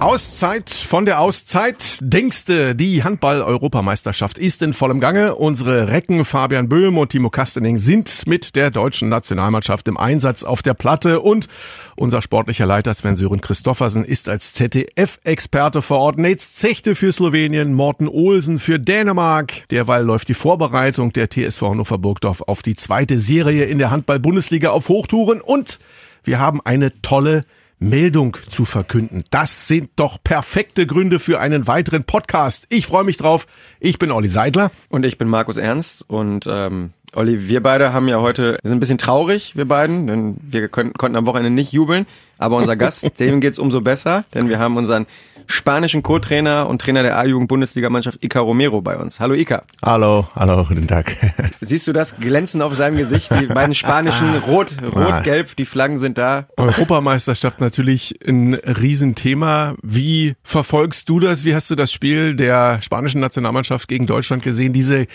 Auszeit 0.00 0.70
von 0.70 1.04
der 1.04 1.20
Auszeit. 1.20 1.98
Denkste, 2.00 2.74
die 2.74 3.04
Handball-Europameisterschaft 3.04 4.38
ist 4.38 4.62
in 4.62 4.72
vollem 4.72 4.98
Gange. 4.98 5.34
Unsere 5.34 5.88
Recken 5.88 6.24
Fabian 6.24 6.70
Böhm 6.70 6.96
und 6.96 7.10
Timo 7.10 7.28
Kastening 7.28 7.76
sind 7.76 8.26
mit 8.26 8.56
der 8.56 8.70
deutschen 8.70 9.10
Nationalmannschaft 9.10 9.86
im 9.88 9.98
Einsatz 9.98 10.42
auf 10.42 10.62
der 10.62 10.72
Platte 10.72 11.20
und 11.20 11.48
unser 11.96 12.22
sportlicher 12.22 12.64
Leiter 12.64 12.94
Sven-Sören 12.94 13.42
Christoffersen 13.42 14.02
ist 14.02 14.30
als 14.30 14.54
ZDF-Experte 14.54 15.82
vor 15.82 15.98
Ort. 15.98 16.18
Nates 16.18 16.54
Zechte 16.54 16.94
für 16.94 17.12
Slowenien, 17.12 17.74
Morten 17.74 18.08
Olsen 18.08 18.58
für 18.58 18.80
Dänemark. 18.80 19.68
Derweil 19.68 20.02
läuft 20.02 20.28
die 20.28 20.34
Vorbereitung 20.34 21.12
der 21.12 21.28
TSV 21.28 21.60
Hannover 21.60 21.98
Burgdorf 21.98 22.40
auf 22.46 22.62
die 22.62 22.74
zweite 22.74 23.18
Serie 23.18 23.66
in 23.66 23.76
der 23.76 23.90
Handball-Bundesliga 23.90 24.70
auf 24.70 24.88
Hochtouren 24.88 25.42
und 25.42 25.78
wir 26.24 26.38
haben 26.38 26.62
eine 26.64 27.02
tolle 27.02 27.44
Meldung 27.80 28.36
zu 28.48 28.66
verkünden. 28.66 29.24
Das 29.30 29.66
sind 29.66 29.90
doch 29.96 30.22
perfekte 30.22 30.86
Gründe 30.86 31.18
für 31.18 31.40
einen 31.40 31.66
weiteren 31.66 32.04
Podcast. 32.04 32.66
Ich 32.68 32.86
freue 32.86 33.04
mich 33.04 33.16
drauf. 33.16 33.46
Ich 33.80 33.98
bin 33.98 34.12
Olli 34.12 34.28
Seidler. 34.28 34.70
Und 34.90 35.06
ich 35.06 35.16
bin 35.16 35.28
Markus 35.28 35.56
Ernst. 35.56 36.04
Und 36.08 36.46
ähm, 36.46 36.92
Olli, 37.14 37.48
wir 37.48 37.62
beide 37.62 37.92
haben 37.92 38.06
ja 38.08 38.20
heute, 38.20 38.58
sind 38.62 38.76
ein 38.76 38.80
bisschen 38.80 38.98
traurig, 38.98 39.56
wir 39.56 39.66
beiden, 39.66 40.06
denn 40.06 40.36
wir 40.42 40.68
können, 40.68 40.92
konnten 40.92 41.16
am 41.16 41.26
Wochenende 41.26 41.50
nicht 41.50 41.72
jubeln. 41.72 42.06
Aber 42.38 42.56
unser 42.56 42.76
Gast, 42.76 43.10
dem 43.20 43.40
geht's 43.40 43.58
umso 43.58 43.80
besser, 43.80 44.24
denn 44.32 44.48
wir 44.48 44.58
haben 44.58 44.76
unseren 44.76 45.06
spanischen 45.50 46.02
Co-Trainer 46.02 46.68
und 46.68 46.80
Trainer 46.80 47.02
der 47.02 47.18
A-Jugend-Bundesliga-Mannschaft 47.18 48.24
Ica 48.24 48.40
Romero 48.40 48.80
bei 48.80 48.96
uns. 48.96 49.20
Hallo 49.20 49.34
Ica. 49.34 49.64
Hallo, 49.84 50.28
hallo, 50.36 50.64
guten 50.64 50.86
Tag. 50.86 51.16
Siehst 51.60 51.88
du 51.88 51.92
das 51.92 52.16
Glänzen 52.16 52.62
auf 52.62 52.74
seinem 52.76 52.96
Gesicht? 52.96 53.30
Die 53.40 53.46
beiden 53.46 53.74
spanischen 53.74 54.36
Rot, 54.46 54.76
Rot-Gelb, 54.82 55.56
die 55.56 55.66
Flaggen 55.66 55.98
sind 55.98 56.18
da. 56.18 56.46
Europameisterschaft 56.56 57.60
natürlich 57.60 58.14
ein 58.26 58.54
Riesenthema. 58.54 59.74
Wie 59.82 60.34
verfolgst 60.42 61.08
du 61.08 61.18
das? 61.20 61.44
Wie 61.44 61.54
hast 61.54 61.68
du 61.70 61.74
das 61.74 61.92
Spiel 61.92 62.36
der 62.36 62.80
spanischen 62.80 63.20
Nationalmannschaft 63.20 63.88
gegen 63.88 64.06
Deutschland 64.06 64.42
gesehen? 64.42 64.72
Diese 64.72 65.06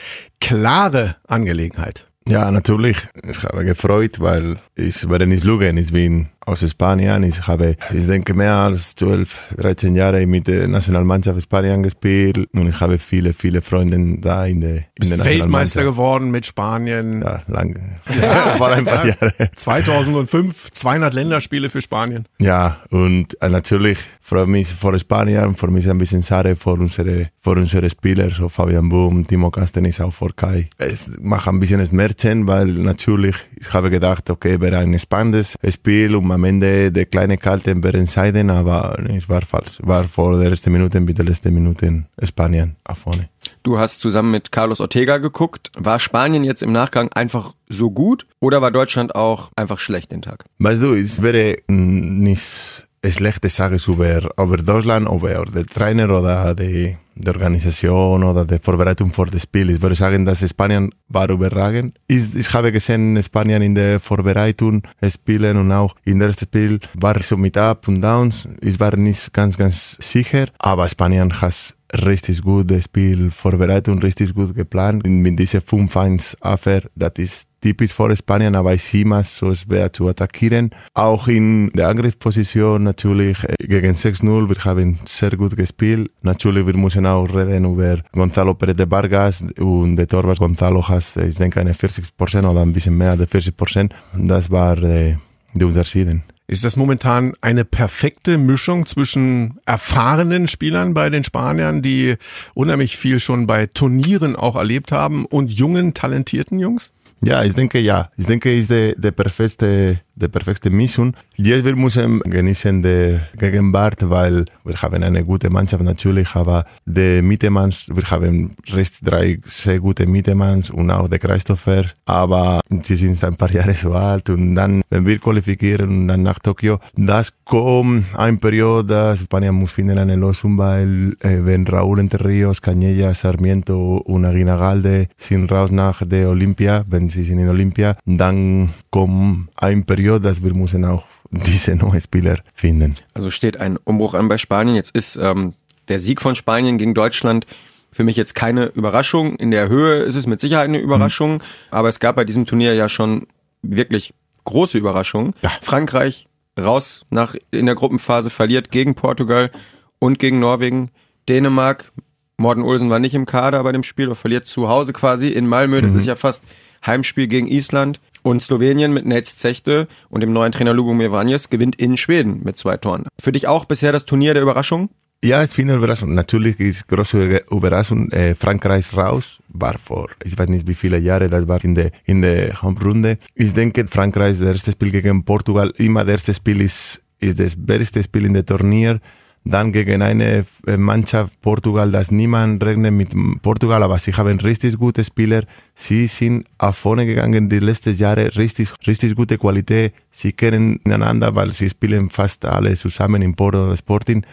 klare 0.41 1.15
Angelegenheit. 1.27 1.84
Ja, 2.27 2.49
natürlich. 2.51 2.97
Ich 3.23 3.43
habe 3.43 3.65
gefreut, 3.65 4.19
weil 4.19 4.57
ich 4.75 5.07
werde 5.09 5.27
nicht 5.27 5.43
lügen. 5.43 5.77
Ich 5.77 5.93
bin 5.93 6.29
aus 6.45 6.69
Spanien. 6.69 7.23
Ich 7.23 7.47
habe, 7.47 7.75
ich 7.93 8.05
denke, 8.05 8.33
mehr 8.33 8.53
als 8.53 8.95
12, 8.95 9.55
13 9.57 9.95
Jahre 9.95 10.25
mit 10.25 10.47
der 10.47 10.67
Nationalmannschaft 10.67 11.41
Spanien 11.41 11.83
gespielt 11.83 12.47
und 12.53 12.67
ich 12.67 12.79
habe 12.79 12.97
viele, 12.99 13.33
viele 13.33 13.61
Freunde 13.61 14.19
da 14.19 14.45
in 14.45 14.61
der, 14.61 14.75
in 14.75 14.83
Bist 14.95 15.11
der 15.11 15.25
Weltmeister 15.25 15.83
geworden 15.83 16.31
mit 16.31 16.45
Spanien. 16.45 17.21
Ja, 17.21 17.41
lange. 17.47 17.99
Ja, 18.21 18.55
vor 18.57 18.69
ein 18.69 18.85
paar 18.85 19.05
Jahren. 19.05 19.31
2005, 19.55 20.71
200 20.71 21.13
Länderspiele 21.13 21.69
für 21.69 21.81
Spanien. 21.81 22.27
Ja, 22.39 22.77
und 22.89 23.39
äh, 23.41 23.49
natürlich 23.49 23.97
freue 24.21 24.47
mich 24.47 24.67
vor 24.67 24.97
Spanien, 24.97 25.55
für 25.55 25.67
mich 25.67 25.89
ein 25.89 25.97
bisschen 25.97 26.23
schade 26.23 26.55
vor 26.55 26.79
unsere, 26.79 27.29
vor 27.41 27.57
unsere 27.57 27.89
Spieler, 27.89 28.31
so 28.31 28.49
Fabian 28.49 28.89
Boom, 28.89 29.27
Timo 29.27 29.51
Kasten 29.51 29.85
ist 29.85 30.01
auch 30.01 30.13
vor 30.13 30.29
Kai. 30.35 30.69
Es 30.77 31.11
macht 31.21 31.47
ein 31.47 31.59
bisschen 31.59 31.85
Schmerzen, 31.85 32.47
weil 32.47 32.65
natürlich, 32.65 33.35
ich 33.59 33.71
habe 33.73 33.89
gedacht, 33.89 34.29
okay, 34.29 34.59
wäre 34.59 34.79
ein 34.79 34.97
spannendes 34.99 35.57
Spiel 35.69 36.15
und 36.15 36.25
am 36.35 36.43
Ende 36.43 36.91
der 36.91 37.05
kleine 37.05 37.37
Kalte 37.37 37.81
wäre 37.81 38.05
Seiden, 38.05 38.49
aber 38.49 38.99
es 39.09 39.27
war 39.27 39.41
falsch. 39.41 39.79
War 39.81 40.03
vor 40.03 40.37
der 40.37 40.51
ersten 40.51 40.71
Minute 40.71 40.99
mit 40.99 41.17
der 41.17 41.25
letzten 41.25 41.53
Minute 41.53 42.05
Spanien 42.21 42.75
auf 42.83 42.99
vorne. 42.99 43.29
Du 43.63 43.79
hast 43.79 44.01
zusammen 44.01 44.31
mit 44.31 44.51
Carlos 44.51 44.79
Ortega 44.79 45.17
geguckt. 45.17 45.71
War 45.77 45.97
Spanien 45.99 46.43
jetzt 46.43 46.61
im 46.61 46.71
Nachgang 46.71 47.09
einfach 47.13 47.53
so 47.69 47.89
gut 47.89 48.27
oder 48.39 48.61
war 48.61 48.71
Deutschland 48.71 49.15
auch 49.15 49.49
einfach 49.55 49.79
schlecht 49.79 50.11
den 50.11 50.21
Tag? 50.21 50.45
Weißt 50.59 50.83
du, 50.83 50.93
es 50.93 51.21
wäre 51.21 51.55
nicht 51.67 52.85
schlechte 53.11 53.49
Sache 53.49 53.77
über, 53.87 54.29
über 54.37 54.57
Deutschland, 54.57 55.07
über 55.07 55.45
den 55.45 55.67
Trainer 55.67 56.09
oder 56.09 56.53
die, 56.53 56.97
die 57.15 57.29
Organisation 57.29 58.23
oder 58.23 58.45
die 58.45 58.59
Vorbereitung 58.59 59.11
für 59.11 59.25
das 59.25 59.43
Spiel. 59.43 59.69
Ich 59.69 59.81
würde 59.81 59.95
sagen, 59.95 60.25
dass 60.25 60.47
Spanien 60.47 60.91
war 61.07 61.29
überragend. 61.29 61.97
Ich, 62.07 62.35
ich 62.35 62.53
habe 62.53 62.71
gesehen, 62.71 63.21
Spanien 63.23 63.61
in 63.61 63.75
der 63.75 63.99
Vorbereitung 63.99 64.83
spielen 65.07 65.57
und 65.57 65.71
auch 65.71 65.95
in 66.03 66.19
der 66.19 66.29
ersten 66.29 66.45
Spiel 66.45 66.79
war 66.93 67.21
so 67.21 67.37
mit 67.37 67.57
Up 67.57 67.87
und 67.87 68.01
Downs. 68.01 68.47
Ich 68.61 68.79
war 68.79 68.95
nicht 68.95 69.33
ganz, 69.33 69.57
ganz 69.57 69.97
sicher, 69.99 70.45
aber 70.59 70.89
Spanien 70.89 71.41
hat 71.41 71.75
richtig 72.05 72.41
gut 72.41 72.69
das 72.69 72.85
Spiel 72.85 73.31
vorbereitet 73.31 73.89
und 73.89 74.03
richtig 74.03 74.33
gut 74.33 74.55
geplant. 74.55 75.07
Mit 75.07 75.39
dieser 75.39 75.59
5-1-Affair, 75.59 76.83
das 76.95 77.13
ist 77.17 77.47
typisch 77.61 77.93
für 77.93 78.15
Spanien, 78.15 78.55
aber 78.55 78.73
ich 78.73 78.83
sehe 78.83 79.05
mal 79.05 79.23
so 79.23 79.53
schwer 79.55 79.91
zu 79.91 80.07
attackieren. 80.07 80.71
Auch 80.93 81.27
in 81.27 81.69
der 81.71 81.89
Angriffsposition 81.89 82.83
natürlich 82.83 83.37
gegen 83.59 83.93
6-0, 83.95 84.49
wir 84.49 84.63
haben 84.63 84.99
sehr 85.05 85.31
gut 85.31 85.55
gespielt. 85.55 86.11
Natürlich, 86.21 86.65
wir 86.67 86.77
müssen 86.77 87.05
auch 87.05 87.25
reden 87.33 87.65
über 87.65 87.99
Gonzalo 88.11 88.51
Pérez 88.51 88.75
de 88.75 88.89
Vargas 88.89 89.43
und 89.59 89.95
der 89.95 90.07
Torwart 90.07 90.39
Gonzalo 90.39 90.87
hat, 90.87 91.17
ich 91.17 91.37
denke, 91.37 91.59
eine 91.59 91.73
40% 91.73 92.49
oder 92.49 92.61
ein 92.61 92.73
bisschen 92.73 92.97
mehr 92.97 93.11
als 93.11 93.21
40%. 93.21 93.91
Das 94.13 94.51
war 94.51 94.77
äh, 94.83 95.15
die 95.53 95.65
Unterschiede. 95.65 96.21
Ist 96.47 96.63
das 96.63 96.77
momentan 96.77 97.33
eine 97.41 97.65
perfekte 97.65 98.37
Mischung 98.37 98.85
zwischen 98.85 99.59
erfahrenen 99.65 100.47
Spielern 100.47 100.93
bei 100.93 101.09
den 101.09 101.23
Spaniern, 101.23 101.81
die 101.81 102.15
unheimlich 102.53 102.97
viel 102.97 103.19
schon 103.19 103.47
bei 103.47 103.65
Turnieren 103.65 104.35
auch 104.35 104.55
erlebt 104.55 104.91
haben, 104.91 105.25
und 105.25 105.51
jungen, 105.51 105.95
talentierten 105.95 106.59
Jungs? 106.59 106.93
Ja, 107.23 107.43
ich 107.43 107.55
denke 107.55 107.79
ja. 107.79 108.11
Ich 108.15 108.27
denke, 108.27 108.51
es 108.51 108.69
ist 108.69 108.71
die, 108.71 108.93
die 108.95 109.11
perfekte, 109.11 110.01
die 110.15 110.27
perfekte 110.29 110.69
Mischung. 110.69 111.13
Jetzt 111.35 111.65
wir 111.65 111.75
müssen 111.75 112.19
genießen 112.21 112.81
die 112.81 113.19
Gegenwart, 113.37 114.09
weil 114.09 114.45
wir 114.63 114.81
haben 114.81 115.03
eine 115.03 115.23
gute 115.25 115.49
Mannschaft 115.49 115.83
natürlich, 115.83 116.33
aber 116.35 116.65
die 116.85 117.21
Mittemanns, 117.21 117.89
wir 117.93 118.03
haben 118.09 118.55
recht 118.71 118.95
drei 119.01 119.39
sehr 119.45 119.79
gute 119.79 120.07
Mittemanns 120.07 120.69
und 120.69 120.89
auch 120.89 121.09
der 121.09 121.19
Christopher, 121.19 121.85
aber 122.05 122.61
sie 122.83 122.95
sind 122.95 123.21
ein 123.23 123.35
paar 123.35 123.51
Jahre 123.51 123.73
so 123.73 123.93
alt 123.93 124.29
und 124.29 124.55
dann, 124.55 124.81
wenn 124.89 125.05
wir 125.05 125.19
qualifizieren 125.19 125.89
und 125.89 126.07
dann 126.07 126.23
nach 126.23 126.39
Tokio, 126.39 126.79
das 126.95 127.33
kommt 127.43 128.05
ein 128.17 128.39
Periode, 128.39 129.15
Spanien 129.17 129.55
muss 129.55 129.71
finden 129.71 129.97
eine 129.97 130.15
Lösung, 130.15 130.57
weil 130.57 131.15
äh, 131.19 131.43
wenn 131.43 131.67
Raúl 131.67 131.99
Entre 131.99 132.23
Ríos, 132.23 132.61
Cañella, 132.61 133.13
Sarmiento 133.13 133.97
und 133.97 134.25
Aguinalde 134.25 135.07
sind 135.17 135.51
raus 135.51 135.71
nach 135.71 136.01
der 136.05 136.29
Olympia, 136.29 136.83
wenn 136.87 137.09
sie 137.09 137.23
sind 137.23 137.39
in 137.39 137.49
Olympia, 137.49 137.95
dann 138.05 138.69
kommt 138.89 139.49
ein 139.57 139.83
Periode, 139.83 140.04
dass 140.19 140.43
wir 140.43 140.53
müssen 140.53 140.85
auch 140.85 141.03
diese 141.31 141.75
neuen 141.75 142.01
Spieler 142.01 142.39
finden. 142.53 142.95
Also 143.13 143.29
steht 143.29 143.59
ein 143.59 143.77
Umbruch 143.77 144.13
an 144.13 144.27
bei 144.27 144.37
Spanien. 144.37 144.75
Jetzt 144.75 144.95
ist 144.95 145.17
ähm, 145.17 145.53
der 145.87 145.99
Sieg 145.99 146.21
von 146.21 146.35
Spanien 146.35 146.77
gegen 146.77 146.93
Deutschland 146.93 147.45
für 147.91 148.03
mich 148.03 148.17
jetzt 148.17 148.35
keine 148.35 148.65
Überraschung. 148.65 149.37
In 149.37 149.51
der 149.51 149.69
Höhe 149.69 150.03
ist 150.03 150.15
es 150.15 150.27
mit 150.27 150.41
Sicherheit 150.41 150.65
eine 150.65 150.79
Überraschung, 150.79 151.35
mhm. 151.35 151.41
aber 151.71 151.87
es 151.87 151.99
gab 151.99 152.17
bei 152.17 152.25
diesem 152.25 152.45
Turnier 152.45 152.73
ja 152.73 152.89
schon 152.89 153.27
wirklich 153.61 154.13
große 154.43 154.77
Überraschungen. 154.77 155.33
Ja. 155.43 155.51
Frankreich 155.61 156.27
raus 156.59 157.05
nach 157.09 157.35
in 157.51 157.65
der 157.65 157.75
Gruppenphase 157.75 158.29
verliert 158.29 158.71
gegen 158.71 158.95
Portugal 158.95 159.51
und 159.99 160.19
gegen 160.19 160.39
Norwegen. 160.39 160.91
Dänemark, 161.29 161.91
Morten 162.37 162.63
Olsen 162.63 162.89
war 162.89 162.99
nicht 162.99 163.15
im 163.15 163.25
Kader 163.25 163.63
bei 163.63 163.71
dem 163.71 163.83
Spiel, 163.83 164.07
aber 164.07 164.15
verliert 164.15 164.45
zu 164.45 164.67
Hause 164.67 164.93
quasi 164.93 165.29
in 165.29 165.47
Malmö. 165.47 165.81
Das 165.81 165.93
mhm. 165.93 165.99
ist 165.99 166.05
ja 166.05 166.15
fast 166.15 166.43
Heimspiel 166.85 167.27
gegen 167.27 167.47
Island. 167.47 167.99
Und 168.25 168.41
Slowenien 168.41 168.91
mit 168.91 169.05
Nets 169.05 169.35
Zechte 169.35 169.87
und 170.09 170.21
dem 170.21 170.33
neuen 170.33 170.51
Trainer 170.51 170.73
Lubomir 170.73 171.11
Vanjes 171.11 171.51
gewinnt 171.51 171.75
in 171.75 171.95
Schweden 171.95 172.41
mit 172.43 172.57
zwei 172.57 172.75
Toren. 172.75 173.03
Für 173.21 173.31
dich 173.31 173.47
auch 173.47 173.65
bisher 173.65 173.91
das 173.91 174.05
Turnier 174.05 174.33
der 174.33 174.41
Überraschung? 174.41 174.89
Ja, 175.23 175.43
ich 175.43 175.51
finde 175.51 175.75
Überraschung. 175.75 176.15
Natürlich 176.15 176.59
ist 176.59 176.87
große 176.87 177.41
Überraschung. 177.51 178.09
Äh, 178.09 178.33
Frankreich 178.33 178.97
raus 178.97 179.37
war 179.49 179.77
vor, 179.77 180.07
ich 180.23 180.35
weiß 180.35 180.49
nicht 180.49 180.67
wie 180.67 180.73
viele 180.73 180.97
Jahre, 180.97 181.29
das 181.29 181.47
war 181.47 181.63
in 181.63 181.75
der, 181.75 181.91
in 182.05 182.23
der 182.23 182.59
Hauptrunde. 182.59 183.19
Ich 183.35 183.53
denke, 183.53 183.85
Frankreich, 183.87 184.39
das 184.39 184.47
erste 184.47 184.71
Spiel 184.71 184.89
gegen 184.89 185.23
Portugal, 185.23 185.71
immer 185.77 186.03
das 186.03 186.13
erste 186.13 186.33
Spiel 186.33 186.61
ist, 186.61 187.03
ist 187.19 187.39
das 187.39 187.53
beste 187.55 188.01
Spiel 188.01 188.25
in 188.25 188.33
der 188.33 188.45
Turnier 188.47 188.99
dann 189.45 189.71
gegen 189.71 190.01
eine 190.01 190.43
Mannschaft 190.77 191.39
Portugal, 191.39 191.91
das 191.91 192.09
niemand 192.09 192.63
rechnet 192.63 192.93
mit 192.93 193.13
Portugal, 193.43 193.83
aber 193.83 193.99
sie 193.99 194.11
haben 194.11 194.39
richtig 194.39 194.77
gute 194.77 195.03
Spieler. 195.03 195.43
Sie 195.75 196.07
sind 196.07 196.47
auf 196.57 196.77
vorne 196.77 197.05
gegangen 197.05 197.47
die 197.47 197.59
letzten 197.59 197.93
Jahre, 197.93 198.35
richtig, 198.35 198.73
richtig 198.87 199.15
gute 199.15 199.37
Qualität. 199.37 199.93
Sie 200.09 200.33
kennen 200.33 200.79
einander, 200.85 201.33
weil 201.35 201.53
sie 201.53 201.69
spielen 201.69 202.09
fast 202.09 202.43
alle 202.43 202.75
zusammen 202.75 203.21
in 203.21 203.35
Porto 203.35 203.65
oder 203.65 203.77
Sporting. 203.77 204.25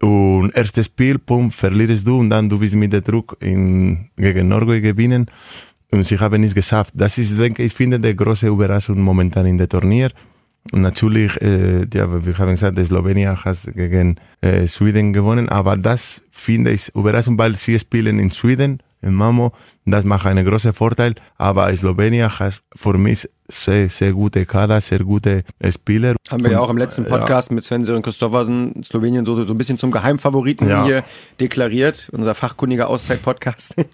Und 0.00 0.50
erstes 0.54 0.86
Spiel, 0.86 1.18
pum, 1.18 1.50
verlierst 1.50 2.06
du 2.06 2.20
und 2.20 2.30
dann 2.30 2.48
du 2.48 2.58
bist 2.58 2.76
mit 2.76 2.92
dem 2.92 3.02
Druck 3.02 3.36
in, 3.40 4.10
gegen 4.16 4.48
Norwegen 4.48 4.82
gewinnen. 4.82 5.26
Und 5.90 6.04
sie 6.04 6.18
haben 6.18 6.42
es 6.44 6.54
geschafft. 6.54 6.94
Das 6.96 7.18
ist, 7.18 7.38
denke 7.38 7.64
ich, 7.64 7.74
finde, 7.74 7.98
die 7.98 8.16
große 8.16 8.46
Überraschung 8.46 9.00
momentan 9.00 9.46
in 9.46 9.58
der 9.58 9.68
Turnier. 9.68 10.10
Und 10.70 10.82
natürlich, 10.82 11.40
äh, 11.42 11.86
ja, 11.92 12.24
wir 12.24 12.38
haben 12.38 12.50
gesagt, 12.52 12.78
Slowenien 12.78 13.36
hat 13.36 13.68
gegen 13.74 14.16
äh, 14.42 14.66
Schweden 14.68 15.12
gewonnen, 15.12 15.48
aber 15.48 15.76
das 15.76 16.22
finde 16.30 16.70
ich 16.70 16.94
überraschend, 16.94 17.36
weil 17.38 17.54
sie 17.54 17.78
spielen 17.78 18.20
in 18.20 18.30
Schweden, 18.30 18.80
in 19.02 19.14
Mamo. 19.14 19.52
Das 19.84 20.04
macht 20.04 20.26
einen 20.26 20.46
großen 20.46 20.72
Vorteil. 20.72 21.14
Aber 21.36 21.74
Slowenien 21.76 22.28
hat 22.38 22.62
für 22.74 22.96
mich 22.96 23.28
sehr, 23.48 23.90
sehr 23.90 24.12
gute 24.12 24.46
Kader, 24.46 24.80
sehr 24.80 25.00
gute 25.00 25.42
Spieler. 25.68 26.14
Haben 26.30 26.44
wir 26.44 26.52
ja 26.52 26.58
Und, 26.60 26.64
auch 26.64 26.70
im 26.70 26.78
letzten 26.78 27.04
äh, 27.04 27.08
Podcast 27.08 27.50
mit 27.50 27.64
Sven 27.64 27.84
Sören 27.84 28.00
Christoffersen 28.02 28.82
Slowenien 28.82 29.24
so, 29.26 29.34
so 29.44 29.52
ein 29.52 29.58
bisschen 29.58 29.76
zum 29.76 29.90
Geheimfavoriten 29.90 30.68
Ja. 30.68 30.84
hier 30.84 31.04
deklariert. 31.40 32.08
Unser 32.12 32.34
fachkundiger 32.34 32.88
Auszeit-Podcast. 32.88 33.76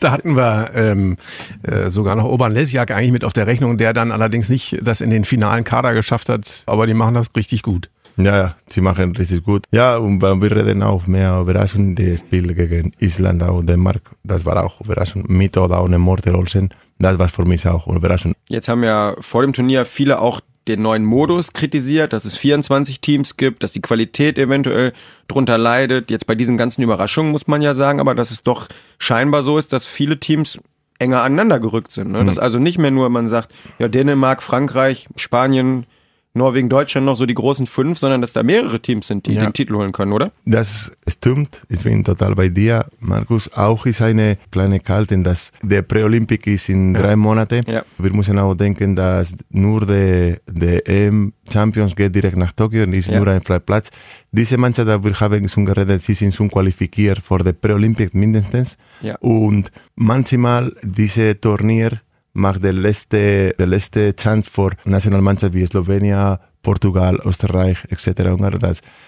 Da 0.00 0.10
hatten 0.12 0.34
wir 0.36 0.70
ähm, 0.74 1.16
äh, 1.62 1.88
sogar 1.90 2.16
noch 2.16 2.24
Urban 2.24 2.52
Lesjak 2.52 2.90
eigentlich 2.90 3.12
mit 3.12 3.24
auf 3.24 3.32
der 3.32 3.46
Rechnung, 3.46 3.78
der 3.78 3.92
dann 3.92 4.12
allerdings 4.12 4.48
nicht 4.48 4.78
das 4.82 5.00
in 5.00 5.10
den 5.10 5.24
finalen 5.24 5.64
Kader 5.64 5.94
geschafft 5.94 6.28
hat, 6.28 6.62
aber 6.66 6.86
die 6.86 6.94
machen 6.94 7.14
das 7.14 7.28
richtig 7.36 7.62
gut. 7.62 7.90
Ja, 8.16 8.36
ja, 8.36 8.56
sie 8.68 8.80
machen 8.80 9.14
richtig 9.16 9.44
gut. 9.44 9.64
Ja, 9.72 9.96
und 9.96 10.22
wir 10.22 10.50
reden 10.50 10.82
auch 10.82 11.06
mehr 11.06 11.40
Überraschung, 11.40 11.96
das 11.96 12.20
Spiel 12.20 12.54
gegen 12.54 12.92
Island 13.00 13.42
und 13.42 13.68
Dänemark, 13.68 14.02
das 14.22 14.44
war 14.44 14.64
auch 14.64 14.80
Überraschung, 14.80 15.24
mit 15.28 15.56
oder 15.56 15.82
ohne 15.82 15.98
Morten 15.98 16.34
Olsen, 16.34 16.70
das 16.98 17.18
war 17.18 17.28
für 17.28 17.44
mich 17.44 17.66
auch 17.66 17.86
Überraschung. 17.88 18.34
Jetzt 18.48 18.68
haben 18.68 18.84
ja 18.84 19.16
vor 19.20 19.42
dem 19.42 19.52
Turnier 19.52 19.84
viele 19.84 20.20
auch 20.20 20.40
den 20.68 20.80
neuen 20.80 21.04
Modus 21.04 21.52
kritisiert, 21.52 22.12
dass 22.12 22.24
es 22.24 22.36
24 22.36 23.00
Teams 23.00 23.36
gibt, 23.36 23.62
dass 23.62 23.72
die 23.72 23.82
Qualität 23.82 24.38
eventuell 24.38 24.92
drunter 25.28 25.58
leidet. 25.58 26.10
Jetzt 26.10 26.26
bei 26.26 26.34
diesen 26.34 26.56
ganzen 26.56 26.82
Überraschungen 26.82 27.32
muss 27.32 27.46
man 27.46 27.60
ja 27.60 27.74
sagen, 27.74 28.00
aber 28.00 28.14
dass 28.14 28.30
es 28.30 28.42
doch 28.42 28.68
scheinbar 28.98 29.42
so 29.42 29.58
ist, 29.58 29.72
dass 29.72 29.84
viele 29.84 30.18
Teams 30.18 30.58
enger 30.98 31.22
aneinander 31.22 31.60
gerückt 31.60 31.92
sind. 31.92 32.12
Ne? 32.12 32.24
Dass 32.24 32.38
also 32.38 32.58
nicht 32.58 32.78
mehr 32.78 32.90
nur 32.90 33.10
man 33.10 33.28
sagt, 33.28 33.52
ja 33.78 33.88
Dänemark, 33.88 34.42
Frankreich, 34.42 35.08
Spanien, 35.16 35.86
Norwegen, 36.36 36.68
Deutschland 36.68 37.06
noch 37.06 37.14
so 37.16 37.26
die 37.26 37.34
großen 37.34 37.66
fünf, 37.66 37.96
sondern 37.98 38.20
dass 38.20 38.32
da 38.32 38.42
mehrere 38.42 38.80
Teams 38.80 39.06
sind, 39.06 39.26
die 39.26 39.34
Ja. 39.34 39.44
den 39.44 39.52
Titel 39.52 39.74
holen 39.74 39.92
können, 39.92 40.12
oder? 40.12 40.32
Das 40.44 40.90
stimmt, 41.08 41.62
ich 41.68 41.84
bin 41.84 42.02
total 42.02 42.34
bei 42.34 42.48
dir, 42.48 42.86
Markus. 42.98 43.52
Auch 43.52 43.86
ist 43.86 44.02
eine 44.02 44.36
kleine 44.50 44.80
Kalte, 44.80 45.16
dass 45.22 45.52
der 45.62 45.82
Pre-Olympic 45.82 46.52
ist 46.52 46.68
in 46.68 46.92
drei 46.94 47.14
Monaten. 47.14 47.62
Ja. 47.70 47.84
Wir 47.98 48.12
müssen 48.12 48.36
auch 48.40 48.54
denken, 48.54 48.96
dass 48.96 49.32
nur 49.50 49.86
der, 49.86 50.38
der 50.50 50.88
EM-Champions 50.88 51.94
geht 51.94 52.14
direkt 52.14 52.36
nach 52.36 52.52
Tokio 52.52 52.82
und 52.82 52.94
ist 52.94 53.10
Ja. 53.10 53.18
nur 53.18 53.28
ein 53.28 53.40
Freiplatz. 53.40 53.90
Diese 54.32 54.58
Mannschaft, 54.58 54.88
da 54.88 55.02
wir 55.04 55.14
haben 55.20 55.48
schon 55.48 55.64
geredet, 55.66 56.02
sie 56.02 56.14
sind 56.14 56.34
schon 56.34 56.50
qualifiziert 56.50 57.20
für 57.20 57.38
den 57.38 57.54
Pre-Olympic 57.54 58.10
mindestens. 58.12 58.76
Ja. 59.02 59.14
Und 59.20 59.70
manchmal 59.94 60.72
diese 60.82 61.40
Turnier 61.40 62.00
macht 62.34 62.62
der 62.62 62.72
letzte, 62.72 63.54
der 63.58 63.66
letzte 63.66 64.14
Chance 64.14 64.50
für 64.50 64.70
Nationalmannschaft 64.84 65.54
wie 65.54 65.66
Slowenien, 65.66 66.38
Portugal, 66.62 67.20
Österreich 67.24 67.78
etc. 67.90 68.30
Ungarn, 68.30 68.58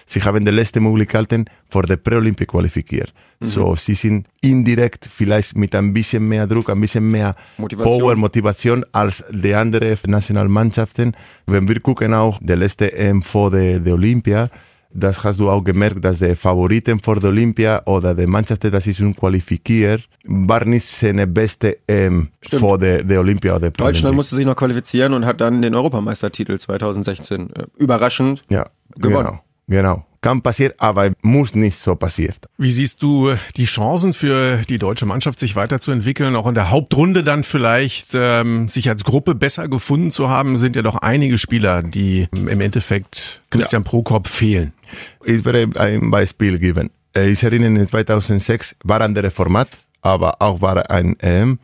sie 0.05 0.21
haben 0.21 0.45
die 0.45 0.51
letzte 0.51 0.79
Möglichkeiten 0.79 1.45
für 1.67 1.81
die 1.81 1.97
Pre-Olympic 1.97 2.47
qualifiziert. 2.51 3.13
So, 3.39 3.75
sie 3.75 3.95
sind 3.95 4.27
indirekt 4.41 5.07
vielleicht 5.11 5.57
mit 5.57 5.75
ein 5.75 5.93
bisschen 5.93 6.27
mehr 6.27 6.47
Druck, 6.47 6.69
ein 6.69 6.79
bisschen 6.79 7.09
mehr 7.09 7.35
Motivation. 7.57 7.99
Power, 7.99 8.15
Motivation 8.15 8.85
als 8.91 9.23
die 9.31 9.53
anderen 9.53 9.97
Nationalmannschaften. 10.05 11.15
Wenn 11.45 11.67
wir 11.67 11.79
gucken 11.79 12.13
auch 12.13 12.39
die 12.41 12.53
letzte 12.53 12.93
EM 12.93 13.21
vor 13.21 13.51
der, 13.51 13.79
der 13.79 13.93
Olympia, 13.93 14.49
das 14.99 15.23
hast 15.23 15.39
du 15.39 15.49
auch 15.49 15.63
gemerkt, 15.63 16.03
dass 16.03 16.19
die 16.19 16.35
Favoriten 16.35 16.99
vor 16.99 17.17
der 17.19 17.29
Olympia 17.29 17.81
oder 17.85 18.15
die 18.15 18.25
Mannschaften, 18.25 18.71
die 18.71 18.81
sich 18.81 18.97
schon 18.97 19.15
qualifiziert, 19.15 20.07
war 20.25 20.65
nicht 20.65 20.87
seine 20.87 21.27
beste 21.27 21.77
EM 21.87 22.29
vor 22.49 22.77
der, 22.79 23.03
der 23.03 23.19
Olympia 23.19 23.51
oder 23.55 23.69
Deutschland 23.69 23.77
Paralympics. 23.77 24.15
musste 24.15 24.35
sich 24.35 24.45
noch 24.45 24.55
qualifizieren 24.55 25.13
und 25.13 25.25
hat 25.25 25.39
dann 25.39 25.61
den 25.61 25.75
Europameistertitel 25.75 26.57
2016 26.57 27.49
äh, 27.53 27.63
überraschend 27.77 28.43
Ja, 28.49 28.65
gewonnen. 28.95 29.39
genau, 29.67 29.83
genau. 29.93 30.05
Kann 30.27 30.41
passieren, 30.41 30.73
aber 30.77 31.11
muss 31.21 31.55
nicht 31.55 31.77
so 31.77 31.95
passieren. 31.95 32.35
Wie 32.57 32.69
siehst 32.69 33.01
du 33.01 33.33
die 33.55 33.63
Chancen 33.63 34.11
für 34.11 34.57
die 34.67 34.77
deutsche 34.77 35.05
Mannschaft, 35.05 35.39
sich 35.39 35.55
weiterzuentwickeln, 35.55 36.35
auch 36.35 36.47
in 36.47 36.53
der 36.53 36.69
Hauptrunde 36.69 37.23
dann 37.23 37.43
vielleicht 37.43 38.09
ähm, 38.13 38.67
sich 38.67 38.89
als 38.89 39.05
Gruppe 39.05 39.35
besser 39.35 39.69
gefunden 39.69 40.11
zu 40.11 40.29
haben? 40.29 40.57
Sind 40.57 40.75
ja 40.75 40.81
doch 40.81 40.95
einige 40.95 41.37
Spieler, 41.37 41.81
die 41.81 42.27
im 42.35 42.59
Endeffekt 42.59 43.41
Christian 43.49 43.85
Prokop 43.85 44.27
fehlen. 44.27 44.73
Ich 45.23 45.45
werde 45.45 45.69
ein 45.79 46.11
Beispiel 46.11 46.59
geben. 46.59 46.89
Äh, 47.15 47.29
Ich 47.29 47.41
erinnere, 47.43 47.69
in 47.69 47.87
2006 47.87 48.75
war 48.83 48.97
ein 48.97 49.03
anderes 49.03 49.33
Format, 49.33 49.69
aber 50.01 50.41
auch 50.41 50.59
war 50.59 50.91
ein 50.91 51.17
EM. 51.21 51.57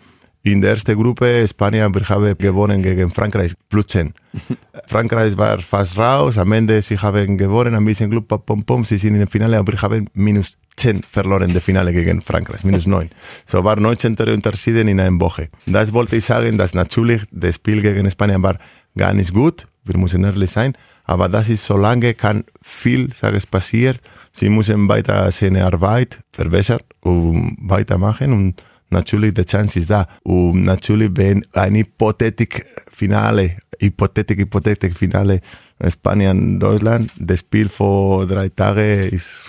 In 0.46 0.60
der 0.60 0.72
ersten 0.72 1.02
Gruppe 1.02 1.48
Spanien, 1.48 1.96
wir 1.96 2.10
haben 2.10 2.38
gewonnen 2.38 2.84
gegen 2.84 3.10
Frankreich, 3.10 3.54
plus 3.70 3.88
10. 3.88 4.14
Frankreich 4.90 5.38
war 5.38 5.58
fast 5.60 5.98
raus, 5.98 6.38
am 6.38 6.52
Ende 6.52 6.82
sie 6.82 6.98
haben 6.98 7.38
gewonnen, 7.38 7.74
ein 7.74 7.86
bisschen 7.86 8.12
Glück, 8.12 8.28
pom, 8.28 8.62
pom, 8.66 8.84
sie 8.84 8.98
sind 8.98 9.16
im 9.16 9.26
Finale, 9.26 9.58
aber 9.58 9.72
wir 9.72 9.82
haben 9.82 10.10
minus 10.14 10.58
10 10.76 11.02
verloren 11.04 11.44
in 11.44 11.54
der 11.54 11.62
Finale 11.62 11.94
gegen 11.94 12.22
Frankreich, 12.22 12.66
minus 12.66 12.86
9. 12.86 13.10
So 13.46 13.64
war 13.64 13.78
19 13.80 14.18
Unterschiede 14.18 14.82
in 14.82 15.00
einer 15.00 15.18
Woche. 15.18 15.48
Das 15.66 15.94
wollte 15.94 16.18
ich 16.18 16.26
sagen, 16.26 16.58
dass 16.58 16.74
natürlich 16.74 17.22
das 17.32 17.56
Spiel 17.56 17.82
gegen 17.82 18.12
Spanien 18.12 18.44
war 18.44 18.58
gar 18.98 19.14
nicht 19.14 19.34
gut, 19.34 19.66
wir 19.86 19.98
müssen 19.98 20.26
ehrlich 20.26 20.52
sein, 20.52 20.74
aber 21.06 21.30
das 21.30 21.48
ist 21.48 21.64
so 21.64 21.78
lange, 21.78 22.16
kann 22.16 22.44
viel, 22.62 23.14
sage 23.14 23.38
ich, 23.38 23.50
passiert. 23.50 24.02
Sie 24.34 24.50
müssen 24.50 24.90
weiter 24.90 25.32
seine 25.32 25.66
Arbeit 25.66 26.20
verbessern 26.34 26.82
und 27.00 27.56
weitermachen 27.62 28.34
und 28.34 28.64
natürlich 28.94 29.34
die 29.34 29.44
Chance 29.44 29.80
ist 29.80 29.90
da. 29.90 30.08
Und 30.24 30.64
natürlich, 30.64 31.12
wenn 31.16 31.46
ein 31.54 31.76
Hypothetik-Finale, 31.76 33.58
Hypothetik, 33.80 34.40
Hypothetik-Finale 34.40 35.42
Spanien-Deutschland, 35.90 37.12
das 37.20 37.40
Spiel 37.40 37.68
vor 37.68 38.26
drei 38.26 38.50
Tagen 38.50 39.10
ist 39.10 39.48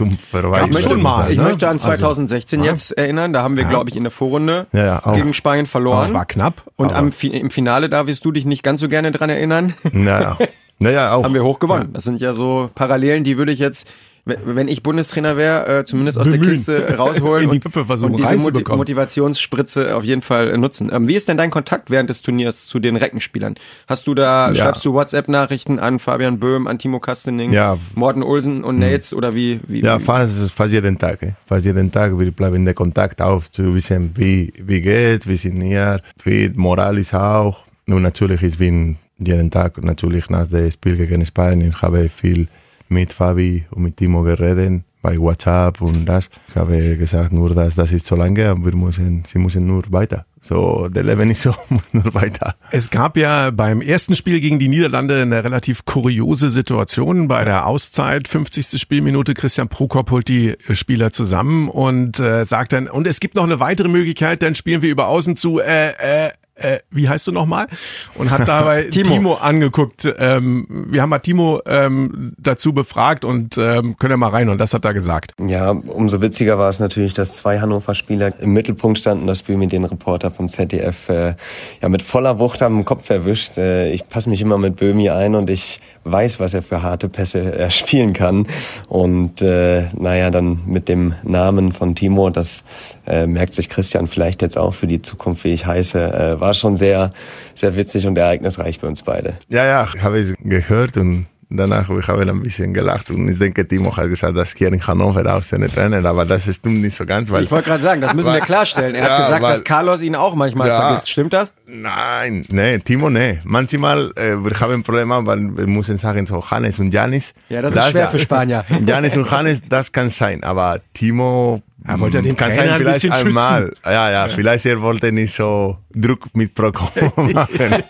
würde 0.75 0.83
schon 0.89 0.97
ich 0.99 1.03
mal, 1.03 1.19
sagen, 1.19 1.33
Ich 1.33 1.39
ne? 1.39 1.45
möchte 1.45 1.69
an 1.69 1.75
Also, 1.75 1.89
2016 1.89 2.65
jetzt 2.65 2.93
erinnern, 2.93 3.33
da 3.33 3.43
haben 3.43 3.57
wir, 3.57 3.65
glaube 3.65 3.91
ich, 3.91 3.97
in 3.97 4.05
der 4.05 4.11
Vorrunde 4.11 4.67
Ja, 4.73 5.03
ja, 5.05 5.13
gegen 5.13 5.35
Spanien 5.35 5.67
verloren. 5.67 6.01
Das 6.01 6.13
war 6.15 6.27
knapp. 6.27 6.63
Und 6.77 6.93
am, 6.93 7.11
im 7.23 7.51
Finale, 7.51 7.89
da 7.89 8.07
wirst 8.07 8.25
du 8.25 8.33
dich 8.33 8.45
nicht 8.47 8.63
ganz 8.63 8.81
so 8.81 8.89
gerne 8.89 9.13
dran 9.13 9.31
erinnern, 9.31 9.75
Ja, 9.93 10.21
ja. 10.21 10.39
ja, 10.91 11.13
auch. 11.15 11.25
haben 11.25 11.35
wir 11.35 11.45
hoch 11.45 11.59
gewonnen. 11.61 11.91
Das 11.93 12.05
sind 12.05 12.21
ja 12.21 12.35
so 12.35 12.71
Parallelen, 12.75 13.23
die 13.25 13.39
würde 13.39 13.53
ich 13.53 13.59
jetzt, 13.61 13.89
wenn 14.27 14.69
ich 14.69 14.83
Bundestrainer 14.83 15.37
wäre, 15.37 15.81
äh, 15.81 15.85
zumindest 15.85 16.17
aus 16.19 16.25
der 16.31 16.39
Bemühen. 16.39 16.51
Kiste 16.55 16.97
rausholen 16.97 17.45
In 17.45 17.51
die 17.51 17.61
und, 17.67 17.77
und 17.77 18.17
diese 18.17 18.29
reinzubekommen. 18.29 18.79
Motivationsspritze 18.79 19.95
auf 19.95 20.05
jeden 20.05 20.23
Fall 20.23 20.51
äh, 20.51 20.57
nutzen. 20.57 20.91
Ähm, 20.93 21.07
wie 21.09 21.15
ist 21.15 21.29
denn 21.29 21.37
dein 21.37 21.51
Kontakt 21.51 21.91
während 21.91 22.11
des 22.11 22.23
Turniers 22.23 22.67
zu 22.67 22.79
den 22.81 22.97
Reckenspielern? 22.97 23.55
Hast 23.87 24.07
du 24.07 24.15
da, 24.15 24.49
Ja. 24.49 24.55
schreibst 24.55 24.85
du 24.85 24.95
WhatsApp-Nachrichten 24.95 25.79
an 25.79 25.99
Fabian 25.99 26.39
Böhm, 26.39 26.67
an 26.67 26.79
Timo 26.79 27.01
Kastening, 27.01 27.53
Ja. 27.53 27.77
Morten 27.95 28.23
Olsen 28.23 28.65
und 28.65 28.79
Nates 28.79 29.13
oder 29.15 29.35
wie? 29.35 29.61
wie 29.69 29.83
Ja, 29.83 30.01
wie? 30.01 30.05
fast, 30.05 30.51
fast 30.53 30.73
jeden 30.73 30.99
Tag. 30.99 31.23
eh. 31.23 31.33
Fast 31.47 31.67
jeden 31.67 31.91
Tag. 31.93 32.19
Wir 32.19 32.31
bleiben 32.31 32.67
in 32.67 32.75
Kontakt 32.75 33.21
auf 33.21 33.51
zu 33.51 33.75
wissen, 33.75 34.11
wie, 34.15 34.53
wie 34.65 34.81
geht's, 34.81 35.27
wie 35.29 35.37
sind 35.37 35.61
hier, 35.61 36.01
wie 36.25 36.51
Moral 36.55 36.99
ist 36.99 37.15
auch. 37.15 37.65
Und 37.87 38.03
natürlich, 38.03 38.43
ich 38.43 38.57
bin 38.59 38.97
jeden 39.19 39.51
Tag, 39.51 39.83
natürlich 39.85 40.31
nach 40.31 40.47
dem 40.49 40.71
Spiel 40.71 40.97
gegen 40.97 41.25
Spanien, 41.27 41.71
ich 41.71 41.83
habe 41.83 42.09
viel 42.09 42.49
mit 42.95 43.13
Fabi 43.13 43.65
und 43.71 43.83
mit 43.83 43.97
Timo 43.97 44.23
geredet, 44.23 44.83
bei 45.03 45.19
WhatsApp 45.19 45.83
und 45.83 46.07
das. 46.07 46.31
Ich 46.49 46.57
habe 46.57 46.97
gesagt, 46.97 47.33
nur 47.33 47.55
das, 47.55 47.75
das 47.75 47.93
ist 47.93 48.07
so 48.07 48.17
lange, 48.17 48.49
aber 48.49 48.65
wir 48.65 48.75
müssen, 48.75 49.25
sie 49.27 49.39
müssen 49.39 49.67
nur 49.67 49.83
weiter. 49.91 50.25
So, 50.41 50.89
der 50.89 51.05
Leben 51.05 51.29
ist 51.31 51.43
so, 51.43 51.55
muss 51.69 51.93
nur 51.93 52.15
weiter. 52.15 52.55
Es 52.71 52.91
gab 52.91 53.17
ja 53.17 53.51
beim 53.51 53.81
ersten 53.81 54.15
Spiel 54.15 54.41
gegen 54.41 54.59
die 54.59 54.69
Niederlande 54.69 55.23
eine 55.23 55.43
relativ 55.43 55.85
kuriose 55.85 56.51
Situation. 56.51 57.29
Bei 57.29 57.45
der 57.45 57.67
Auszeit, 57.67 58.29
50. 58.29 58.81
Spielminute, 58.81 59.35
Christian 59.35 59.69
Prokop 59.69 60.11
holt 60.11 60.29
die 60.29 60.55
Spieler 60.71 61.13
zusammen 61.13 61.69
und 61.69 62.21
äh, 62.21 62.45
sagt 62.45 62.73
dann, 62.73 62.89
und 62.89 63.07
es 63.07 63.21
gibt 63.21 63.35
noch 63.35 63.45
eine 63.45 63.59
weitere 63.61 63.89
Möglichkeit, 63.89 64.43
dann 64.43 64.55
spielen 64.55 64.83
wir 64.83 64.91
über 64.91 65.09
Außen 65.09 65.35
zu, 65.37 65.61
äh, 65.61 66.27
äh, 66.27 66.31
äh, 66.55 66.79
wie 66.91 67.09
heißt 67.09 67.27
du 67.27 67.33
nochmal? 67.33 67.67
Und 68.15 68.31
hat 68.31 68.47
dabei 68.47 68.85
Timo. 68.91 69.09
Timo. 69.09 69.35
angeguckt. 69.35 70.09
Ähm, 70.19 70.67
wir 70.89 71.03
haben 71.03 71.11
mal 71.11 71.19
Timo 71.19 71.61
ähm, 71.67 72.33
dazu 72.39 72.73
befragt 72.73 73.25
und 73.25 73.59
ähm, 73.59 73.97
können 73.97 74.13
ja 74.13 74.17
mal 74.17 74.29
rein 74.29 74.49
und 74.49 74.59
das 74.59 74.75
hat 74.75 74.85
er 74.85 74.95
gesagt. 74.95 75.33
Ja, 75.45 75.71
umso 75.71 76.21
witziger 76.21 76.59
war 76.59 76.69
es 76.69 76.79
natürlich, 76.79 77.13
dass 77.15 77.35
zwei 77.35 77.61
Hannover-Spieler 77.61 78.41
im 78.41 78.53
Mittelpunkt 78.53 78.99
standen, 78.99 79.27
das 79.27 79.41
Spiel 79.41 79.57
mit 79.57 79.73
den 79.73 79.85
Reporter 79.85 80.31
vom 80.31 80.49
ZDF 80.49 81.09
äh, 81.09 81.35
ja 81.81 81.89
mit 81.89 82.03
voller 82.03 82.39
Wucht 82.39 82.63
am 82.63 82.85
Kopf 82.85 83.11
erwischt. 83.11 83.59
Äh, 83.59 83.91
ich 83.91 84.09
passe 84.09 84.29
mich 84.31 84.41
immer 84.41 84.59
mit 84.59 84.77
Böhmi 84.77 85.11
ein 85.11 85.35
und 85.35 85.51
ich 85.51 85.81
weiß, 86.05 86.41
was 86.41 86.55
er 86.55 86.63
für 86.63 86.83
harte 86.83 87.09
Pässe 87.09 87.57
er 87.59 87.71
spielen 87.85 88.13
kann. 88.13 88.47
Und 88.89 89.43
äh, 89.43 89.85
naja, 89.99 90.31
dann 90.31 90.61
mit 90.67 90.89
dem 90.89 91.15
Namen 91.23 91.73
von 91.73 91.95
Timo, 91.95 92.31
das 92.31 92.65
äh, 93.07 93.27
merkt 93.27 93.55
sich 93.55 93.69
Christian 93.69 94.07
vielleicht 94.07 94.43
jetzt 94.43 94.57
auch 94.57 94.75
für 94.75 94.87
die 94.87 95.03
Zukunft, 95.03 95.45
wie 95.45 95.53
ich 95.53 95.67
heiße, 95.67 96.01
äh, 96.01 96.41
war 96.41 96.55
schon 96.55 96.77
sehr, 96.77 97.11
sehr 97.55 97.77
witzig 97.77 98.07
und 98.07 98.17
ereignisreich 98.17 98.79
für 98.79 98.87
uns 98.87 99.03
beide. 99.03 99.35
Ja, 99.49 99.65
ja, 99.65 99.89
ich 99.95 100.03
habe 100.03 100.19
es 100.19 100.35
gehört 100.41 100.97
und 100.97 101.27
danach 101.57 101.89
ich 101.91 102.09
habe 102.09 102.23
ein 102.23 102.43
bisschen 102.43 102.73
gelacht 102.75 103.11
und 103.11 103.29
ich 103.29 103.39
denke, 103.39 103.67
Timo 103.67 103.97
hat 103.97 104.09
gesagt, 104.09 104.37
dass 104.37 104.53
hier 104.53 104.69
in 104.69 104.85
Hannover 104.87 105.25
auch 105.35 105.43
seine 105.45 105.69
Trainer, 105.69 106.05
aber 106.05 106.25
das 106.25 106.53
stimmt 106.55 106.81
nicht 106.81 106.95
so 106.95 107.05
ganz, 107.07 107.31
weil 107.31 107.45
Ich 107.45 107.51
wollte 107.51 107.69
gerade 107.71 107.83
sagen, 107.83 108.01
das 108.01 108.15
müssen 108.15 108.33
wir 108.33 108.41
klarstellen. 108.41 108.95
Er 108.95 109.05
Ja, 109.05 109.11
hat 109.11 109.25
gesagt, 109.25 109.43
weil- 109.43 109.53
dass 109.53 109.65
Carlos 109.65 110.03
ihn 110.03 110.17
auch 110.17 110.35
manchmal 110.35 110.69
Ja. 110.69 110.81
vergisst. 110.81 111.09
Stimmt 111.09 111.33
das? 111.33 111.55
Nein, 111.67 112.45
nee, 112.49 112.79
Timo, 112.79 113.11
nee. 113.11 113.41
Manchmal, 113.45 114.11
äh, 114.17 114.37
wir 114.37 114.59
haben 114.61 114.83
Probleme, 114.83 115.25
weil 115.27 115.57
wir 115.57 115.67
müssen 115.67 115.97
sagen, 115.97 116.27
so 116.27 116.43
Hannes 116.51 116.79
und 116.79 116.93
Janis. 116.93 117.35
Ja, 117.49 117.61
das 117.61 117.77
ist 117.77 117.91
schwer 117.91 118.09
für 118.09 118.19
Spanier. 118.19 118.65
Janis 118.87 119.17
und 119.17 119.31
Hannes, 119.31 119.61
das 119.69 119.91
kann 119.93 120.09
sein, 120.09 120.43
aber 120.43 120.81
Timo, 120.95 121.63
Er 121.87 122.01
wollte 122.01 122.19
ja 122.19 122.23
den 122.23 122.37
kann 122.37 122.49
Trainer 122.51 122.63
sein, 122.63 122.71
ein 122.73 122.79
vielleicht 122.79 123.03
bisschen 123.03 123.13
schützen. 123.13 123.29
einmal. 123.29 123.73
Ja, 123.85 124.11
ja, 124.11 124.29
vielleicht 124.29 124.67
er 124.67 124.81
wollte 124.81 125.13
nicht 125.13 125.35
so 125.35 125.77
Druck 125.95 126.35
mit 126.35 126.55
Procom 126.55 126.89
machen. 127.33 127.83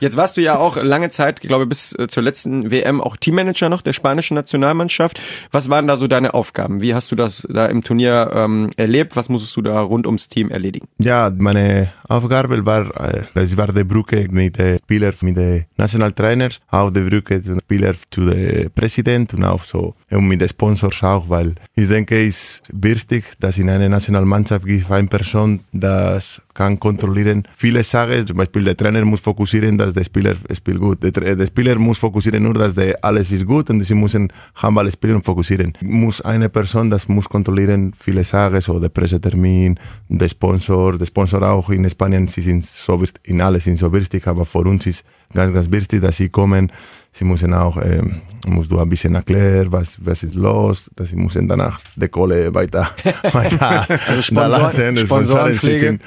Jetzt 0.00 0.16
warst 0.16 0.36
du 0.36 0.40
ja 0.40 0.58
auch 0.58 0.76
lange 0.76 1.10
Zeit, 1.10 1.40
ich 1.42 1.48
glaube 1.48 1.66
bis 1.66 1.94
äh, 1.98 2.08
zur 2.08 2.22
letzten 2.22 2.70
WM 2.70 3.00
auch 3.00 3.16
Teammanager 3.16 3.68
noch 3.68 3.82
der 3.82 3.92
spanischen 3.92 4.34
Nationalmannschaft. 4.34 5.20
Was 5.50 5.68
waren 5.68 5.86
da 5.86 5.96
so 5.96 6.06
deine 6.06 6.34
Aufgaben? 6.34 6.80
Wie 6.80 6.94
hast 6.94 7.10
du 7.12 7.16
das 7.16 7.46
da 7.48 7.66
im 7.66 7.82
Turnier 7.82 8.30
ähm, 8.34 8.70
erlebt? 8.76 9.16
Was 9.16 9.28
musstest 9.28 9.56
du 9.56 9.62
da 9.62 9.80
rund 9.80 10.06
ums 10.06 10.28
Team 10.28 10.50
erledigen? 10.50 10.88
Ja, 10.98 11.30
meine 11.36 11.92
Aufgabe 12.08 12.64
war, 12.64 12.86
äh, 13.00 13.22
das 13.34 13.56
war 13.56 13.68
die 13.68 13.84
Brücke 13.84 14.28
mit 14.30 14.58
den 14.58 14.78
Spielern, 14.78 15.14
mit 15.20 15.36
den 15.36 15.64
Nationaltrainers, 15.76 16.60
auch 16.70 16.90
die 16.90 17.00
Brücke 17.00 17.42
zu 17.42 17.50
den 17.50 17.60
Spielern 17.60 17.96
zu 18.10 18.26
den 18.26 18.70
Präsident 18.72 19.34
und 19.34 19.44
auch 19.44 19.64
so 19.64 19.94
und 20.10 20.28
mit 20.28 20.40
den 20.40 20.48
Sponsors 20.48 21.02
auch, 21.02 21.28
weil 21.28 21.54
ich 21.74 21.88
denke, 21.88 22.26
es 22.26 22.40
ist 22.40 22.70
wichtig, 22.72 23.24
dass 23.38 23.58
in 23.58 23.70
einer 23.70 23.88
Nationalmannschaft 23.88 24.66
gibt 24.66 24.90
eine 24.90 25.08
Person, 25.08 25.60
das 25.72 26.40
kann 26.60 26.78
kontrollieren 26.78 27.42
viele 27.56 27.82
Sachen. 27.82 28.26
Zum 28.26 28.36
Beispiel 28.36 28.62
der 28.64 28.76
Trainer 28.76 29.02
muss 29.06 29.20
fokussieren, 29.20 29.78
dass 29.78 29.94
der 29.94 30.04
Spieler 30.04 30.34
spielt 30.54 30.78
gut. 30.78 31.02
Der, 31.02 31.34
der 31.34 31.46
Spieler 31.46 31.78
muss 31.78 31.96
fokussieren 31.98 32.42
nur, 32.42 32.52
dass 32.52 32.74
der 32.74 33.02
alles 33.02 33.32
ist 33.32 33.46
gut 33.46 33.70
und 33.70 33.82
sie 33.82 33.94
müssen 33.94 34.30
Handball 34.56 34.90
spielen 34.92 35.16
und 35.16 35.24
fokussieren. 35.24 35.72
Muss 35.80 36.20
eine 36.20 36.50
Person, 36.50 36.90
das 36.90 37.08
muss 37.08 37.26
kontrollieren 37.26 37.94
viele 37.98 38.24
Sachen, 38.24 38.60
so 38.60 38.78
der 38.78 38.90
Pressetermin, 38.90 39.78
der 40.10 40.28
Sponsor, 40.28 40.98
der 40.98 41.06
Sponsor 41.06 41.40
auch 41.42 41.70
in 41.70 41.88
Spanien, 41.88 42.28
sie 42.28 42.42
sind 42.42 42.66
so 42.66 43.02
in 43.24 43.40
alle 43.40 43.58
sind 43.58 43.78
so 43.78 43.90
wichtig, 43.90 44.26
aber 44.26 44.44
für 44.44 44.58
uns 44.58 44.84
ist 44.86 45.02
ganz, 45.32 45.54
ganz 45.54 45.70
wichtig, 45.70 46.02
dass 46.02 46.18
sie 46.18 46.28
kommen. 46.28 46.70
Sie 47.12 47.24
müssen 47.24 47.54
auch, 47.54 47.76
ähm, 47.82 48.20
musst 48.46 48.70
du 48.70 48.78
ein 48.78 48.88
bisschen 48.88 49.14
erklären, 49.14 49.72
was, 49.72 49.96
was 50.04 50.22
ist 50.22 50.34
los, 50.34 50.90
dass 50.94 51.08
sie 51.08 51.16
müssen 51.16 51.48
danach 51.48 51.80
die 51.96 52.06
Kohle 52.08 52.54
weiter, 52.54 52.88
weiter 53.32 53.86
Also 54.08 54.22
Sponsor- 54.22 54.50
da 54.50 54.62
lassen. 54.62 54.96
Sponsoren, 54.98 55.58
sie 55.58 55.76
sind 55.76 56.02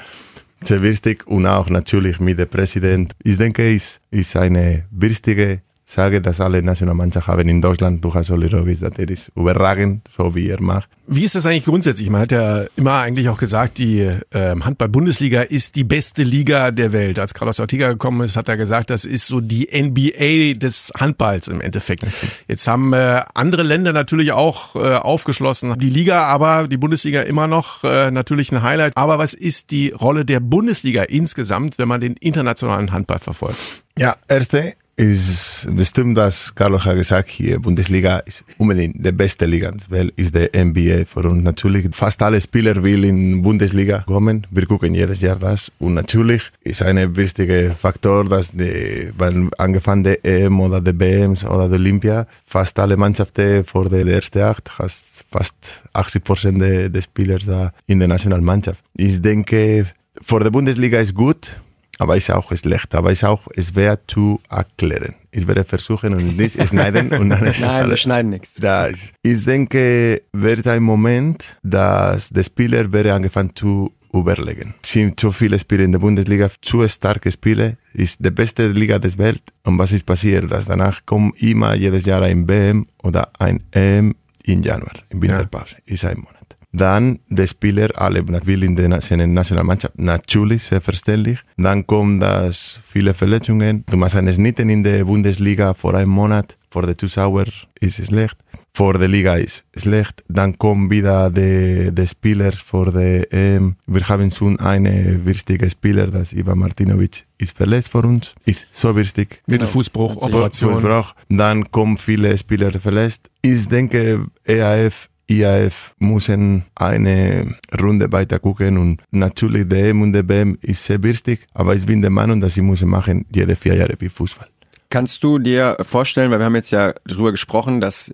sehr 0.68 0.82
wichtig 0.82 1.28
und 1.28 1.46
auch 1.46 1.70
natürlich 1.70 2.20
mit 2.20 2.40
dem 2.40 2.48
Präsident. 2.48 3.14
Ich 3.24 3.38
denke, 3.38 3.76
es 3.76 4.00
ist 4.12 4.36
eine 4.36 4.86
wichtige 4.92 5.62
Sache, 5.94 6.22
dass 6.22 6.42
alle 6.42 6.62
Nationalmannschaften 6.62 7.34
haben 7.34 7.48
in 7.48 7.62
Deutschland. 7.62 8.04
Du 8.04 8.14
hast 8.14 8.32
Oli 8.32 8.48
Rogic, 8.48 8.80
der 8.80 9.10
ist 9.10 9.32
überragend, 9.36 10.08
so 10.10 10.34
wie 10.36 10.50
er 10.50 10.62
macht. 10.62 10.90
Wie 11.06 11.24
ist 11.24 11.36
das 11.36 11.46
eigentlich 11.46 11.66
grundsätzlich? 11.66 12.10
Man 12.10 12.22
hat 12.22 12.32
ja 12.32 12.64
immer 12.76 13.02
eigentlich 13.02 13.30
auch 13.30 13.38
gesagt, 13.38 13.78
die 13.78 14.10
ähm, 14.32 14.66
Handball-Bundesliga 14.66 15.42
ist 15.42 15.76
die 15.76 15.84
beste 15.84 16.24
Liga 16.24 16.72
der 16.72 16.92
Welt. 16.92 17.20
Als 17.20 17.34
Carlos 17.34 17.60
Ortega 17.60 17.90
gekommen 17.90 18.22
ist, 18.22 18.36
hat 18.36 18.50
er 18.50 18.58
gesagt, 18.58 18.90
das 18.90 19.06
ist 19.06 19.28
so 19.28 19.40
die 19.40 19.68
NBA 19.72 20.58
des 20.58 20.92
Handballs 20.98 21.48
im 21.48 21.62
Endeffekt. 21.62 22.06
Jetzt 22.48 22.68
haben 22.68 22.94
äh, 22.94 23.22
andere 23.34 23.64
Länder 23.64 23.94
natürlich 23.94 24.32
auch 24.32 24.76
äh, 24.76 24.96
aufgeschlossen. 24.96 25.78
Die 25.78 25.90
Liga, 25.90 26.24
aber 26.24 26.68
die 26.68 26.78
Bundesliga 26.78 27.22
immer 27.22 27.48
noch 27.48 27.84
äh, 27.84 28.10
natürlich 28.10 28.52
ein 28.52 28.64
Highlight. 28.64 28.98
Aber 28.98 29.20
was 29.20 29.34
ist 29.34 29.72
die 29.72 29.90
Rolle 29.90 30.26
der 30.26 30.40
Bundesliga 30.40 31.04
insgesamt, 31.04 31.78
wenn 31.78 31.88
man 31.88 32.02
den 32.02 32.14
internationalen 32.14 32.92
Handball 32.92 33.20
verfolgt? 33.20 33.58
Ja, 33.98 34.16
erste 34.28 34.74
ist 34.96 35.68
bestimmt, 35.72 36.18
dass 36.18 36.54
Carlos 36.54 36.86
hat 36.86 36.96
gesagt, 36.96 37.30
hier 37.30 37.60
Bundesliga 37.60 38.18
ist 38.20 38.44
unbedingt 38.58 39.04
die 39.04 39.12
beste 39.12 39.46
Liga 39.46 39.72
der 39.72 39.90
Welt, 39.90 40.14
ist 40.18 40.36
die 40.36 40.50
NBA 40.56 41.06
für 41.06 41.28
uns. 41.28 41.44
Natürlich, 41.44 41.88
fast 41.96 42.22
alle 42.22 42.40
Spieler 42.40 42.84
will 42.84 43.04
in 43.04 43.42
Bundesliga 43.42 44.02
kommen. 44.02 44.46
Wir 44.52 44.66
gucken 44.68 44.94
jedes 44.94 45.22
Jahr 45.22 45.36
das. 45.36 45.72
Und 45.80 45.96
natürlich 45.96 46.52
ist 46.62 46.84
ein 46.84 47.16
wichtiger 47.16 47.76
Faktor, 47.76 48.26
dass 48.26 48.52
die, 48.52 49.12
wenn 49.18 49.50
angefangen 49.58 50.04
der 50.04 50.24
EM 50.24 50.60
oder 50.60 50.80
der 50.80 50.94
BMs 50.94 51.44
oder 51.44 51.68
der 51.68 51.80
Olympia, 51.80 52.28
fast 52.46 52.78
alle 52.78 52.96
Mannschaften 52.96 53.66
vor 53.66 53.90
der 53.90 54.06
ersten 54.06 54.42
Acht, 54.42 54.78
hast 54.78 55.24
fast 55.32 55.84
80 55.94 56.24
Prozent 56.24 56.62
der, 56.62 56.90
der 56.90 57.02
Spieler 57.02 57.40
da 57.40 57.72
in 57.88 57.98
der 57.98 58.08
Nationalmannschaft. 58.08 58.84
Ich 58.96 59.20
denke, 59.22 59.88
für 60.22 60.40
die 60.40 60.52
Bundesliga 60.52 61.00
ist 61.00 61.16
gut, 61.16 61.58
aber 62.00 62.18
ist 62.18 62.32
auch 62.32 62.56
schlecht, 62.56 62.94
aber 62.96 63.12
ist 63.12 63.24
auch 63.24 63.48
schwer 63.58 64.00
zu 64.08 64.40
erklären. 64.50 65.16
Ich 65.32 65.48
werde 65.48 65.64
versuchen 65.64 66.14
und 66.14 66.38
nicht 66.38 66.62
schneiden 66.68 67.12
und 67.12 67.30
dann 67.30 67.46
ist 67.46 67.62
Nein, 67.62 67.90
wir 67.90 67.98
schneiden 67.98 68.32
nichts. 68.32 68.56
Das, 68.56 69.12
ich 69.22 69.46
denke, 69.46 70.22
wird 70.32 70.68
ein 70.68 70.84
Moment, 70.84 71.58
dass 71.64 72.30
der 72.30 72.44
Spieler 72.44 72.92
wäre 72.92 73.14
angefangen 73.14 73.56
zu 73.56 73.92
überlegen. 74.14 74.76
Es 74.84 74.92
sind 74.92 75.20
zu 75.20 75.32
viele 75.32 75.58
Spieler 75.58 75.84
in 75.84 75.92
der 75.92 76.00
Bundesliga, 76.00 76.50
zu 76.62 76.88
starke 76.88 77.32
Spieler, 77.32 77.74
ist 77.94 78.24
die 78.24 78.32
beste 78.32 78.68
Liga 78.68 79.00
der 79.00 79.18
Welt. 79.18 79.42
Und 79.64 79.80
was 79.80 79.92
ist 79.92 80.06
passiert? 80.06 80.52
Dass 80.52 80.66
danach 80.66 81.06
kommt 81.06 81.42
immer 81.42 81.74
jedes 81.74 82.06
Jahr 82.06 82.22
ein 82.22 82.46
BM 82.46 82.86
oder 83.02 83.32
ein 83.40 83.64
EM 83.72 84.16
im 84.46 84.62
Januar, 84.62 84.94
in 85.10 85.22
Winterpause, 85.22 85.78
ist 85.86 86.06
ein 86.06 86.18
Monat. 86.18 86.43
Dann 86.74 87.20
der 87.30 87.46
Spieler, 87.46 87.90
alle 87.96 88.28
will 88.28 88.64
in 88.64 88.76
der 88.76 88.90
Nationalmannschaft, 88.90 89.98
natürlich, 89.98 90.64
selbstverständlich. 90.64 91.40
Dann 91.56 91.86
kommen 91.86 92.20
das 92.20 92.80
viele 92.92 93.14
Verletzungen. 93.14 93.84
Du 93.88 93.96
machst 93.96 94.16
einen 94.16 94.34
Schnitt 94.34 94.60
in 94.60 94.84
der 94.84 95.06
Bundesliga 95.06 95.76
vor 95.76 95.94
einem 95.94 96.10
Monat, 96.10 96.58
vor 96.72 96.82
der 96.82 96.98
Zuschauer 96.98 97.46
ist 97.80 98.00
es 98.00 98.08
schlecht. 98.08 98.38
Vor 98.76 98.98
der 98.98 99.08
Liga 99.08 99.36
ist 99.36 99.66
schlecht. 99.78 100.24
Dann 100.28 100.58
kommen 100.58 100.90
wieder 100.90 101.30
die, 101.30 101.92
die 101.94 102.08
Spieler 102.08 102.52
vor 102.54 102.92
der 102.92 103.32
EM. 103.32 103.76
Wir 103.86 104.10
haben 104.10 104.32
schon 104.32 104.60
einen 104.60 105.24
wichtigen 105.24 105.70
Spieler, 105.70 106.08
das 106.08 106.34
Ivan 106.34 106.58
Martinovic 106.58 107.28
ist 107.38 107.56
verletzt 107.56 107.92
für 107.92 108.00
uns. 108.00 108.34
Ist 108.46 108.68
so 108.72 108.96
wichtig. 108.96 109.44
Mit 109.46 109.62
Fußbruch, 109.62 110.16
Operation. 110.16 110.74
Fußbruch. 110.74 111.14
Dann 111.30 111.70
kommen 111.70 111.98
viele 111.98 112.36
Spieler 112.36 112.72
verletzt. 112.72 113.30
Ich 113.44 113.68
denke, 113.68 114.26
EAF, 114.44 115.10
IAF 115.40 115.94
müssen 116.00 116.64
eine 116.76 117.56
Runde 117.80 118.12
weiter 118.12 118.40
gucken 118.40 118.78
und 118.78 119.02
natürlich 119.12 119.72
EM 119.72 120.02
und 120.02 120.14
der 120.14 120.24
BM 120.24 120.58
ist 120.62 120.84
sehr 120.86 121.02
wichtig, 121.04 121.46
aber 121.54 121.76
ich 121.76 121.86
bin 121.86 122.02
der 122.02 122.12
Meinung, 122.12 122.42
dass 122.42 122.54
sie 122.54 122.62
müssen 122.62 122.90
machen 122.90 123.26
jede 123.34 123.56
vier 123.56 123.76
Jahre 123.76 123.96
wie 124.00 124.10
Fußball. 124.10 124.48
Kannst 124.90 125.24
du 125.24 125.40
dir 125.40 125.78
vorstellen, 125.82 126.30
weil 126.32 126.40
wir 126.40 126.46
haben 126.46 126.56
jetzt 126.56 126.72
ja 126.72 126.94
darüber 127.06 127.32
gesprochen, 127.32 127.82
dass 127.82 128.14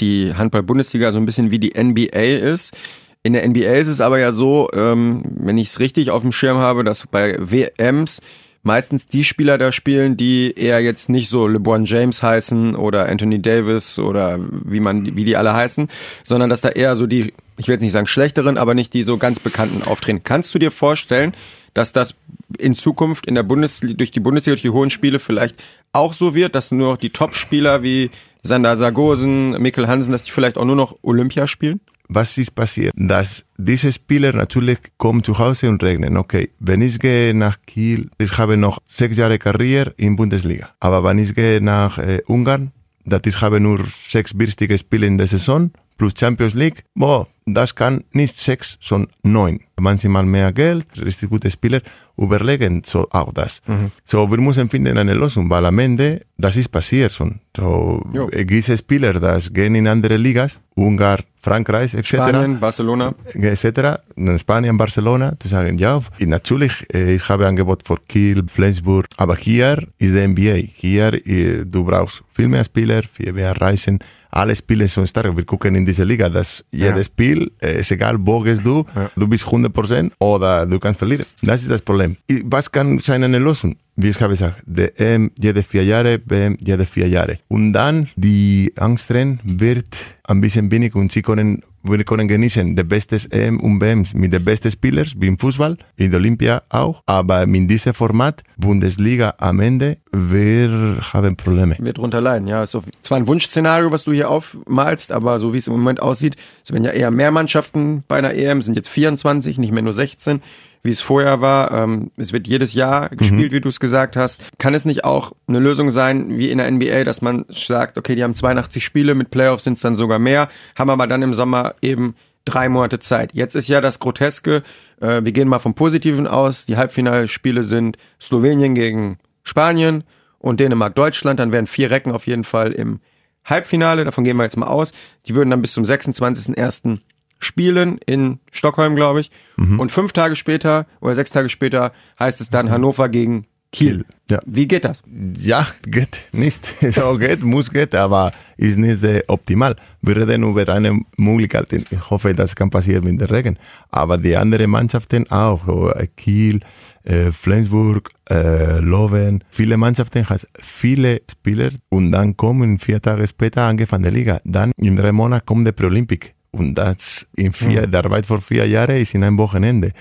die 0.00 0.32
Handball-Bundesliga 0.34 1.12
so 1.12 1.18
ein 1.18 1.26
bisschen 1.26 1.50
wie 1.50 1.58
die 1.58 1.72
NBA 1.76 2.38
ist. 2.52 2.76
In 3.22 3.34
der 3.34 3.46
NBA 3.46 3.74
ist 3.74 3.88
es 3.88 4.00
aber 4.00 4.18
ja 4.18 4.32
so, 4.32 4.70
ähm, 4.72 5.22
wenn 5.24 5.58
ich 5.58 5.68
es 5.68 5.80
richtig 5.80 6.10
auf 6.10 6.22
dem 6.22 6.32
Schirm 6.32 6.58
habe, 6.58 6.84
dass 6.84 7.06
bei 7.06 7.36
WMs 7.38 8.20
meistens 8.62 9.06
die 9.06 9.24
Spieler 9.24 9.58
da 9.58 9.72
spielen, 9.72 10.16
die 10.16 10.52
eher 10.54 10.80
jetzt 10.80 11.08
nicht 11.08 11.28
so 11.28 11.46
LeBron 11.46 11.84
James 11.84 12.22
heißen 12.22 12.74
oder 12.76 13.08
Anthony 13.08 13.40
Davis 13.40 13.98
oder 13.98 14.38
wie 14.64 14.80
man, 14.80 15.16
wie 15.16 15.24
die 15.24 15.36
alle 15.36 15.52
heißen, 15.54 15.88
sondern 16.22 16.50
dass 16.50 16.60
da 16.60 16.68
eher 16.68 16.96
so 16.96 17.06
die, 17.06 17.32
ich 17.56 17.68
will 17.68 17.74
jetzt 17.74 17.82
nicht 17.82 17.92
sagen 17.92 18.06
schlechteren, 18.06 18.58
aber 18.58 18.74
nicht 18.74 18.92
die 18.92 19.02
so 19.02 19.16
ganz 19.16 19.40
bekannten 19.40 19.82
auftreten. 19.82 20.22
Kannst 20.24 20.54
du 20.54 20.58
dir 20.58 20.70
vorstellen, 20.70 21.32
dass 21.74 21.92
das 21.92 22.16
in 22.58 22.74
Zukunft 22.74 23.26
in 23.26 23.34
der 23.34 23.44
Bundesliga, 23.44 23.96
durch 23.96 24.10
die 24.10 24.20
Bundesliga, 24.20 24.54
durch 24.54 24.62
die 24.62 24.70
hohen 24.70 24.90
Spiele 24.90 25.20
vielleicht 25.20 25.56
auch 25.92 26.12
so 26.12 26.34
wird, 26.34 26.54
dass 26.54 26.70
nur 26.70 26.92
noch 26.92 26.98
die 26.98 27.10
Top-Spieler 27.10 27.82
wie 27.82 28.10
Sander 28.42 28.76
Sargosen, 28.76 29.50
Mikkel 29.62 29.86
Hansen, 29.86 30.12
dass 30.12 30.24
die 30.24 30.30
vielleicht 30.30 30.58
auch 30.58 30.64
nur 30.64 30.76
noch 30.76 30.96
Olympia 31.02 31.46
spielen? 31.46 31.80
Was 32.10 32.36
ist 32.38 32.54
passiert? 32.54 32.92
Dass 32.96 33.44
diese 33.56 33.92
Spieler 33.92 34.32
natürlich 34.32 34.78
kommen 34.98 35.22
zu 35.22 35.38
Hause 35.38 35.68
und 35.68 35.82
regnen. 35.82 36.16
Okay, 36.16 36.50
wenn 36.58 36.82
ich 36.82 36.98
gehe 36.98 37.32
nach 37.34 37.58
Kiel, 37.66 38.10
ich 38.18 38.36
habe 38.36 38.56
noch 38.56 38.78
sechs 38.86 39.16
Jahre 39.16 39.38
Karriere 39.38 39.94
in 39.96 40.16
Bundesliga. 40.16 40.70
Aber 40.80 41.04
wenn 41.04 41.18
ich 41.18 41.34
gehe 41.34 41.60
nach 41.60 41.98
äh, 41.98 42.20
Ungarn, 42.26 42.72
das 43.04 43.22
ich 43.24 43.40
habe 43.40 43.60
nur 43.60 43.84
sechs 44.08 44.36
wichtige 44.38 44.76
Spiele 44.76 45.06
in 45.06 45.18
der 45.18 45.26
Saison 45.26 45.70
plus 45.96 46.14
Champions 46.18 46.54
League, 46.54 46.82
boah, 46.94 47.26
das 47.46 47.74
kann 47.74 48.04
nicht 48.12 48.36
sechs, 48.36 48.78
sondern 48.80 49.12
neun. 49.22 49.60
Manchmal 49.78 50.24
mehr 50.24 50.52
Geld, 50.52 50.86
richtig 50.98 51.30
gute 51.30 51.50
Spieler, 51.50 51.80
überlegen 52.16 52.82
so 52.84 53.06
auch 53.10 53.32
das. 53.32 53.60
So, 54.04 54.30
wir 54.30 54.38
müssen 54.38 54.68
finden 54.70 54.96
eine 54.98 55.14
Lösung, 55.14 55.48
weil 55.50 55.66
am 55.66 55.78
Ende, 55.78 56.22
das 56.38 56.56
ist 56.56 56.70
passiert 56.70 57.12
schon. 57.12 57.40
So, 57.56 58.02
Jo. 58.12 58.26
gibt 58.28 58.64
Spieler, 58.78 59.14
das 59.14 59.52
gehen 59.52 59.74
in 59.74 59.88
andere 59.88 60.16
Ligas, 60.16 60.60
Ungarn, 60.74 61.22
Frankreich, 61.42 61.94
etc 61.94 62.08
Spanien, 62.08 62.60
Barcelona. 62.60 63.14
etc. 63.34 64.00
In 64.16 64.38
Spanien, 64.38 64.76
Barcelona, 64.76 65.32
zu 65.38 65.48
sagen, 65.48 65.78
ja, 65.78 66.00
natürlich, 66.20 66.84
ich 66.92 67.28
habe 67.28 67.46
Angebot 67.46 67.82
für 67.86 67.96
Kiel, 68.08 68.44
Flensburg, 68.46 69.06
aber 69.16 69.36
hier 69.36 69.78
ist 69.98 70.14
die 70.14 70.26
NBA. 70.28 70.68
Hier, 70.74 71.14
äh, 71.26 71.64
du 71.64 71.84
brauchst 71.84 72.22
viel 72.34 72.48
mehr 72.48 72.64
Spieler, 72.64 73.02
viel 73.02 73.32
mehr 73.32 73.58
Reisen. 73.60 73.98
Alle 74.32 74.54
Spiele 74.54 74.86
sind 74.86 75.08
stark. 75.08 75.36
Wir 75.36 75.44
gucken 75.44 75.74
in 75.74 75.84
diese 75.84 76.04
Liga, 76.04 76.28
dass 76.28 76.64
jedes 76.70 77.06
Spiel, 77.06 77.50
äh, 77.60 77.80
ist 77.80 77.90
egal, 77.90 78.16
wo 78.20 78.40
gehst 78.40 78.64
du, 78.64 78.84
du 79.16 79.26
bist 79.26 79.44
100% 79.44 80.12
oder 80.20 80.66
du 80.66 80.78
kannst 80.78 80.98
verlieren. 81.00 81.24
Das 81.42 81.62
ist 81.62 81.70
das 81.70 81.82
Problem. 81.82 82.16
Was 82.44 82.70
kann 82.70 82.98
sein 83.00 83.24
eine 83.24 83.38
Lösung? 83.38 83.76
Wie 84.02 84.08
ich 84.08 84.20
habe 84.20 84.32
gesagt, 84.32 84.62
der 84.64 84.98
EM 85.00 85.30
jede 85.38 85.62
vier 85.62 85.84
Jahre, 85.84 86.20
WM 86.24 86.56
jede 86.60 86.86
vier 86.86 87.08
Jahre. 87.08 87.38
Und 87.48 87.72
dann 87.72 88.08
die 88.16 88.72
Angstrennen 88.76 89.40
wird 89.44 89.96
ein 90.24 90.40
bisschen 90.40 90.70
wenig 90.70 90.94
und 90.94 91.12
sie 91.12 91.22
können 91.22 91.62
wir 91.82 92.04
können 92.04 92.28
genießen 92.28 92.76
die 92.76 92.82
besten 92.82 93.20
EM 93.30 93.58
und 93.60 93.80
WMs 93.80 94.12
mit 94.12 94.32
den 94.32 94.44
besten 94.44 94.70
Spielern, 94.70 95.06
wie 95.16 95.28
im 95.28 95.38
Fußball, 95.38 95.78
in 95.96 96.10
der 96.10 96.20
Olympia 96.20 96.62
auch. 96.68 97.02
Aber 97.06 97.46
mit 97.46 97.70
diesem 97.70 97.94
Format, 97.94 98.42
Bundesliga 98.58 99.34
am 99.38 99.60
Ende, 99.60 99.96
wir 100.12 101.00
haben 101.12 101.36
Probleme. 101.36 101.76
Wird 101.78 101.98
drunter 101.98 102.20
leiden, 102.20 102.48
ja. 102.48 102.62
Ist 102.62 102.76
zwar 103.00 103.16
ein 103.16 103.26
Wunschszenario, 103.26 103.90
was 103.92 104.04
du 104.04 104.12
hier 104.12 104.28
aufmalst, 104.28 105.10
aber 105.10 105.38
so 105.38 105.54
wie 105.54 105.58
es 105.58 105.68
im 105.68 105.72
Moment 105.72 106.02
aussieht, 106.02 106.36
es 106.62 106.72
werden 106.72 106.84
ja 106.84 106.90
eher 106.90 107.10
mehr 107.10 107.30
Mannschaften 107.30 108.04
bei 108.06 108.16
einer 108.16 108.34
EM, 108.34 108.60
sind 108.60 108.76
jetzt 108.76 108.88
24, 108.90 109.56
nicht 109.58 109.72
mehr 109.72 109.82
nur 109.82 109.94
16 109.94 110.42
wie 110.82 110.90
es 110.90 111.00
vorher 111.00 111.40
war. 111.40 111.70
Ähm, 111.72 112.10
es 112.16 112.32
wird 112.32 112.48
jedes 112.48 112.74
Jahr 112.74 113.08
gespielt, 113.10 113.52
mhm. 113.52 113.56
wie 113.56 113.60
du 113.60 113.68
es 113.68 113.80
gesagt 113.80 114.16
hast. 114.16 114.58
Kann 114.58 114.74
es 114.74 114.84
nicht 114.84 115.04
auch 115.04 115.32
eine 115.46 115.58
Lösung 115.58 115.90
sein, 115.90 116.38
wie 116.38 116.50
in 116.50 116.58
der 116.58 116.70
NBA, 116.70 117.04
dass 117.04 117.22
man 117.22 117.44
sagt, 117.48 117.98
okay, 117.98 118.14
die 118.14 118.24
haben 118.24 118.34
82 118.34 118.84
Spiele, 118.84 119.14
mit 119.14 119.30
Playoffs 119.30 119.64
sind 119.64 119.74
es 119.74 119.80
dann 119.80 119.96
sogar 119.96 120.18
mehr, 120.18 120.48
haben 120.76 120.90
aber 120.90 121.06
dann 121.06 121.22
im 121.22 121.34
Sommer 121.34 121.74
eben 121.82 122.14
drei 122.44 122.68
Monate 122.68 122.98
Zeit. 122.98 123.32
Jetzt 123.34 123.54
ist 123.54 123.68
ja 123.68 123.80
das 123.80 123.98
Groteske, 123.98 124.62
äh, 125.00 125.24
wir 125.24 125.32
gehen 125.32 125.48
mal 125.48 125.58
vom 125.58 125.74
Positiven 125.74 126.26
aus, 126.26 126.64
die 126.66 126.76
Halbfinalspiele 126.76 127.62
sind 127.62 127.96
Slowenien 128.20 128.74
gegen 128.74 129.18
Spanien 129.42 130.04
und 130.38 130.60
Dänemark, 130.60 130.94
Deutschland, 130.94 131.38
dann 131.38 131.52
wären 131.52 131.66
vier 131.66 131.90
Recken 131.90 132.12
auf 132.12 132.26
jeden 132.26 132.44
Fall 132.44 132.72
im 132.72 133.00
Halbfinale, 133.44 134.04
davon 134.04 134.24
gehen 134.24 134.36
wir 134.36 134.44
jetzt 134.44 134.56
mal 134.56 134.66
aus. 134.66 134.92
Die 135.26 135.34
würden 135.34 135.50
dann 135.50 135.62
bis 135.62 135.72
zum 135.72 135.84
26.01 135.84 136.98
spielen 137.40 137.98
in 138.06 138.38
Stockholm, 138.52 138.94
glaube 138.94 139.20
ich. 139.20 139.30
Mhm. 139.56 139.80
Und 139.80 139.90
fünf 139.90 140.12
Tage 140.12 140.36
später 140.36 140.86
oder 141.00 141.14
sechs 141.16 141.32
Tage 141.32 141.48
später 141.48 141.92
heißt 142.20 142.40
es 142.40 142.50
dann 142.50 142.66
mhm. 142.66 142.70
Hannover 142.70 143.08
gegen 143.08 143.46
Kiel. 143.72 144.04
Ja. 144.28 144.40
Wie 144.46 144.66
geht 144.66 144.84
das? 144.84 145.02
Ja, 145.38 145.66
geht 145.86 146.18
nicht. 146.32 146.60
So 146.92 147.16
geht, 147.18 147.42
muss 147.42 147.70
geht, 147.70 147.94
aber 147.94 148.32
ist 148.56 148.78
nicht 148.78 148.98
sehr 148.98 149.22
optimal. 149.28 149.76
Wir 150.02 150.16
reden 150.16 150.42
über 150.42 150.68
eine 150.68 151.00
Möglichkeit. 151.16 151.72
Ich 151.72 152.10
hoffe, 152.10 152.34
das 152.34 152.56
kann 152.56 152.70
passieren 152.70 153.04
mit 153.04 153.20
der 153.20 153.30
Regen. 153.30 153.58
Aber 153.90 154.16
die 154.16 154.36
anderen 154.36 154.70
Mannschaften 154.70 155.30
auch. 155.30 155.92
Kiel, 156.16 156.60
äh, 157.04 157.30
Flensburg, 157.30 158.10
äh, 158.28 158.78
Loven. 158.78 159.44
Viele 159.50 159.76
Mannschaften 159.76 160.28
haben 160.28 160.40
viele 160.60 161.22
Spieler 161.30 161.70
und 161.90 162.12
dann 162.12 162.36
kommen 162.36 162.78
vier 162.78 163.00
Tage 163.00 163.26
später 163.26 163.62
angefangen 163.62 164.04
die 164.04 164.10
Liga. 164.10 164.40
Dann 164.44 164.72
in 164.76 164.96
drei 164.96 165.12
Monaten 165.12 165.46
kommt 165.46 165.66
der 165.66 165.72
Pre-Olympic. 165.72 166.32
Und 166.52 166.74
das 166.74 167.26
in 167.36 167.52
vier, 167.52 167.86
mhm. 167.86 167.90
der 167.90 168.04
Arbeit 168.04 168.26
vor 168.26 168.40
vier 168.40 168.66
Jahren 168.66 168.96
ist 168.96 169.14
in 169.14 169.22
einem 169.22 169.38
Wochenende. 169.38 169.92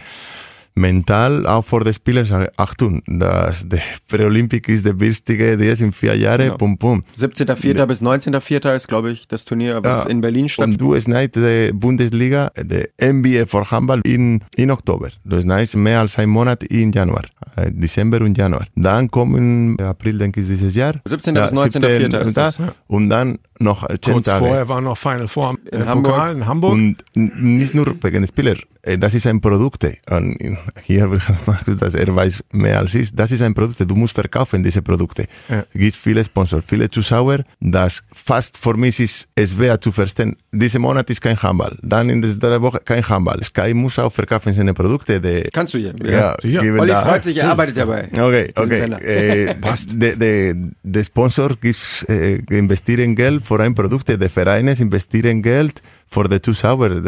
Mental, 0.80 1.46
auch 1.46 1.64
vor 1.64 1.84
den 1.84 1.94
Spielern, 1.94 2.26
sage 2.26 2.52
Achtung, 2.58 3.02
das, 3.06 3.68
der 3.68 3.82
Präolympik 4.08 4.68
ist 4.70 4.86
der 4.86 5.00
wichtige, 5.00 5.58
der 5.58 5.74
ist 5.74 5.82
in 5.82 5.92
vier 5.92 6.16
Jahren, 6.16 6.42
genau. 6.42 6.58
pum, 6.58 6.78
pum. 6.78 7.04
17.04. 7.18 7.86
bis 7.86 8.02
19.04. 8.02 8.76
ist, 8.76 8.88
glaube 8.88 9.12
ich, 9.12 9.28
das 9.28 9.46
Turnier, 9.46 9.84
was 9.84 10.06
ja, 10.06 10.10
in 10.10 10.22
Berlin 10.22 10.50
stattfindet. 10.50 10.82
Und 10.82 10.96
du 10.96 11.00
schneidest 11.00 11.46
die 11.46 11.74
Bundesliga, 11.74 12.52
die 12.58 12.88
NBA 13.02 13.46
für 13.46 13.70
Handball 13.70 14.02
in, 14.06 14.42
in 14.56 14.72
Oktober. 14.72 15.10
Du 15.24 15.42
schneidest 15.42 15.76
mehr 15.76 16.00
als 16.00 16.18
ein 16.18 16.30
Monat 16.30 16.64
in 16.64 16.92
Januar, 16.92 17.24
äh, 17.56 17.72
Dezember 17.72 18.22
und 18.22 18.38
Januar. 18.38 18.66
Dann 18.76 19.12
kommen, 19.12 19.80
April, 19.80 20.18
denke 20.18 20.40
ich, 20.40 20.48
dieses 20.48 20.76
Jahr. 20.76 20.96
17. 21.06 21.34
bis 21.34 21.52
19.04. 21.52 22.26
ist 22.26 22.38
das. 22.38 22.58
Ja. 22.58 22.74
Und 22.88 23.10
dann 23.10 23.40
noch 23.60 23.86
zehn 23.88 24.14
Kurz 24.14 24.26
Tage. 24.26 24.46
vorher 24.46 24.70
war 24.70 24.82
noch 24.82 24.98
Final 24.98 25.28
Four 25.28 25.58
in, 25.72 25.80
in 25.80 25.86
Hamburg. 25.86 26.14
Pokal 26.14 26.36
in 26.36 26.48
Hamburg. 26.48 26.72
Und 26.74 26.96
nicht 27.14 27.74
nur 27.74 27.96
wegen 28.02 28.26
Spieler, 28.26 28.54
äh, 28.54 28.79
das 28.98 29.14
ist 29.14 29.28
ein 29.28 29.42
Produkt. 29.42 29.86
Und 30.10 30.38
hier 30.84 31.08
Markus, 31.46 31.78
dass 31.78 31.96
er 31.96 32.14
weiß 32.16 32.44
mehr 32.52 32.80
als 32.80 32.94
ich. 32.96 33.14
Das 33.14 33.32
ist 33.32 33.42
ein 33.42 33.54
Produkt. 33.54 33.80
Du 33.80 33.96
musst 33.96 34.16
verkaufen 34.16 34.64
diese 34.64 34.82
Produkte. 34.82 35.26
Ja. 35.48 35.66
Es 35.74 35.80
gibt 35.80 35.96
viele 35.96 36.24
Sponsor, 36.24 36.62
viele 36.62 36.90
Zuschauer. 36.90 37.44
Das 37.60 38.04
fast 38.12 38.58
für 38.58 38.76
mich 38.76 39.00
ist 39.00 39.28
es 39.36 39.52
schwer 39.52 39.80
zu 39.80 39.92
verstehen. 39.92 40.36
Diesen 40.52 40.82
Monat 40.82 41.10
ist 41.10 41.22
kein 41.22 41.42
Handball. 41.42 41.78
Dann 41.82 42.10
in 42.10 42.22
der 42.22 42.62
Woche 42.62 42.80
kein 42.84 43.08
Handball. 43.08 43.44
Sky 43.44 43.74
muss 43.74 44.00
auch 44.00 44.12
verkaufen 44.12 44.54
seine 44.54 44.74
Produkte. 44.74 45.20
Die, 45.20 45.50
Kannst 45.52 45.74
du 45.74 45.78
hier. 45.78 45.94
Ja, 46.04 46.36
ja. 46.44 46.62
Olli 46.62 46.94
freut 46.94 47.24
sich, 47.24 47.38
er 47.38 47.52
arbeitet 47.52 47.78
dabei. 47.78 48.10
Okay, 48.12 48.52
okay. 48.56 48.80
Äh, 49.02 49.56
der 49.94 50.54
de, 50.84 51.04
Sponsor 51.04 51.50
gibt, 51.62 52.06
äh, 52.10 52.36
investieren 52.50 53.16
Geld 53.16 53.44
für 53.46 53.60
ein 53.60 53.76
Produkt. 53.76 54.08
Der 54.10 54.30
Verein 54.30 54.68
investieren 54.68 55.42
Geld 55.42 55.82
für 56.08 56.28
die 56.28 56.42
Zuschauer. 56.42 57.02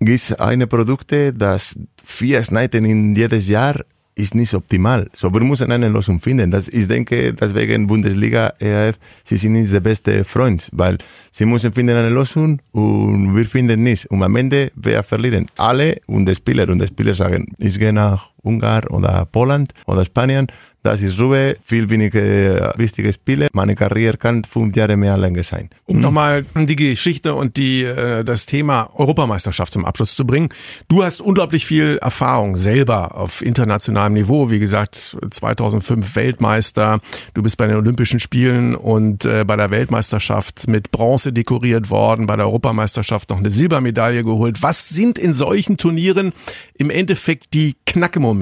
Gibt 0.00 0.40
eine 0.40 0.66
Produkte, 0.66 1.32
das 1.32 1.78
vier 2.02 2.42
Schneiden 2.42 2.84
in 2.84 3.16
jedes 3.16 3.48
Jahr 3.48 3.80
ist 4.16 4.34
nicht 4.34 4.54
optimal. 4.54 5.08
So, 5.14 5.32
wir 5.32 5.40
müssen 5.40 5.70
eine 5.72 5.88
Lösung 5.88 6.20
finden. 6.20 6.50
Das, 6.50 6.68
ich 6.68 6.86
denke, 6.86 7.32
deswegen 7.32 7.86
Bundesliga, 7.86 8.52
EAF, 8.60 8.96
sie 9.24 9.36
sind 9.36 9.54
nicht 9.54 9.72
der 9.72 9.80
beste 9.80 10.24
Freund, 10.24 10.68
weil 10.72 10.98
sie 11.32 11.44
müssen 11.44 11.72
finden 11.72 11.96
eine 11.96 12.10
Lösung 12.10 12.60
und 12.72 13.34
wir 13.34 13.44
finden 13.46 13.82
nichts. 13.82 14.06
Und 14.06 14.22
am 14.22 14.36
Ende, 14.36 14.70
wer 14.76 15.02
verlieren? 15.02 15.46
Alle 15.56 16.00
und 16.06 16.26
die 16.26 16.34
Spieler. 16.34 16.68
Und 16.68 16.80
die 16.80 16.86
Spieler 16.86 17.14
sagen, 17.14 17.44
ich 17.58 17.78
gehe 17.78 17.92
nach 17.92 18.30
Ungarn 18.44 18.86
oder 18.88 19.24
Polen 19.26 19.68
oder 19.86 20.04
Spanien 20.04 20.46
das 20.84 21.00
ist 21.00 21.18
Ruhe, 21.18 21.56
viel 21.62 21.88
weniger 21.88 22.74
wichtige 22.76 23.10
Spiele. 23.10 23.48
Meine 23.54 23.74
Karriere 23.74 24.18
kann 24.18 24.44
fünf 24.44 24.76
Jahre 24.76 24.98
mehr 24.98 25.16
länger 25.16 25.42
sein. 25.42 25.70
Um 25.86 25.98
nochmal 25.98 26.44
die 26.54 26.76
Geschichte 26.76 27.34
und 27.34 27.56
die, 27.56 27.84
äh, 27.84 28.22
das 28.22 28.44
Thema 28.44 28.90
Europameisterschaft 28.94 29.72
zum 29.72 29.86
Abschluss 29.86 30.14
zu 30.14 30.26
bringen. 30.26 30.50
Du 30.88 31.02
hast 31.02 31.22
unglaublich 31.22 31.64
viel 31.64 31.96
Erfahrung 32.02 32.56
selber 32.56 33.16
auf 33.16 33.40
internationalem 33.40 34.12
Niveau. 34.12 34.50
Wie 34.50 34.58
gesagt, 34.58 35.16
2005 35.30 36.16
Weltmeister. 36.16 37.00
Du 37.32 37.42
bist 37.42 37.56
bei 37.56 37.66
den 37.66 37.76
Olympischen 37.76 38.20
Spielen 38.20 38.76
und 38.76 39.24
äh, 39.24 39.44
bei 39.46 39.56
der 39.56 39.70
Weltmeisterschaft 39.70 40.68
mit 40.68 40.90
Bronze 40.90 41.32
dekoriert 41.32 41.88
worden, 41.88 42.26
bei 42.26 42.36
der 42.36 42.44
Europameisterschaft 42.44 43.30
noch 43.30 43.38
eine 43.38 43.48
Silbermedaille 43.48 44.22
geholt. 44.22 44.62
Was 44.62 44.90
sind 44.90 45.18
in 45.18 45.32
solchen 45.32 45.78
Turnieren 45.78 46.34
im 46.74 46.90
Endeffekt 46.90 47.54
die 47.54 47.74
Knackemomente? 47.86 48.33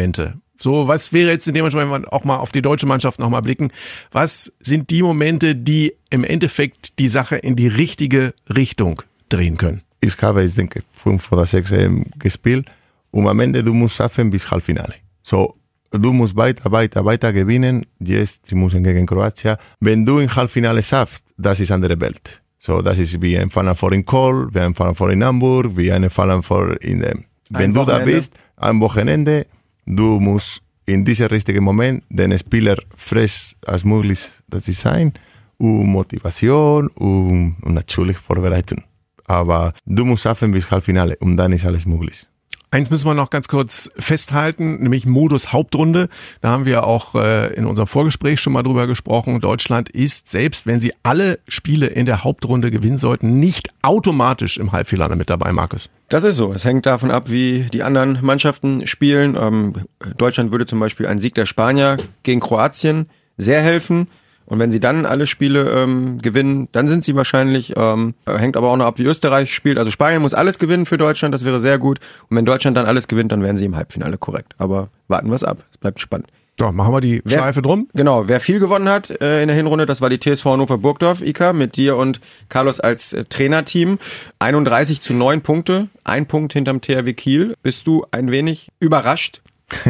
So, 0.57 0.87
was 0.87 1.13
wäre 1.13 1.31
jetzt 1.31 1.49
in 1.49 1.55
dem 1.55 1.65
Moment, 1.65 1.93
wenn 1.93 2.03
wir 2.03 2.13
auch 2.13 2.25
mal 2.25 2.37
auf 2.37 2.53
die 2.53 2.63
deutsche 2.63 2.87
Mannschaft 2.87 3.19
nochmal 3.19 3.43
blicken, 3.43 3.73
was 4.13 4.53
sind 4.61 4.91
die 4.91 5.03
Momente, 5.03 5.57
die 5.57 5.95
im 6.11 6.23
Endeffekt 6.23 6.99
die 7.01 7.09
Sache 7.09 7.37
in 7.37 7.57
die 7.57 7.67
richtige 7.67 8.33
Richtung 8.55 9.03
drehen 9.29 9.57
können? 9.57 9.83
Ich 10.01 10.21
habe, 10.23 10.45
ich 10.45 10.55
denke, 10.55 10.83
fünf 10.91 11.33
oder 11.33 11.47
sechs 11.47 11.73
ähm, 11.73 12.05
gespielt 12.19 12.71
und 13.11 13.27
am 13.27 13.41
Ende 13.41 13.63
du 13.63 13.73
musst 13.73 13.97
schaffen 13.97 14.31
bis 14.31 14.51
Halbfinale. 14.51 14.95
So, 15.23 15.57
du 15.91 16.13
musst 16.13 16.37
weiter, 16.37 16.71
weiter, 16.71 17.05
weiter 17.05 17.33
gewinnen. 17.33 17.87
Jetzt, 17.99 18.47
sie 18.47 18.55
müssen 18.55 18.85
gegen 18.85 19.07
Kroatien. 19.07 19.57
Wenn 19.81 20.07
du 20.07 20.19
im 20.19 20.35
Halbfinale 20.35 20.83
schaffst, 20.83 21.25
das 21.37 21.61
ist 21.61 21.73
andere 21.73 22.01
Welt. 22.01 22.41
So, 22.59 22.83
das 22.83 22.99
ist 22.99 23.21
wie 23.21 23.37
ein 23.37 23.51
Final 23.51 23.75
Four 23.75 23.93
in 23.93 24.05
Kohl, 24.05 24.49
wie 24.55 24.61
ein 24.61 24.75
Final 24.75 24.95
Four 24.95 25.11
in 25.11 25.25
Hamburg, 25.25 25.77
wie 25.77 25.91
ein 25.91 26.09
Final 26.09 26.43
Four 26.43 26.81
in 26.83 27.01
dem. 27.01 27.25
Wenn 27.51 27.71
ein 27.71 27.75
du 27.75 27.85
da 27.85 27.99
bist, 27.99 28.35
am 28.57 28.81
Wochenende, 28.81 29.47
Du 29.97 30.19
musst 30.21 30.63
in 30.87 31.05
diesem 31.05 31.27
richtigen 31.27 31.63
Moment 31.63 32.03
den 32.09 32.37
Spieler 32.39 32.77
frisch 32.97 33.55
als 33.67 33.85
möglich 33.85 34.21
das 34.49 34.65
sein 34.67 35.13
und 35.59 35.87
Motivation 35.87 36.89
und, 36.89 37.57
und 37.63 37.75
natürlich 37.75 38.17
Vorbereitung. 38.17 38.83
Aber 39.27 39.73
du 39.85 40.05
musst 40.05 40.23
schaffen 40.23 40.51
bis 40.51 40.71
Halbfinale 40.71 41.17
und 41.21 41.37
dann 41.37 41.53
ist 41.53 41.67
alles 41.67 41.85
möglich. 41.85 42.27
Eins 42.73 42.89
müssen 42.89 43.07
wir 43.07 43.13
noch 43.13 43.29
ganz 43.29 43.49
kurz 43.49 43.91
festhalten, 43.99 44.83
nämlich 44.83 45.05
Modus 45.05 45.53
Hauptrunde. 45.53 46.09
Da 46.41 46.49
haben 46.49 46.65
wir 46.65 46.87
auch 46.87 47.15
äh, 47.15 47.53
in 47.53 47.67
unserem 47.67 47.87
Vorgespräch 47.87 48.41
schon 48.41 48.55
mal 48.55 48.63
drüber 48.63 48.87
gesprochen. 48.87 49.41
Deutschland 49.41 49.91
ist, 49.91 50.31
selbst 50.31 50.67
wenn 50.67 50.81
sie 50.81 50.95
alle 51.03 51.39
Spiele 51.47 51.89
in 51.89 52.07
der 52.07 52.25
Hauptrunde 52.25 52.71
gewinnen 52.71 52.97
sollten, 52.97 53.39
nicht 53.39 53.69
automatisch 53.83 54.57
im 54.57 54.73
Halbfinale 54.73 55.17
mit 55.17 55.29
dabei, 55.29 55.53
Markus. 55.53 55.91
Das 56.09 56.25
ist 56.25 56.37
so. 56.37 56.55
Es 56.55 56.65
hängt 56.65 56.87
davon 56.87 57.11
ab, 57.11 57.29
wie 57.29 57.67
die 57.75 57.83
anderen 57.83 58.21
Mannschaften 58.23 58.87
spielen. 58.87 59.37
Ähm, 59.39 59.75
Deutschland 60.17 60.51
würde 60.51 60.65
zum 60.65 60.81
Beispiel 60.81 61.07
ein 61.09 61.19
Sieg 61.19 61.35
der 61.35 61.45
Spanier 61.45 61.99
gegen 62.23 62.41
Kroatien 62.41 63.05
sehr 63.37 63.61
helfen. 63.61 64.09
Und 64.47 64.59
wenn 64.59 64.71
sie 64.71 64.81
dann 64.81 65.07
alle 65.07 65.27
Spiele 65.27 65.71
ähm, 65.71 66.19
gewinnen, 66.19 66.69
dann 66.73 66.89
sind 66.89 67.05
sie 67.05 67.15
wahrscheinlich, 67.15 67.75
ähm, 67.77 68.15
hängt 68.27 68.57
aber 68.57 68.71
auch 68.71 68.77
noch 68.77 68.87
ab, 68.87 68.99
wie 68.99 69.05
Österreich 69.05 69.55
spielt. 69.55 69.79
Also 69.79 69.91
Spanien 69.91 70.23
muss 70.23 70.35
alles 70.35 70.59
gewinnen 70.59 70.87
für 70.87 70.99
Deutschland, 70.99 71.35
das 71.35 71.45
wäre 71.45 71.61
sehr 71.61 71.79
gut. 71.79 72.01
Und 72.29 72.37
wenn 72.37 72.45
Deutschland 72.45 72.77
dann 72.77 72.87
alles 72.87 73.09
gewinnt, 73.09 73.33
dann 73.33 73.43
wären 73.43 73.57
sie 73.57 73.65
im 73.65 73.77
Halbfinale 73.77 74.19
korrekt. 74.19 74.55
Aber 74.59 74.89
warten 75.09 75.29
wir 75.29 75.35
es 75.35 75.45
ab. 75.45 75.65
Es 75.71 75.79
bleibt 75.79 76.01
spannend. 76.01 76.29
So, 76.59 76.71
machen 76.71 76.93
wir 76.93 77.01
die 77.01 77.23
wer, 77.25 77.39
Schleife 77.39 77.63
drum. 77.63 77.89
Genau, 77.95 78.29
wer 78.29 78.39
viel 78.39 78.61
gewonnen 78.61 78.89
hat 78.89 79.11
äh, 79.23 79.41
in 79.43 79.49
der 79.49 79.57
Hinrunde, 79.57 79.87
das 79.87 80.01
war 80.01 80.11
die 80.11 80.21
TSV 80.21 80.45
Hannover 80.45 80.79
Burgdorf, 80.79 81.23
Ika, 81.23 81.53
mit 81.53 81.77
dir 81.77 81.97
und 81.97 82.21
Carlos 82.51 82.79
als 82.79 83.15
äh, 83.15 83.25
Trainerteam. 83.25 83.99
31 84.39 85.01
zu 85.01 85.15
9 85.15 85.41
Punkte, 85.41 85.89
ein 86.05 86.27
Punkt 86.27 86.53
hinterm 86.53 86.81
THW 86.81 87.15
Kiel. 87.15 87.57
Bist 87.63 87.87
du 87.87 88.05
ein 88.11 88.31
wenig 88.31 88.71
überrascht? 88.81 89.41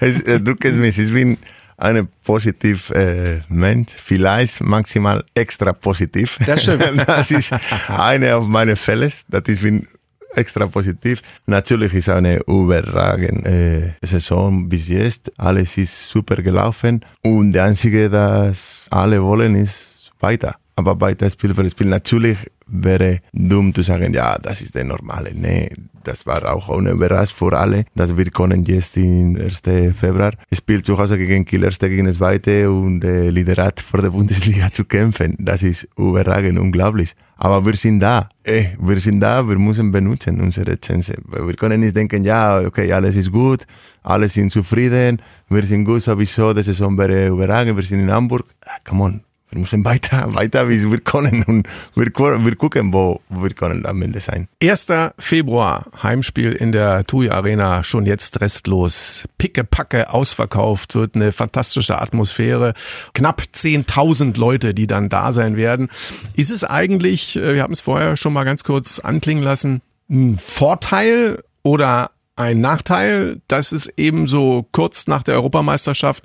Äh, 0.00 0.40
du 0.40 0.56
kennst 0.56 0.78
mich, 0.78 0.98
ich 0.98 1.12
bin 1.12 1.36
ein 1.80 2.08
positiv 2.24 2.90
äh, 2.90 3.40
Mensch, 3.48 3.92
vielleicht 3.96 4.60
maximal 4.60 5.24
extra 5.34 5.72
positiv. 5.72 6.38
Das 6.46 6.62
stimmt. 6.62 7.02
das 7.06 7.30
ist 7.30 7.54
eine 7.88 8.36
auf 8.36 8.46
meine 8.46 8.76
Fälle. 8.76 9.10
Das 9.28 9.42
ist 9.46 9.62
bin 9.62 9.86
extra 10.34 10.66
positiv. 10.66 11.22
Natürlich 11.46 11.94
ist 11.94 12.08
eine 12.08 12.40
überragende 12.46 13.94
äh, 14.02 14.06
Saison 14.06 14.68
bis 14.68 14.88
jetzt. 14.88 15.32
Alles 15.38 15.76
ist 15.76 16.08
super 16.08 16.36
gelaufen 16.36 17.04
und 17.22 17.52
der 17.52 17.64
einzige, 17.64 18.08
das 18.08 18.82
alle 18.90 19.22
wollen, 19.22 19.54
ist 19.54 19.89
weiter. 20.20 20.56
Aber 20.76 21.00
weiter 21.00 21.28
Spiel 21.28 21.54
für 21.54 21.68
Spiel. 21.68 21.88
Natürlich 21.88 22.38
wäre 22.66 23.20
dumm 23.32 23.74
zu 23.74 23.82
sagen, 23.82 24.14
ja, 24.14 24.38
das 24.38 24.62
ist 24.62 24.74
der 24.74 24.84
normale. 24.84 25.32
Nee, 25.34 25.68
das 26.04 26.24
war 26.26 26.52
auch 26.52 26.70
eine 26.70 26.90
Überraschung 26.90 27.50
für 27.50 27.58
alle, 27.58 27.84
dass 27.94 28.16
wir 28.16 28.24
können 28.30 28.64
jetzt 28.64 28.96
im 28.96 29.36
1. 29.36 29.62
Februar 29.94 30.32
Spiel 30.52 30.82
zu 30.82 30.96
Hause 30.96 31.18
gegen 31.18 31.44
Kiel, 31.44 31.64
erste 31.64 31.90
gegen 31.90 32.10
zweite 32.12 32.70
und 32.70 33.04
äh, 33.04 33.28
Liderat 33.28 33.80
vor 33.80 34.00
der 34.00 34.10
Bundesliga 34.10 34.70
zu 34.72 34.84
kämpfen. 34.84 35.36
Das 35.38 35.62
ist 35.62 35.88
überragend, 35.98 36.58
unglaublich. 36.58 37.14
Aber 37.36 37.64
wir 37.64 37.76
sind 37.76 38.00
da. 38.00 38.28
Eh, 38.44 38.68
wir 38.78 39.00
sind 39.00 39.20
da, 39.20 39.46
wir 39.46 39.58
müssen 39.58 39.90
benutzen 39.90 40.40
unsere 40.40 40.78
Chance. 40.78 41.14
Wir 41.26 41.54
können 41.54 41.80
nicht 41.80 41.96
denken, 41.96 42.24
ja, 42.24 42.60
okay, 42.60 42.92
alles 42.92 43.16
ist 43.16 43.32
gut, 43.32 43.66
alle 44.02 44.28
sind 44.28 44.50
zufrieden, 44.50 45.20
wir 45.48 45.64
sind 45.64 45.84
gut 45.84 46.02
sowieso, 46.02 46.52
die 46.52 46.62
Saison 46.62 46.96
wäre 46.96 47.28
überragend, 47.28 47.76
wir 47.76 47.84
sind 47.84 48.00
in 48.00 48.10
Hamburg. 48.10 48.46
Come 48.86 49.02
on, 49.02 49.20
wir 49.50 49.60
müssen 49.60 49.84
weiter, 49.84 50.34
weiter, 50.34 50.68
wie 50.68 50.90
wir 50.90 51.00
können 51.00 51.42
und 51.44 51.68
wir, 51.94 52.06
wir 52.06 52.56
gucken, 52.56 52.92
wo 52.92 53.20
wir 53.28 53.50
können 53.50 53.84
am 53.84 54.00
Ende 54.00 54.20
sein. 54.20 54.48
1. 54.62 54.86
Februar, 55.18 55.86
Heimspiel 56.02 56.52
in 56.52 56.72
der 56.72 57.04
TUI 57.04 57.30
Arena, 57.30 57.82
schon 57.82 58.06
jetzt 58.06 58.40
restlos. 58.40 59.24
Picke-Packe 59.38 60.12
ausverkauft, 60.12 60.94
wird 60.94 61.16
eine 61.16 61.32
fantastische 61.32 62.00
Atmosphäre. 62.00 62.74
Knapp 63.12 63.42
10.000 63.52 64.38
Leute, 64.38 64.72
die 64.72 64.86
dann 64.86 65.08
da 65.08 65.32
sein 65.32 65.56
werden. 65.56 65.88
Ist 66.36 66.50
es 66.50 66.64
eigentlich, 66.64 67.36
äh, 67.36 67.54
wir 67.54 67.62
haben 67.62 67.72
es 67.72 67.80
vorher 67.80 68.16
schon 68.16 68.32
mal 68.32 68.44
ganz 68.44 68.62
kurz 68.62 69.00
anklingen 69.00 69.42
lassen, 69.42 69.82
ein 70.08 70.38
Vorteil 70.38 71.42
oder 71.62 72.10
ein 72.36 72.60
Nachteil, 72.60 73.40
dass 73.48 73.72
es 73.72 73.88
eben 73.98 74.26
so 74.26 74.66
kurz 74.72 75.06
nach 75.08 75.22
der 75.22 75.34
Europameisterschaft 75.34 76.24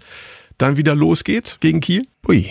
dann 0.57 0.77
wieder 0.77 0.95
losgeht 0.95 1.57
gegen 1.59 1.81
Kiel? 1.81 2.03
Ui, 2.27 2.49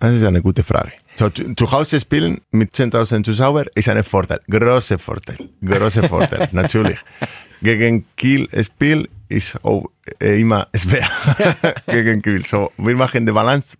das 0.00 0.14
ist 0.14 0.24
eine 0.24 0.42
gute 0.42 0.62
Frage. 0.62 0.92
So, 1.16 1.28
zu, 1.30 1.70
Hause 1.70 2.00
spielen 2.00 2.40
mit 2.52 2.74
10.000 2.74 3.24
Zuschauern 3.24 3.66
ist 3.74 3.88
ein 3.88 4.04
Vorteil. 4.04 4.40
Großer 4.48 4.98
Vorteil. 4.98 5.36
Großer 5.64 6.08
Vorteil, 6.08 6.48
natürlich. 6.52 6.98
Gegen 7.60 8.04
Kiel 8.16 8.48
Spiel 8.62 9.08
ist 9.28 9.62
auch 9.64 9.86
immer 10.20 10.68
schwer. 10.76 11.08
Gegen 11.86 12.22
Kiel. 12.22 12.44
So, 12.44 12.70
wir 12.76 12.94
machen 12.94 13.26
die 13.26 13.32
Balance. 13.32 13.76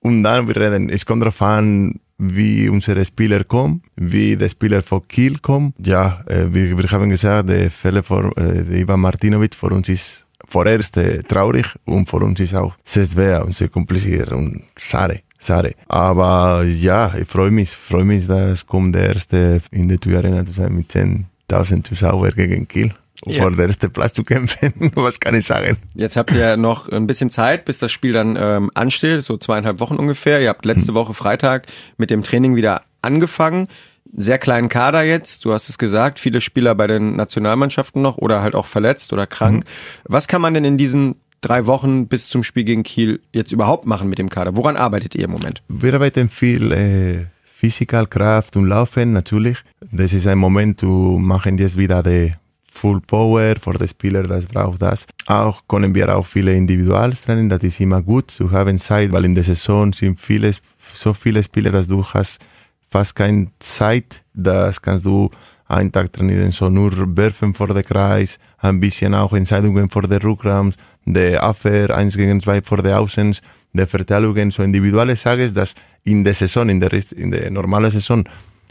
Und 0.00 0.22
dann 0.22 0.46
wir 0.46 0.56
reden, 0.56 0.90
es 0.90 1.06
kommt 1.06 1.22
darauf 1.22 1.40
an, 1.40 1.98
wie 2.18 2.68
unsere 2.68 3.04
Spieler 3.04 3.42
kommen, 3.44 3.82
wie 3.96 4.36
der 4.36 4.48
Spieler 4.48 4.82
von 4.82 5.06
Kiel 5.08 5.38
kommt. 5.38 5.74
Ja, 5.84 6.22
wir, 6.28 6.76
wir 6.78 6.90
haben 6.90 7.10
gesagt, 7.10 7.48
der 7.48 7.70
Fälle 7.70 8.02
von 8.02 8.30
äh, 8.36 8.80
Ivan 8.80 9.00
Martinovic 9.00 9.54
für 9.54 9.68
uns 9.68 9.88
ist 9.88 10.28
vorerst 10.44 10.96
äh, 10.98 11.22
traurig 11.22 11.66
und 11.84 12.08
für 12.08 12.18
uns 12.18 12.38
ist 12.38 12.54
auch 12.54 12.74
sehr 12.84 13.06
schwer 13.06 13.44
und 13.44 13.54
sehr 13.54 13.68
kompliziert 13.68 14.30
und 14.32 14.62
schade. 14.76 15.22
Schade. 15.42 15.74
Aber 15.88 16.62
ja, 16.62 17.12
ich 17.16 17.26
freue 17.26 17.50
mich, 17.50 17.70
freue 17.70 18.04
mich, 18.04 18.28
dass 18.28 18.64
kommt 18.64 18.94
der 18.94 19.14
erste 19.14 19.60
in 19.72 19.88
der 19.88 19.98
Arena 20.16 20.44
zu 20.44 20.52
sein 20.52 20.72
mit 20.72 20.92
10.000 20.92 21.82
Zuschauern 21.82 22.32
gegen 22.36 22.68
Kiel. 22.68 22.94
Ja. 23.24 23.42
Vor 23.42 23.52
der 23.52 23.66
erste 23.66 23.88
Platz 23.88 24.14
zu 24.14 24.24
kämpfen, 24.24 24.72
was 24.94 25.20
kann 25.20 25.34
ich 25.34 25.46
sagen? 25.46 25.76
Jetzt 25.94 26.16
habt 26.16 26.32
ihr 26.32 26.56
noch 26.56 26.88
ein 26.88 27.06
bisschen 27.06 27.30
Zeit, 27.30 27.64
bis 27.64 27.78
das 27.78 27.92
Spiel 27.92 28.12
dann 28.12 28.36
ähm, 28.36 28.70
ansteht, 28.74 29.22
so 29.22 29.36
zweieinhalb 29.36 29.80
Wochen 29.80 29.96
ungefähr. 29.96 30.40
Ihr 30.40 30.48
habt 30.48 30.64
letzte 30.64 30.88
hm. 30.88 30.94
Woche 30.94 31.14
Freitag 31.14 31.66
mit 31.96 32.10
dem 32.10 32.22
Training 32.22 32.56
wieder 32.56 32.82
angefangen. 33.00 33.68
Sehr 34.14 34.38
kleinen 34.38 34.68
Kader 34.68 35.02
jetzt, 35.02 35.44
du 35.44 35.52
hast 35.52 35.68
es 35.68 35.78
gesagt, 35.78 36.18
viele 36.18 36.40
Spieler 36.40 36.74
bei 36.74 36.86
den 36.86 37.16
Nationalmannschaften 37.16 38.02
noch 38.02 38.18
oder 38.18 38.42
halt 38.42 38.54
auch 38.54 38.66
verletzt 38.66 39.12
oder 39.12 39.26
krank. 39.26 39.64
Mhm. 39.64 39.68
Was 40.04 40.28
kann 40.28 40.42
man 40.42 40.52
denn 40.52 40.64
in 40.64 40.76
diesen 40.76 41.16
drei 41.42 41.66
Wochen 41.66 42.08
bis 42.08 42.28
zum 42.28 42.42
Spiel 42.42 42.64
gegen 42.64 42.82
Kiel 42.82 43.20
jetzt 43.32 43.52
überhaupt 43.52 43.84
machen 43.84 44.08
mit 44.08 44.18
dem 44.18 44.30
Kader? 44.30 44.56
Woran 44.56 44.76
arbeitet 44.76 45.14
ihr 45.14 45.24
im 45.24 45.32
Moment? 45.32 45.62
Wir 45.68 45.92
arbeiten 45.92 46.30
viel 46.30 46.72
äh, 46.72 47.26
Physical, 47.44 48.06
Kraft 48.06 48.56
und 48.56 48.66
Laufen 48.66 49.12
natürlich. 49.12 49.58
Das 49.90 50.12
ist 50.12 50.26
ein 50.26 50.38
Moment, 50.38 50.80
zu 50.80 51.18
machen 51.20 51.58
jetzt 51.58 51.76
wieder 51.76 52.02
die 52.02 52.32
Full 52.72 53.02
Power 53.02 53.54
für 53.60 53.74
die 53.74 53.86
Spieler, 53.86 54.22
das 54.22 54.46
braucht 54.46 54.80
das. 54.80 55.06
Auch 55.26 55.62
können 55.68 55.94
wir 55.94 56.16
auch 56.16 56.24
viele 56.24 56.54
Individualtraining, 56.54 57.48
das 57.50 57.62
ist 57.62 57.80
immer 57.80 58.00
gut 58.02 58.30
zu 58.30 58.50
haben 58.50 58.78
Zeit, 58.78 59.12
weil 59.12 59.26
in 59.26 59.34
der 59.34 59.44
Saison 59.44 59.92
sind 59.92 60.18
viele, 60.18 60.52
so 60.94 61.12
viele 61.12 61.42
Spieler, 61.42 61.70
dass 61.70 61.86
du 61.86 62.02
hast 62.02 62.40
fast 62.88 63.14
keine 63.14 63.48
Zeit, 63.58 64.22
das 64.32 64.80
kannst 64.80 65.04
du 65.04 65.30
einen 65.72 65.90
Tag 65.90 66.12
trainieren, 66.12 66.52
so 66.52 66.68
nur 66.68 66.92
werfen 67.16 67.54
vor 67.54 67.68
der 67.68 67.82
Kreis, 67.82 68.38
ein 68.58 68.80
bisschen 68.80 69.14
auch 69.14 69.32
Entscheidungen 69.32 69.88
vor 69.88 70.02
der 70.02 70.22
Rückraum, 70.22 70.72
der 71.04 71.42
Abwehr, 71.42 71.90
eins 71.96 72.16
gegen 72.16 72.40
zwei 72.40 72.62
vor 72.62 72.82
der 72.82 73.00
Außen, 73.00 73.36
der 73.72 73.86
Verteilungen, 73.86 74.50
so 74.50 74.62
individuelle 74.62 75.16
Sachen, 75.16 75.52
dass 75.54 75.74
in 76.04 76.24
der 76.24 76.34
Saison, 76.34 76.68
in 76.68 76.80
der, 76.80 76.92
in 77.16 77.30
der 77.30 77.50
normalen 77.50 77.90
Saison, 77.90 78.24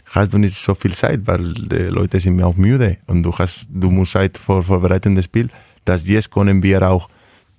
hast 0.06 0.32
du 0.32 0.38
nicht 0.38 0.54
so 0.54 0.74
viel 0.74 0.92
Zeit, 0.92 1.20
weil 1.26 1.54
die 1.54 1.88
Leute 1.88 2.20
sind 2.20 2.42
auch 2.42 2.56
müde 2.56 2.98
und 3.06 3.22
du 3.22 3.32
hast, 3.36 3.68
du 3.70 3.90
musst 3.90 4.12
Zeit 4.12 4.38
vor 4.38 4.62
vorbereitendes 4.62 5.24
Spiel. 5.24 5.48
Das 5.84 6.06
jetzt 6.06 6.30
können 6.30 6.62
wir 6.62 6.88
auch 6.88 7.08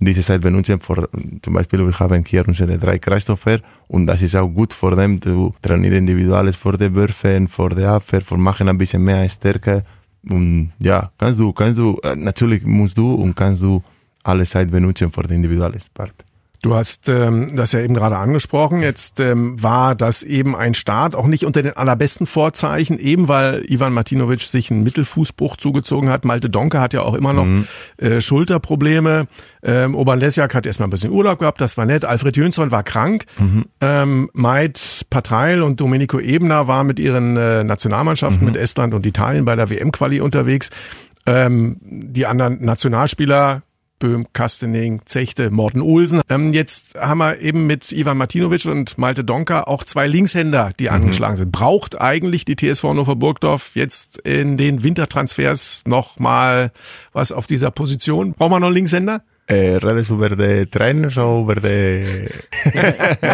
diese 0.05 0.21
Zeit 0.21 0.41
benutzen. 0.41 0.79
Für, 0.79 1.09
zum 1.41 1.53
Beispiel, 1.53 1.85
wir 1.85 1.99
haben 1.99 2.23
hier 2.25 2.47
unsere 2.47 2.77
drei 2.77 2.99
Kreisläufer 2.99 3.59
und 3.87 4.07
das 4.07 4.21
ist 4.21 4.35
auch 4.35 4.47
gut 4.47 4.73
für 4.73 4.95
dem, 4.95 5.21
zu 5.21 5.53
trainieren 5.61 5.95
Individuales 5.95 6.55
vor 6.55 6.77
den 6.77 6.95
Würfen, 6.95 7.47
vor 7.47 7.69
der 7.69 7.91
Abwehr, 7.91 8.21
vor 8.21 8.37
machen 8.37 8.69
ein 8.69 8.77
bisschen 8.77 9.03
mehr 9.03 9.27
Stärke. 9.29 9.83
Und 10.29 10.71
ja, 10.79 11.11
kannst 11.17 11.39
du, 11.39 11.51
kannst 11.53 11.79
du, 11.79 11.99
natürlich 12.15 12.65
musst 12.65 12.97
du 12.97 13.13
und 13.13 13.35
kannst 13.35 13.61
du 13.61 13.83
alle 14.23 14.45
Zeit 14.45 14.71
benutzen 14.71 15.11
für 15.11 15.23
die 15.23 15.35
individuelle 15.35 15.79
Part. 15.93 16.25
Du 16.63 16.73
hast 16.75 17.09
ähm, 17.09 17.53
das 17.53 17.73
ja 17.73 17.81
eben 17.81 17.93
gerade 17.93 18.15
angesprochen. 18.15 18.81
Jetzt 18.81 19.19
ähm, 19.19 19.61
war 19.61 19.95
das 19.95 20.23
eben 20.23 20.55
ein 20.55 20.73
Start, 20.73 21.13
auch 21.13 21.27
nicht 21.27 21.45
unter 21.45 21.61
den 21.61 21.75
allerbesten 21.75 22.25
Vorzeichen, 22.25 22.99
eben 22.99 23.27
weil 23.27 23.65
Ivan 23.69 23.91
Martinovic 23.91 24.43
sich 24.43 24.71
einen 24.71 24.81
Mittelfußbruch 24.83 25.57
zugezogen 25.57 26.09
hat. 26.09 26.23
Malte 26.23 26.49
Donke 26.49 26.79
hat 26.79 26.93
ja 26.93 27.01
auch 27.01 27.15
immer 27.15 27.33
noch 27.33 27.43
mhm. 27.43 27.67
äh, 27.97 28.21
Schulterprobleme. 28.21 29.27
Ähm, 29.61 29.93
Oban 29.93 30.19
Lesjak 30.19 30.55
hat 30.55 30.65
erstmal 30.65 30.87
ein 30.87 30.91
bisschen 30.91 31.11
Urlaub 31.11 31.39
gehabt, 31.39 31.59
das 31.59 31.77
war 31.77 31.85
nett. 31.85 32.05
Alfred 32.05 32.37
Jönsson 32.37 32.71
war 32.71 32.83
krank. 32.83 33.25
Mhm. 33.37 33.65
Ähm, 33.81 34.29
Maid 34.31 35.05
Patreil 35.09 35.63
und 35.63 35.81
Domenico 35.81 36.17
Ebner 36.17 36.69
waren 36.69 36.87
mit 36.87 36.97
ihren 36.97 37.35
äh, 37.35 37.65
Nationalmannschaften 37.65 38.47
mhm. 38.47 38.53
mit 38.53 38.55
Estland 38.55 38.93
und 38.93 39.05
Italien 39.05 39.43
bei 39.43 39.57
der 39.57 39.69
WM-Quali 39.69 40.21
unterwegs. 40.21 40.69
Ähm, 41.25 41.75
die 41.81 42.25
anderen 42.25 42.63
Nationalspieler 42.63 43.63
Böhm, 43.99 44.27
Kastening, 44.33 45.01
Zechte, 45.05 45.49
Morten 45.49 45.81
Olsen. 45.81 46.21
Ähm, 46.29 46.53
jetzt 46.53 46.95
haben 46.99 47.19
wir 47.19 47.39
eben 47.39 47.65
mit 47.67 47.91
Ivan 47.91 48.17
Martinovic 48.17 48.65
und 48.65 48.97
Malte 48.97 49.23
Donker 49.23 49.67
auch 49.67 49.83
zwei 49.83 50.07
Linkshänder, 50.07 50.71
die 50.79 50.85
mhm. 50.85 50.95
angeschlagen 50.95 51.35
sind. 51.35 51.51
Braucht 51.51 51.99
eigentlich 51.99 52.45
die 52.45 52.55
TSV 52.55 52.83
Hannover 52.83 53.15
Burgdorf 53.15 53.71
jetzt 53.75 54.17
in 54.19 54.57
den 54.57 54.83
Wintertransfers 54.83 55.83
nochmal 55.87 56.71
was 57.13 57.31
auf 57.31 57.47
dieser 57.47 57.71
Position? 57.71 58.33
Brauchen 58.33 58.51
wir 58.51 58.59
noch 58.59 58.71
Linkshänder? 58.71 59.23
Äh, 59.45 59.75
redest 59.75 60.09
du 60.09 60.15
über 60.15 60.29
den 60.29 60.71
Trainer 60.71 61.07
oder 61.17 61.41
über 61.41 61.55
den... 61.55 62.29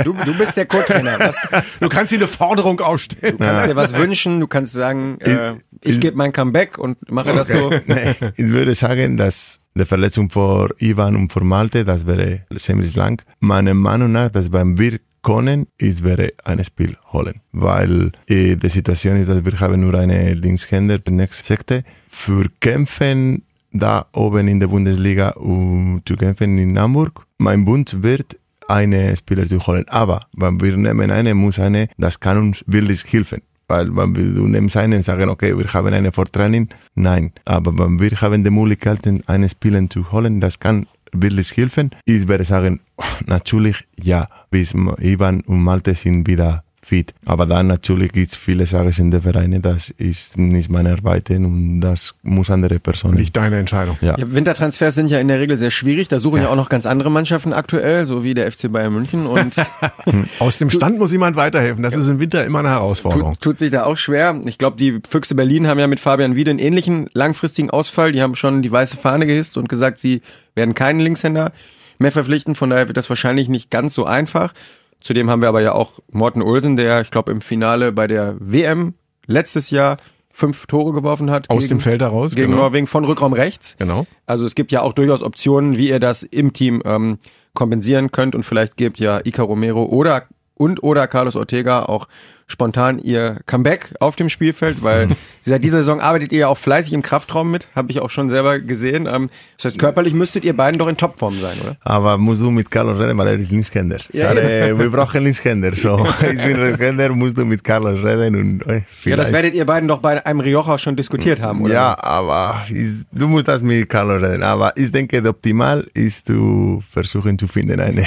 du, 0.04 0.13
du 0.26 0.38
bist 0.38 0.58
der 0.58 0.65
Co-Trainer. 0.65 1.32
Du 1.80 1.88
kannst 1.88 2.12
dir 2.12 2.17
eine 2.17 2.28
Forderung 2.28 2.80
aufstellen. 2.80 3.38
Du 3.38 3.43
kannst 3.43 3.67
dir 3.67 3.76
was 3.76 3.93
wünschen, 3.95 4.39
du 4.39 4.48
kannst 4.48 4.74
sagen, 4.74 5.19
äh, 5.22 5.54
ich, 5.82 5.95
ich 5.95 6.00
gebe 6.00 6.17
mein 6.17 6.34
Comeback 6.34 6.78
und 6.80 7.12
mache 7.12 7.30
okay. 7.30 7.38
das 7.38 7.50
so. 7.50 7.69
Nee, 7.88 8.15
ich 8.36 8.50
würde 8.50 8.74
sagen, 8.76 9.17
dass 9.17 9.62
die 9.76 9.86
Verletzung 9.86 10.30
vor 10.30 10.69
Ivan 10.80 11.15
und 11.15 11.32
vor 11.32 11.43
Malte, 11.43 11.86
das 11.86 12.08
wäre 12.08 12.41
ziemlich 12.58 12.95
lang. 12.95 13.22
Meiner 13.39 13.74
Meinung 13.74 14.12
nach, 14.12 14.32
dass 14.32 14.50
beim 14.50 14.78
wir 14.78 15.00
können, 15.22 15.67
ist 15.78 16.04
wäre 16.04 16.32
ein 16.43 16.63
Spiel 16.63 16.95
holen. 17.12 17.41
Weil 17.52 18.12
äh, 18.28 18.56
die 18.56 18.69
Situation 18.69 19.17
ist, 19.17 19.30
dass 19.30 19.43
wir 19.43 19.60
haben 19.60 19.82
nur 19.82 19.95
eine 19.95 20.34
Linkshänder, 20.34 21.00
nächste 21.10 21.45
Sekte. 21.45 21.84
Für 22.08 22.45
Kämpfen 22.60 23.43
da 23.71 24.05
oben 24.13 24.47
in 24.47 24.60
der 24.60 24.67
Bundesliga 24.67 25.32
um 25.32 26.01
zu 26.05 26.15
kämpfen 26.15 26.58
in 26.58 26.79
Hamburg. 26.79 27.25
Mein 27.38 27.65
Bund 27.65 28.01
wird 28.03 28.38
eine 28.67 29.15
Spieler 29.17 29.47
zu 29.47 29.60
holen. 29.65 29.86
Aber 29.89 30.21
wenn 30.34 30.62
wir 30.62 30.77
nehmen 30.77 31.12
eine, 31.12 31.34
muss 31.34 31.60
eine, 31.60 31.89
das 31.97 32.19
kann 32.19 32.38
uns 32.38 32.63
wirklich 32.67 33.03
helfen. 33.12 33.41
Weil 33.67 33.95
wenn 33.95 34.15
wir 34.15 34.23
nimmst 34.23 34.77
einen 34.77 35.03
sagen, 35.03 35.29
okay, 35.29 35.55
wir 35.58 35.71
haben 35.73 35.93
eine 35.93 36.12
Vortraining, 36.12 36.69
nein. 36.95 37.32
Aber 37.45 37.77
wenn 37.77 37.99
wir 37.99 38.12
haben 38.21 38.43
die 38.43 38.49
Möglichkeit, 38.49 38.99
einen 39.27 39.49
Spieler 39.49 39.88
zu 39.89 40.12
holen, 40.12 40.41
das 40.41 40.60
kann 40.60 40.88
wirklich 41.12 41.55
helfen. 41.55 41.91
Ich 42.05 42.27
werde 42.27 42.45
sagen, 42.45 42.79
natürlich 43.25 43.88
ja, 44.01 44.27
bis 44.49 44.73
Ivan 44.73 45.41
und 45.41 45.62
Malte 45.62 45.93
sind 45.93 46.27
wieder 46.27 46.63
fit. 46.89 47.13
Aber 47.25 47.45
dann 47.45 47.67
natürlich 47.67 48.12
gibt 48.12 48.32
es 48.32 48.36
viele 48.36 48.65
Sachen 48.65 48.91
in 48.97 49.12
den 49.12 49.21
Vereinen, 49.21 49.62
das 49.62 49.91
ist 49.91 50.38
nicht 50.38 50.69
meine 50.69 50.91
Arbeit 50.91 51.30
und 51.30 51.82
das 51.82 52.15
muss 52.23 52.49
andere 52.49 52.80
Personen. 52.80 53.15
Nicht 53.15 53.38
deine 53.38 53.60
Entscheidung. 53.60 53.97
Ja. 54.02 54.17
Ja, 54.17 54.34
Wintertransfers 54.34 54.95
sind 54.95 55.10
ja 55.12 55.19
in 55.19 55.28
der 55.28 55.39
Regel 55.39 55.56
sehr 55.56 55.69
schwierig. 55.69 56.08
Da 56.08 56.17
suchen 56.17 56.41
ja. 56.41 56.49
auch 56.49 56.56
noch 56.56 56.69
ganz 56.69 56.86
andere 56.86 57.12
Mannschaften 57.12 57.54
aktuell, 57.54 58.06
so 58.06 58.23
wie 58.23 58.34
der 58.34 58.52
FC 58.52 58.71
Bayern 58.71 58.93
München. 58.93 59.28
Und 59.28 59.56
Aus 60.39 60.58
dem 60.58 60.69
Stand 60.69 60.97
muss 60.97 61.12
jemand 61.12 61.36
weiterhelfen. 61.36 61.84
Das 61.84 61.95
ist 61.95 62.10
im 62.10 62.19
Winter 62.19 62.43
immer 62.45 62.60
eine 62.60 62.69
Herausforderung. 62.69 63.34
tut, 63.34 63.41
tut 63.41 63.60
sich 63.60 63.71
da 63.71 63.84
auch 63.84 63.97
schwer. 63.97 64.39
Ich 64.45 64.58
glaube, 64.58 64.78
die 64.78 64.99
Füchse 65.08 65.36
Berlin 65.36 65.67
haben 65.67 65.80
ja 65.80 65.88
mit 65.88 65.99
Fabian 65.99 66.36
Wiede 66.36 66.49
einen 66.49 66.60
ähnlichen 66.60 67.10
langfristigen 67.13 67.69
Ausfall. 67.69 68.12
Die 68.12 68.21
haben 68.21 68.36
schon 68.36 68.62
die 68.62 68.71
weiße 68.71 68.97
Fahne 68.97 69.28
gehisst 69.28 69.58
und 69.58 69.69
gesagt, 69.69 69.99
sie 69.99 70.21
werden 70.56 70.73
keinen 70.73 70.99
Linkshänder 70.99 71.52
mehr 71.99 72.12
verpflichten. 72.12 72.56
Von 72.56 72.71
daher 72.71 72.88
wird 72.88 72.97
das 72.97 73.10
wahrscheinlich 73.10 73.49
nicht 73.49 73.69
ganz 73.69 73.93
so 73.93 74.06
einfach. 74.06 74.54
Zudem 75.02 75.30
haben 75.30 75.42
wir 75.42 75.50
aber 75.50 75.62
ja 75.62 75.74
auch 75.74 76.00
Morten 76.12 76.42
Olsen, 76.42 76.76
der, 76.76 77.02
ich 77.02 77.12
glaube, 77.12 77.32
im 77.32 77.42
Finale 77.42 77.92
bei 77.92 78.08
der 78.08 78.36
WM 78.40 78.96
letztes 79.26 79.70
Jahr 79.70 79.98
fünf 80.34 80.66
Tore 80.68 80.94
geworfen 80.94 81.30
hat. 81.30 81.50
Aus 81.50 81.64
gegen, 81.64 81.78
dem 81.78 81.80
Feld 81.80 82.02
heraus, 82.02 82.36
Gegen 82.36 82.52
genau. 82.52 82.64
Norwegen 82.64 82.88
von 82.88 83.06
Rückraum 83.06 83.34
rechts. 83.34 83.76
Genau. 83.78 84.08
Also 84.26 84.46
es 84.46 84.56
gibt 84.56 84.72
ja 84.72 84.82
auch 84.82 84.94
durchaus 84.94 85.22
Optionen, 85.22 85.78
wie 85.78 85.90
ihr 85.90 86.00
das 86.00 86.24
im 86.24 86.54
Team 86.54 86.82
ähm, 86.86 87.18
kompensieren 87.54 88.12
könnt 88.12 88.36
und 88.36 88.44
vielleicht 88.44 88.78
gebt 88.78 89.00
ja 89.00 89.20
Ica 89.24 89.44
Romero 89.44 89.84
oder 89.84 90.24
und 90.60 90.84
oder 90.84 91.08
Carlos 91.08 91.36
Ortega 91.36 91.84
auch 91.84 92.08
spontan 92.52 92.98
ihr 92.98 93.41
Comeback 93.45 93.93
auf 94.00 94.15
dem 94.15 94.28
Spielfeld, 94.28 94.82
weil 94.82 95.10
seit 95.41 95.63
dieser 95.63 95.78
Saison 95.80 96.02
arbeitet 96.02 96.32
ihr 96.32 96.39
ja 96.39 96.48
auch 96.48 96.58
fleißig 96.58 96.93
im 96.93 97.04
Kraftraum 97.04 97.52
mit, 97.52 97.69
habe 97.76 97.91
ich 97.91 98.00
auch 98.00 98.10
schon 98.10 98.30
selber 98.32 98.58
gesehen. 98.60 99.06
Ähm, 99.06 99.30
das 99.56 99.65
heißt, 99.65 99.80
körperlich 99.80 100.15
müsstet 100.15 100.43
ihr 100.43 100.58
beiden 100.58 100.80
doch 100.80 100.88
in 100.88 100.98
Topform 100.98 101.36
sein, 101.39 101.56
oder? 101.63 101.78
Aber 101.82 102.17
musst 102.17 102.41
du 102.41 102.50
mit 102.50 102.72
Carlos 102.72 103.00
reden, 103.00 103.15
weil 103.19 103.28
er 103.28 103.34
ist 103.36 103.52
Linkshänder. 103.52 103.98
Ja, 104.12 104.30
Schade, 104.30 104.74
wir 104.80 104.89
brauchen 104.89 105.24
Linkshänder. 105.24 105.74
So, 105.74 106.04
ich 106.22 106.43
bin 106.43 106.56
Rechtshänder, 106.56 107.10
musst 107.10 107.38
du 107.38 107.45
mit 107.45 107.63
Carlos 107.63 108.04
reden 108.04 108.36
und 108.36 108.65
äh, 108.67 108.74
Ja, 108.74 109.15
das 109.15 109.28
vielleicht- 109.28 109.32
werdet 109.34 109.54
ihr 109.54 109.65
beiden 109.67 109.88
doch 109.88 110.00
bei 110.00 110.26
einem 110.26 110.39
Rioja 110.39 110.80
schon 110.80 110.95
diskutiert 110.95 111.39
haben, 111.43 111.62
oder? 111.62 111.74
Ja, 111.74 112.04
aber 112.04 112.63
ist, 112.69 113.06
du 113.12 113.28
musst 113.28 113.48
das 113.48 113.62
mit 113.62 113.88
Carlos 113.88 114.24
reden. 114.24 114.41
Aber 114.41 114.74
ich 114.76 114.91
denke, 114.91 115.24
optimal 115.30 115.86
ist 115.93 116.26
zu 116.26 116.84
versuchen 116.91 117.38
zu 117.38 117.48
finden 117.48 117.80
eine 117.80 118.04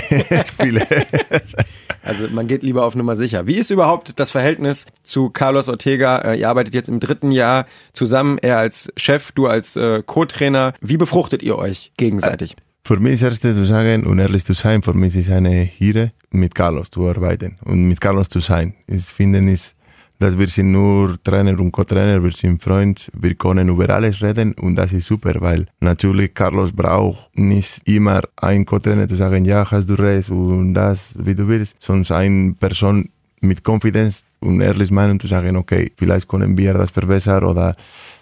Spieler. 0.49 0.85
Also 2.03 2.29
man 2.29 2.49
geht 2.49 2.62
lieber 2.62 2.85
auf 2.85 2.95
Nummer 2.95 3.17
sicher. 3.17 3.47
Wie 3.47 3.55
ist 3.55 3.71
überhaupt 3.71 4.19
das 4.19 4.31
Verhältnis 4.31 4.87
zu 5.03 5.31
Carlos 5.31 5.69
Ortega? 5.69 6.19
Äh, 6.19 6.41
ihr 6.41 6.49
arbeitet 6.49 6.75
jetzt 6.75 6.88
im 6.88 7.01
dritten 7.01 7.31
Jahr 7.31 7.67
zusammen, 7.93 8.38
er 8.38 8.59
als 8.59 8.93
Chef, 8.97 9.33
du 9.33 9.47
als 9.47 9.77
äh, 9.77 10.03
Co-Trainer. 10.05 10.75
Wie 10.81 10.97
befruchtet 10.97 11.43
ihr 11.43 11.57
euch 11.57 11.93
gegenseitig? 11.97 12.57
Für 12.85 12.99
mich 12.99 13.21
das 13.21 13.31
Erste 13.31 13.55
zu 13.55 13.65
sagen 13.65 14.05
und 14.07 14.19
ehrlich 14.19 14.45
zu 14.45 14.55
sein, 14.55 14.83
für 14.83 14.93
mich 14.93 15.15
ist 15.15 15.31
eine 15.31 15.71
Ehre, 15.79 16.11
mit 16.31 16.55
Carlos 16.55 16.91
zu 16.91 17.09
arbeiten 17.09 17.57
und 17.65 17.87
mit 17.87 18.01
Carlos 18.01 18.29
zu 18.29 18.41
sein. 18.41 18.75
Ich 18.88 19.05
finde, 19.05 19.38
ist, 19.51 19.77
dass 20.23 20.39
wir 20.39 20.47
sind 20.49 20.71
nur 20.71 21.21
Trainer 21.25 21.59
und 21.59 21.73
Co-Trainer, 21.73 22.23
wir 22.23 22.31
sind 22.31 22.63
Freunde, 22.63 23.03
wir 23.19 23.35
können 23.35 23.69
über 23.69 23.91
alles 23.91 24.23
reden 24.23 24.55
und 24.55 24.77
das 24.77 24.93
ist 24.93 25.07
super, 25.07 25.35
weil 25.41 25.67
natürlich 25.81 26.33
Carlos 26.33 26.71
braucht 26.71 27.37
nicht 27.37 27.81
immer 27.89 28.23
ein 28.37 28.65
Co-Trainer 28.65 29.09
zu 29.09 29.17
sagen, 29.17 29.45
ja, 29.45 29.69
hast 29.69 29.91
du 29.91 29.95
recht 29.95 30.31
und 30.31 30.75
das, 30.75 31.17
wie 31.19 31.35
du 31.35 31.49
willst, 31.49 31.75
sondern 31.81 32.17
eine 32.19 32.53
Person 32.53 33.09
mit 33.41 33.67
Confidence 33.67 34.25
und 34.39 34.61
ehrlich 34.61 34.93
Meinung 34.93 35.19
zu 35.19 35.27
sagen, 35.27 35.57
okay, 35.57 35.91
vielleicht 35.97 36.29
können 36.29 36.57
wir 36.57 36.75
das 36.75 36.93
verbessern 36.93 37.43
oder 37.43 37.75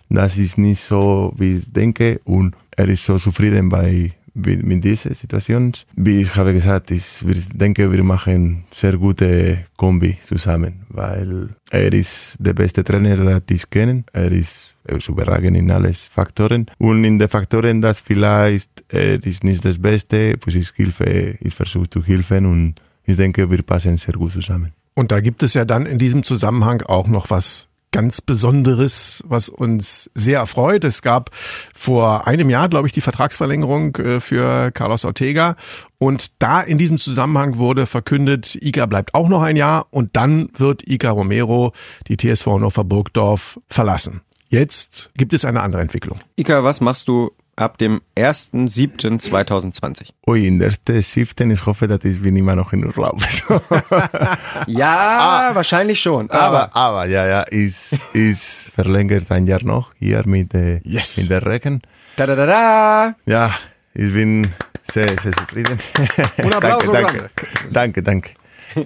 das 0.08 0.38
ist 0.38 0.56
nicht 0.56 0.80
so, 0.80 1.34
wie 1.36 1.58
ich 1.58 1.70
denke 1.70 2.22
und 2.24 2.56
er 2.70 2.88
ist 2.88 3.04
so 3.04 3.18
zufrieden 3.18 3.68
bei 3.68 4.12
mit 4.34 4.84
dieser 4.84 5.14
Situation. 5.14 5.72
Wie 5.96 6.22
ich 6.22 6.36
habe 6.36 6.52
gesagt, 6.52 6.90
ich 6.90 7.20
denke, 7.54 7.90
wir 7.92 8.02
machen 8.02 8.64
sehr 8.70 8.96
gute 8.96 9.64
Kombi 9.76 10.18
zusammen, 10.22 10.86
weil 10.88 11.48
er 11.70 11.92
ist 11.92 12.36
der 12.38 12.54
beste 12.54 12.84
Trainer, 12.84 13.40
den 13.40 13.56
ich 13.56 13.68
kenne. 13.70 14.04
Er 14.12 14.32
ist, 14.32 14.74
er 14.84 14.96
ist 14.96 15.08
überragend 15.08 15.56
in 15.56 15.70
allen 15.70 15.94
Faktoren. 15.94 16.66
Und 16.78 17.04
in 17.04 17.18
den 17.18 17.28
Faktoren, 17.28 17.80
dass 17.80 18.00
vielleicht 18.00 18.84
er 18.88 19.24
ist 19.24 19.44
nicht 19.44 19.64
das 19.64 19.78
Beste, 19.78 20.36
pues 20.38 20.54
ich 20.54 20.70
Hilfe, 20.70 21.36
ich 21.40 21.54
versuche 21.54 21.90
zu 21.90 22.04
helfen 22.04 22.46
und 22.46 22.74
ich 23.04 23.16
denke, 23.16 23.50
wir 23.50 23.62
passen 23.62 23.96
sehr 23.96 24.14
gut 24.14 24.32
zusammen. 24.32 24.72
Und 24.94 25.12
da 25.12 25.20
gibt 25.20 25.42
es 25.42 25.54
ja 25.54 25.64
dann 25.64 25.86
in 25.86 25.98
diesem 25.98 26.22
Zusammenhang 26.22 26.82
auch 26.82 27.06
noch 27.06 27.30
was 27.30 27.69
ganz 27.92 28.20
Besonderes, 28.20 29.22
was 29.26 29.48
uns 29.48 30.10
sehr 30.14 30.38
erfreut. 30.38 30.84
Es 30.84 31.02
gab 31.02 31.30
vor 31.74 32.26
einem 32.26 32.50
Jahr, 32.50 32.68
glaube 32.68 32.86
ich, 32.86 32.92
die 32.92 33.00
Vertragsverlängerung 33.00 33.96
äh, 33.96 34.20
für 34.20 34.70
Carlos 34.72 35.04
Ortega. 35.04 35.56
Und 35.98 36.40
da 36.40 36.60
in 36.60 36.78
diesem 36.78 36.98
Zusammenhang 36.98 37.58
wurde 37.58 37.86
verkündet, 37.86 38.54
Iga 38.54 38.86
bleibt 38.86 39.14
auch 39.14 39.28
noch 39.28 39.42
ein 39.42 39.56
Jahr 39.56 39.86
und 39.90 40.16
dann 40.16 40.48
wird 40.56 40.86
Iga 40.88 41.10
Romero 41.10 41.72
die 42.08 42.16
TSV 42.16 42.46
Hannover 42.46 42.84
Burgdorf 42.84 43.60
verlassen. 43.68 44.22
Jetzt 44.48 45.10
gibt 45.16 45.32
es 45.32 45.44
eine 45.44 45.62
andere 45.62 45.80
Entwicklung. 45.80 46.18
Ika, 46.36 46.64
was 46.64 46.80
machst 46.80 47.06
du 47.06 47.30
ab 47.56 47.78
dem 47.78 48.00
1.7.2020? 48.16 50.10
Ui, 50.26 50.46
in 50.46 50.58
der 50.58 50.68
ersten 50.68 51.02
siebten, 51.02 51.50
ich 51.50 51.64
hoffe, 51.66 51.86
dass 51.88 52.04
ich 52.04 52.20
bin 52.22 52.36
immer 52.36 52.56
noch 52.56 52.72
in 52.72 52.84
Urlaub. 52.86 53.20
Ja, 54.66 55.50
wahrscheinlich 55.52 56.00
schon. 56.00 56.30
Aber, 56.30 56.74
Aber 56.74 56.76
aber 56.76 57.04
ja, 57.06 57.26
ja, 57.26 57.40
ist, 57.42 57.92
ist 58.14 58.72
verlängert 58.74 59.30
ein 59.30 59.46
Jahr 59.46 59.62
noch 59.62 59.92
hier 59.98 60.22
mit, 60.26 60.54
äh, 60.54 60.80
Yes. 60.84 61.16
mit 61.16 61.30
der 61.30 61.44
Recken. 61.44 61.80
da 62.16 62.26
da 62.26 62.34
da 62.34 62.46
da. 62.46 63.14
Ja, 63.26 63.54
ich 63.94 64.12
bin 64.12 64.46
sehr, 64.82 65.08
sehr 65.18 65.32
zufrieden. 65.32 65.78
Un 66.44 66.52
applauso 66.52 66.92
danke, 66.92 67.30
danke, 67.70 68.02
danke, 68.02 68.02
danke. 68.02 68.30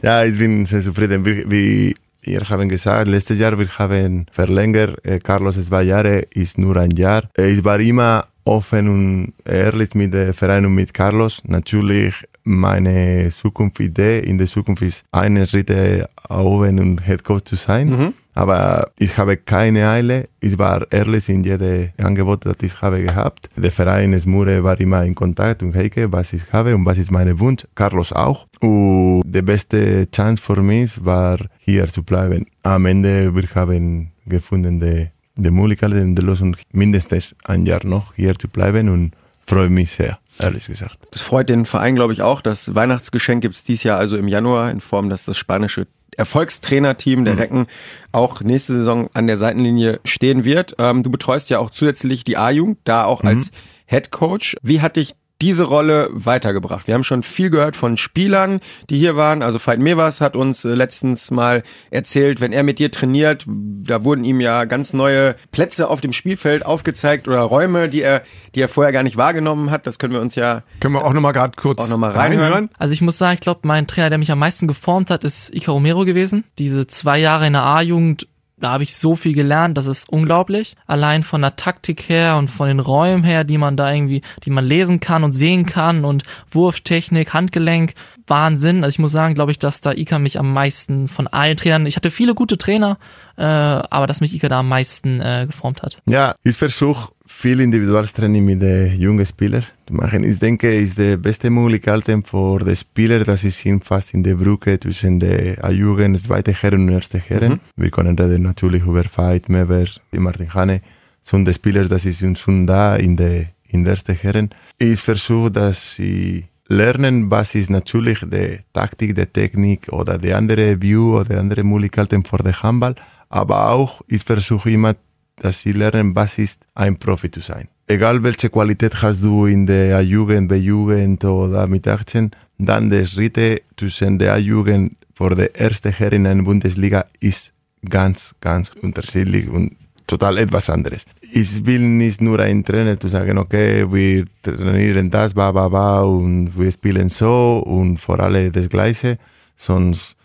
Ja, 0.02 0.24
ich 0.24 0.38
bin 0.38 0.64
sehr 0.66 0.80
zufrieden. 0.80 1.24
Wie, 1.24 1.44
wie 1.50 1.94
ihr 2.22 2.40
haben 2.48 2.68
gesagt, 2.68 3.06
letztes 3.08 3.38
Jahr 3.38 3.58
wir 3.58 3.68
haben 3.78 4.26
verlängert. 4.30 5.04
Äh, 5.04 5.18
Carlos 5.18 5.62
zwei 5.64 5.82
Jahre 5.82 6.20
ist 6.34 6.56
nur 6.58 6.76
ein 6.76 6.90
Jahr. 6.92 7.24
Äh, 7.36 7.50
Ich 7.50 7.64
war 7.64 7.78
immer 7.80 8.24
offen 8.44 8.88
und 8.88 9.32
ehrlich 9.44 9.94
mit 9.94 10.14
dem 10.14 10.32
Verein 10.34 10.66
und 10.66 10.74
mit 10.74 10.92
Carlos. 10.94 11.42
Natürlich 11.46 12.14
meine 12.44 13.30
Zukunftsidee 13.30 14.20
in 14.20 14.38
der 14.38 14.46
Zukunft 14.46 14.82
ist, 14.82 15.04
eine 15.10 15.46
Schritte 15.46 16.08
oben 16.28 16.78
und 16.78 17.04
Head 17.04 17.24
Coach 17.24 17.44
zu 17.44 17.56
sein. 17.56 17.90
Aber 18.34 18.90
ich 18.98 19.16
habe 19.16 19.36
keine 19.36 19.88
Eile. 19.88 20.28
Ich 20.40 20.58
war 20.58 20.84
ehrlich 20.90 21.28
in 21.28 21.44
jedem 21.44 21.90
Angebot, 21.98 22.44
das 22.44 22.56
ich 22.62 22.82
habe 22.82 23.00
gehabt. 23.00 23.48
Der 23.56 23.70
Verein 23.70 24.18
Smure 24.20 24.62
war 24.64 24.78
immer 24.80 25.04
in 25.04 25.14
Kontakt 25.14 25.62
und 25.62 25.74
Heike, 25.74 26.12
was 26.12 26.32
ich 26.32 26.52
habe 26.52 26.74
und 26.74 26.84
was 26.84 26.98
ist 26.98 27.12
mein 27.12 27.38
Wunsch. 27.38 27.64
Carlos 27.74 28.12
auch. 28.12 28.46
Und 28.60 29.22
die 29.24 29.42
beste 29.42 30.10
Chance 30.10 30.42
für 30.42 30.60
mich 30.60 31.02
war, 31.04 31.38
hier 31.58 31.86
zu 31.86 32.02
bleiben. 32.02 32.44
Am 32.64 32.86
Ende, 32.86 33.34
wir 33.34 33.48
haben 33.54 34.10
gefunden, 34.26 34.80
die, 34.80 35.10
die 35.36 35.50
Möglichkeit 35.50 35.92
und 35.92 36.16
die 36.16 36.22
Lösung, 36.22 36.56
mindestens 36.72 37.34
ein 37.44 37.66
Jahr 37.66 37.84
noch 37.84 38.14
hier 38.14 38.38
zu 38.38 38.48
bleiben 38.48 38.88
und 38.88 39.12
freue 39.46 39.68
mich 39.68 39.90
sehr, 39.92 40.18
ehrlich 40.38 40.66
gesagt. 40.66 40.98
Das 41.10 41.20
freut 41.20 41.48
den 41.48 41.66
Verein, 41.66 41.94
glaube 41.94 42.12
ich, 42.12 42.22
auch. 42.22 42.40
Das 42.40 42.74
Weihnachtsgeschenk 42.74 43.42
gibt 43.42 43.54
es 43.54 43.62
dieses 43.62 43.84
Jahr 43.84 43.98
also 43.98 44.16
im 44.16 44.28
Januar 44.28 44.70
in 44.70 44.80
Form, 44.80 45.10
dass 45.10 45.24
das 45.24 45.36
spanische 45.36 45.86
Erfolgstrainerteam 46.16 47.24
der 47.24 47.38
Recken 47.38 47.66
auch 48.12 48.40
nächste 48.40 48.74
Saison 48.74 49.10
an 49.14 49.26
der 49.26 49.36
Seitenlinie 49.36 50.00
stehen 50.04 50.44
wird. 50.44 50.76
Ähm, 50.78 51.02
du 51.02 51.10
betreust 51.10 51.50
ja 51.50 51.58
auch 51.58 51.70
zusätzlich 51.70 52.22
die 52.22 52.36
A-Jugend, 52.36 52.78
da 52.84 53.04
auch 53.04 53.24
als 53.24 53.50
Head 53.86 54.10
Coach. 54.10 54.56
Wie 54.62 54.80
hat 54.80 54.96
dich 54.96 55.14
diese 55.44 55.64
Rolle 55.64 56.08
weitergebracht? 56.10 56.86
Wir 56.86 56.94
haben 56.94 57.04
schon 57.04 57.22
viel 57.22 57.50
gehört 57.50 57.76
von 57.76 57.98
Spielern, 57.98 58.60
die 58.88 58.96
hier 58.96 59.14
waren. 59.14 59.42
Also 59.42 59.58
Veit 59.58 59.78
Mevers 59.78 60.22
hat 60.22 60.36
uns 60.36 60.64
äh, 60.64 60.70
letztens 60.70 61.30
mal 61.30 61.62
erzählt, 61.90 62.40
wenn 62.40 62.54
er 62.54 62.62
mit 62.62 62.78
dir 62.78 62.90
trainiert, 62.90 63.44
da 63.46 64.04
wurden 64.04 64.24
ihm 64.24 64.40
ja 64.40 64.64
ganz 64.64 64.94
neue 64.94 65.36
Plätze 65.52 65.88
auf 65.90 66.00
dem 66.00 66.14
Spielfeld 66.14 66.64
aufgezeigt 66.64 67.28
oder 67.28 67.40
Räume, 67.40 67.90
die 67.90 68.00
er, 68.00 68.22
die 68.54 68.62
er 68.62 68.68
vorher 68.68 68.90
gar 68.90 69.02
nicht 69.02 69.18
wahrgenommen 69.18 69.70
hat. 69.70 69.86
Das 69.86 69.98
können 69.98 70.14
wir 70.14 70.22
uns 70.22 70.34
ja 70.34 70.62
Können 70.80 70.94
wir 70.94 71.04
auch 71.04 71.12
nochmal 71.12 71.34
gerade 71.34 71.52
kurz 71.56 71.84
Auch 71.84 71.90
noch 71.90 71.98
mal 71.98 72.12
reinhören? 72.12 72.70
Also 72.78 72.94
ich 72.94 73.02
muss 73.02 73.18
sagen, 73.18 73.34
ich 73.34 73.40
glaube, 73.40 73.60
mein 73.64 73.86
Trainer, 73.86 74.08
der 74.08 74.18
mich 74.18 74.32
am 74.32 74.38
meisten 74.38 74.66
geformt 74.66 75.10
hat, 75.10 75.24
ist 75.24 75.54
Ica 75.54 75.72
Romero 75.72 76.06
gewesen. 76.06 76.44
Diese 76.58 76.86
zwei 76.86 77.18
Jahre 77.18 77.46
in 77.46 77.52
der 77.52 77.64
A-Jugend, 77.64 78.28
da 78.64 78.72
habe 78.72 78.82
ich 78.82 78.96
so 78.96 79.14
viel 79.14 79.34
gelernt, 79.34 79.76
das 79.76 79.86
ist 79.86 80.08
unglaublich. 80.08 80.74
Allein 80.86 81.22
von 81.22 81.42
der 81.42 81.56
Taktik 81.56 82.08
her 82.08 82.36
und 82.38 82.48
von 82.48 82.66
den 82.66 82.80
Räumen 82.80 83.22
her, 83.22 83.44
die 83.44 83.58
man 83.58 83.76
da 83.76 83.92
irgendwie, 83.92 84.22
die 84.44 84.50
man 84.50 84.64
lesen 84.64 85.00
kann 85.00 85.22
und 85.22 85.32
sehen 85.32 85.66
kann 85.66 86.06
und 86.06 86.22
Wurftechnik, 86.50 87.34
Handgelenk, 87.34 87.92
Wahnsinn. 88.26 88.82
Also 88.82 88.94
ich 88.94 88.98
muss 88.98 89.12
sagen, 89.12 89.34
glaube 89.34 89.52
ich, 89.52 89.58
dass 89.58 89.82
da 89.82 89.92
Ica 89.92 90.18
mich 90.18 90.38
am 90.38 90.52
meisten 90.52 91.08
von 91.08 91.26
allen 91.26 91.58
Trainern, 91.58 91.84
ich 91.84 91.96
hatte 91.96 92.10
viele 92.10 92.34
gute 92.34 92.56
Trainer, 92.56 92.96
äh, 93.36 93.42
aber 93.44 94.06
dass 94.06 94.22
mich 94.22 94.34
Ica 94.34 94.48
da 94.48 94.60
am 94.60 94.68
meisten 94.70 95.20
äh, 95.20 95.44
geformt 95.46 95.82
hat. 95.82 95.98
Ja, 96.06 96.34
ich 96.42 96.56
versuche 96.56 97.12
viel 97.26 97.60
Individualtraining 97.60 98.44
mit 98.44 98.60
den 98.60 98.98
jungen 99.00 99.24
Spielern 99.24 99.64
zu 99.86 99.94
machen. 99.94 100.24
Ich 100.24 100.38
denke, 100.38 100.74
ist 100.74 100.98
die 100.98 101.16
beste 101.16 101.50
Möglichkeit 101.50 102.04
für 102.24 102.58
die 102.58 102.76
Spieler, 102.76 103.24
dass 103.24 103.40
sie 103.40 103.50
sind 103.50 103.84
fast 103.84 104.12
in 104.14 104.22
der 104.22 104.34
Brücke 104.34 104.78
zwischen 104.78 105.20
der 105.20 105.64
A-Jugend, 105.64 106.20
zweite 106.20 106.52
Herren 106.52 106.88
und 106.88 106.94
erste 106.94 107.18
Herren. 107.18 107.60
Wir 107.76 107.90
können 107.90 108.18
reden 108.18 108.42
natürlich 108.42 108.82
über 108.82 109.04
Veit, 109.04 109.48
Mevers, 109.48 110.00
Martin 110.12 110.52
Hane, 110.52 110.82
sind 111.22 111.48
die 111.48 111.54
Spieler, 111.54 111.88
dass 111.88 112.02
sie 112.02 112.12
sind 112.12 112.38
schon 112.38 112.66
da 112.66 112.96
in 112.96 113.16
der 113.16 113.54
in 113.74 113.84
der 113.84 113.92
ersten 113.92 114.14
Herren. 114.14 114.50
Ich 114.78 115.00
versuche, 115.00 115.50
dass 115.50 115.96
sie 115.96 116.44
lernen, 116.68 117.30
was 117.30 117.54
ist 117.54 117.70
natürlich 117.70 118.20
die 118.20 118.60
Taktik, 118.72 119.14
die 119.14 119.26
Technik 119.26 119.92
oder 119.92 120.16
die 120.16 120.32
andere 120.32 120.80
View 120.80 121.18
oder 121.18 121.40
andere 121.40 121.64
Möglichkeiten 121.64 122.24
für 122.24 122.38
den 122.38 122.54
Handball. 122.62 122.94
Aber 123.28 123.70
auch, 123.70 124.00
ich 124.06 124.22
versuche 124.22 124.70
immer, 124.70 124.94
dass 125.36 125.60
sie 125.60 125.72
lernen, 125.72 126.14
was 126.14 126.38
ist 126.38 126.62
ein 126.74 126.96
Profi 126.96 127.30
zu 127.30 127.40
sein. 127.40 127.68
Egal 127.86 128.22
welche 128.22 128.48
Qualität 128.48 129.02
hast 129.02 129.22
du 129.24 129.46
in 129.46 129.66
der 129.66 129.98
A-Jugend, 129.98 130.48
B-Jugend 130.48 131.24
oder 131.24 131.66
mit 131.66 131.86
18, 131.86 132.30
dann 132.58 132.88
die 132.88 133.04
Schritte 133.04 133.60
zwischen 133.76 134.18
der 134.18 134.34
A-Jugend 134.34 134.96
vor 135.14 135.34
der 135.34 135.54
ersten 135.58 135.92
Herren 135.92 136.24
in 136.24 136.38
der 136.38 136.44
Bundesliga 136.44 137.04
ist 137.20 137.52
ganz, 137.88 138.34
ganz 138.40 138.70
unterschiedlich 138.80 139.48
und 139.48 139.76
total 140.06 140.38
etwas 140.38 140.70
anderes. 140.70 141.04
Ich 141.20 141.66
will 141.66 141.80
nicht 141.80 142.20
nur 142.20 142.38
ein 142.40 142.64
Trainer 142.64 142.98
zu 142.98 143.08
sagen, 143.08 143.38
okay, 143.38 143.90
wir 143.92 144.24
trainieren 144.42 145.10
das, 145.10 145.34
ba, 145.34 145.50
ba, 145.52 145.68
ba, 145.68 146.02
und 146.02 146.58
wir 146.58 146.70
spielen 146.70 147.08
so 147.08 147.62
und 147.66 147.98
vor 147.98 148.20
allem 148.20 148.52
das 148.52 148.68
Gleiche, 148.68 149.18
sonst 149.56 150.16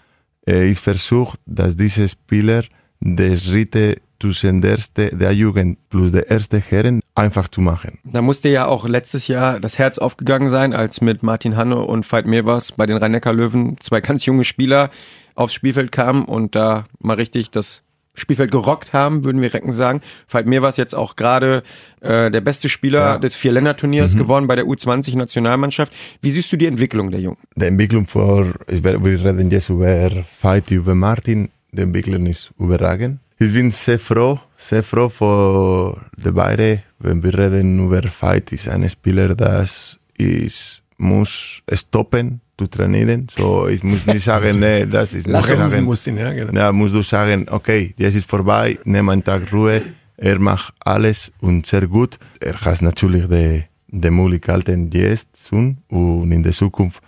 äh, 0.48 0.67
ich 0.69 0.80
versuche, 0.80 1.38
dass 1.45 1.76
diese 1.76 2.08
Spieler 2.08 2.63
die 3.00 3.38
Schritte 3.38 3.98
zwischen 4.19 4.62
der, 4.62 4.71
erste, 4.71 5.15
der 5.15 5.32
Jugend 5.34 5.77
plus 5.89 6.12
der 6.12 6.29
erste 6.29 6.60
Herren 6.60 7.01
einfach 7.15 7.47
zu 7.47 7.62
machen. 7.62 7.99
Da 8.03 8.21
musste 8.21 8.49
ja 8.49 8.67
auch 8.67 8.88
letztes 8.88 9.27
Jahr 9.27 9.60
das 9.60 9.77
Herz 9.79 9.97
aufgegangen 9.97 10.49
sein, 10.49 10.73
als 10.73 11.01
mit 11.01 11.23
Martin 11.23 11.55
Hanne 11.55 11.77
und 11.79 12.10
Veit 12.12 12.25
Mewers 12.27 12.71
bei 12.73 12.86
den 12.86 12.97
Rhein-Neckar-Löwen 12.97 13.77
zwei 13.79 14.01
ganz 14.01 14.25
junge 14.25 14.43
Spieler 14.43 14.89
aufs 15.36 15.53
Spielfeld 15.53 15.91
kamen 15.91 16.25
und 16.25 16.55
da 16.55 16.84
mal 16.99 17.15
richtig 17.15 17.51
das 17.51 17.84
Spielfeld 18.15 18.51
gerockt 18.51 18.91
haben, 18.91 19.23
würden 19.23 19.41
wir 19.41 19.53
Recken 19.53 19.71
sagen. 19.71 20.01
Veit 20.27 20.45
Mewers 20.45 20.75
jetzt 20.75 20.93
auch 20.93 21.15
gerade 21.15 21.63
äh, 22.01 22.29
der 22.29 22.41
beste 22.41 22.67
Spieler 22.67 22.99
Ja. 22.99 23.17
des 23.17 23.36
Vierländerturniers 23.38 24.17
geworden 24.17 24.47
bei 24.47 24.55
der 24.58 24.65
U20-Nationalmannschaft. 24.65 25.93
Wie 26.21 26.32
siehst 26.32 26.51
du 26.51 26.58
die 26.58 26.65
Entwicklung 26.65 27.12
der 27.12 27.21
Jungen? 27.21 27.38
Die 27.55 27.65
Entwicklung 27.65 28.08
vor, 28.08 28.45
wir 28.67 29.23
reden 29.25 29.49
jetzt 29.51 29.69
über 29.69 30.10
Fight, 30.23 30.71
über 30.71 30.95
Martin, 30.95 31.49
die 31.71 31.82
Entwicklung 31.82 32.25
ist 32.25 32.51
überragend. 32.60 33.19
Ich 33.41 33.54
bin 33.54 33.71
sehr 33.71 33.99
froh, 33.99 34.38
sehr 34.58 34.84
froh 34.84 35.08
für 35.08 35.97
die 36.17 36.30
beiden, 36.30 36.84
wenn 36.99 37.23
wir 37.23 37.34
reden 37.38 37.86
über 37.86 38.04
Fight, 38.04 38.52
ist 38.52 38.67
ein 38.67 38.89
Spieler, 38.89 39.34
das 39.34 39.97
ist, 40.17 40.82
muss 40.97 41.62
stoppen 41.73 42.41
zu 42.58 42.67
trainieren. 42.67 43.28
So, 43.34 43.69
ich 43.69 43.82
muss 43.82 44.06
nicht 44.06 44.25
sagen, 44.25 44.60
nee, 44.60 44.86
das 44.86 45.13
ist, 45.13 45.25
muss 45.25 45.47
Bremsen 45.47 45.69
sagen, 45.69 45.86
muss 45.86 46.06
ihn, 46.06 46.17
ja, 46.17 46.34
genau. 46.34 46.52
ja, 46.52 46.71
musst 46.73 46.95
du 46.95 47.02
sagen, 47.02 47.47
okay, 47.49 47.93
jetzt 47.95 48.15
ist 48.15 48.30
vorbei, 48.30 48.78
nimm 48.84 49.08
einen 49.08 49.23
Tag 49.23 49.54
Ruhe, 49.54 49.84
er 50.17 50.38
macht 50.38 50.73
alles 50.82 51.32
und 51.39 51.65
sehr 51.65 51.88
gut. 51.88 52.19
Er 52.41 52.56
hat 52.56 52.82
natürlich 52.82 53.25
die, 53.30 53.63
die 53.88 54.10
Möglichkeiten 54.10 54.91
jetzt 54.91 55.47
schon 55.47 55.78
und 55.88 56.30
in 56.30 56.43
der 56.43 56.52
Zukunft 56.52 57.02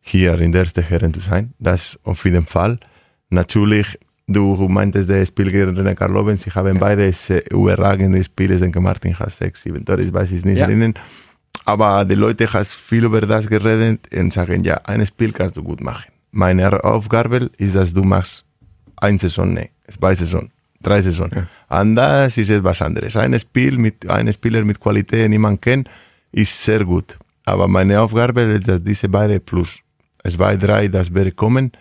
hier 0.00 0.40
in 0.40 0.52
der 0.52 0.62
ersten 0.62 0.82
Herren 0.82 1.12
zu 1.12 1.20
sein. 1.20 1.52
Das 1.58 1.98
auf 2.04 2.24
jeden 2.24 2.46
Fall. 2.46 2.78
Natürlich, 3.28 3.98
du 4.28 4.68
meintest 4.68 5.08
das 5.10 5.28
Spiel 5.28 5.50
gegen 5.50 5.76
René 5.78 5.94
Karloven, 5.94 6.36
sie 6.38 6.50
haben 6.50 6.78
beide 6.78 7.12
sehr 7.12 7.42
überragende 7.50 8.22
Spiele, 8.22 8.56
denke 8.58 8.80
Martin 8.80 9.18
hat 9.18 9.32
sechs, 9.32 9.62
sieben 9.62 9.84
Tore, 9.84 10.02
ich 10.02 10.12
weiß 10.12 10.30
es 10.30 10.44
nicht 10.44 10.58
Ja. 10.58 10.66
erinnern. 10.66 10.94
Aber 11.64 12.04
die 12.04 12.14
Leute 12.14 12.50
haben 12.52 12.64
viel 12.64 13.04
über 13.04 13.20
das 13.22 13.46
geredet 13.46 14.00
und 14.14 14.32
sagen, 14.32 14.62
ja, 14.64 14.76
ein 14.84 15.04
Spiel 15.06 15.32
kannst 15.32 15.56
du 15.56 15.62
gut 15.62 15.80
machen. 15.80 16.06
Meine 16.30 16.82
Aufgabe 16.84 17.50
ist, 17.58 17.74
dass 17.74 17.92
du 17.92 18.02
machst 18.02 18.44
eine 18.96 19.18
Saison, 19.18 19.52
nee, 19.52 19.70
zwei 19.88 20.14
Saison, 20.14 20.48
drei 20.82 21.02
Saison. 21.02 21.30
Und 21.68 21.94
das 21.96 22.36
ist 22.38 22.50
etwas 22.50 22.80
anderes. 22.82 23.16
Ein 23.16 23.38
Spiel 23.38 23.76
mit 23.78 24.08
einem 24.08 24.32
Spieler 24.32 24.64
mit 24.64 24.78
Qualität, 24.80 25.28
niemand 25.28 25.60
kennt, 25.62 25.88
ist 26.32 26.62
sehr 26.62 26.84
gut. 26.84 27.18
Aber 27.44 27.66
meine 27.68 28.00
Aufgabe 28.00 28.42
ist, 28.42 28.68
dass 28.68 28.82
diese 28.82 29.08
beiden 29.08 29.40
plus 29.40 29.78
zwei, 30.26 30.56
drei, 30.56 30.88
das 30.88 31.12
wäre 31.14 31.32
kommen, 31.32 31.72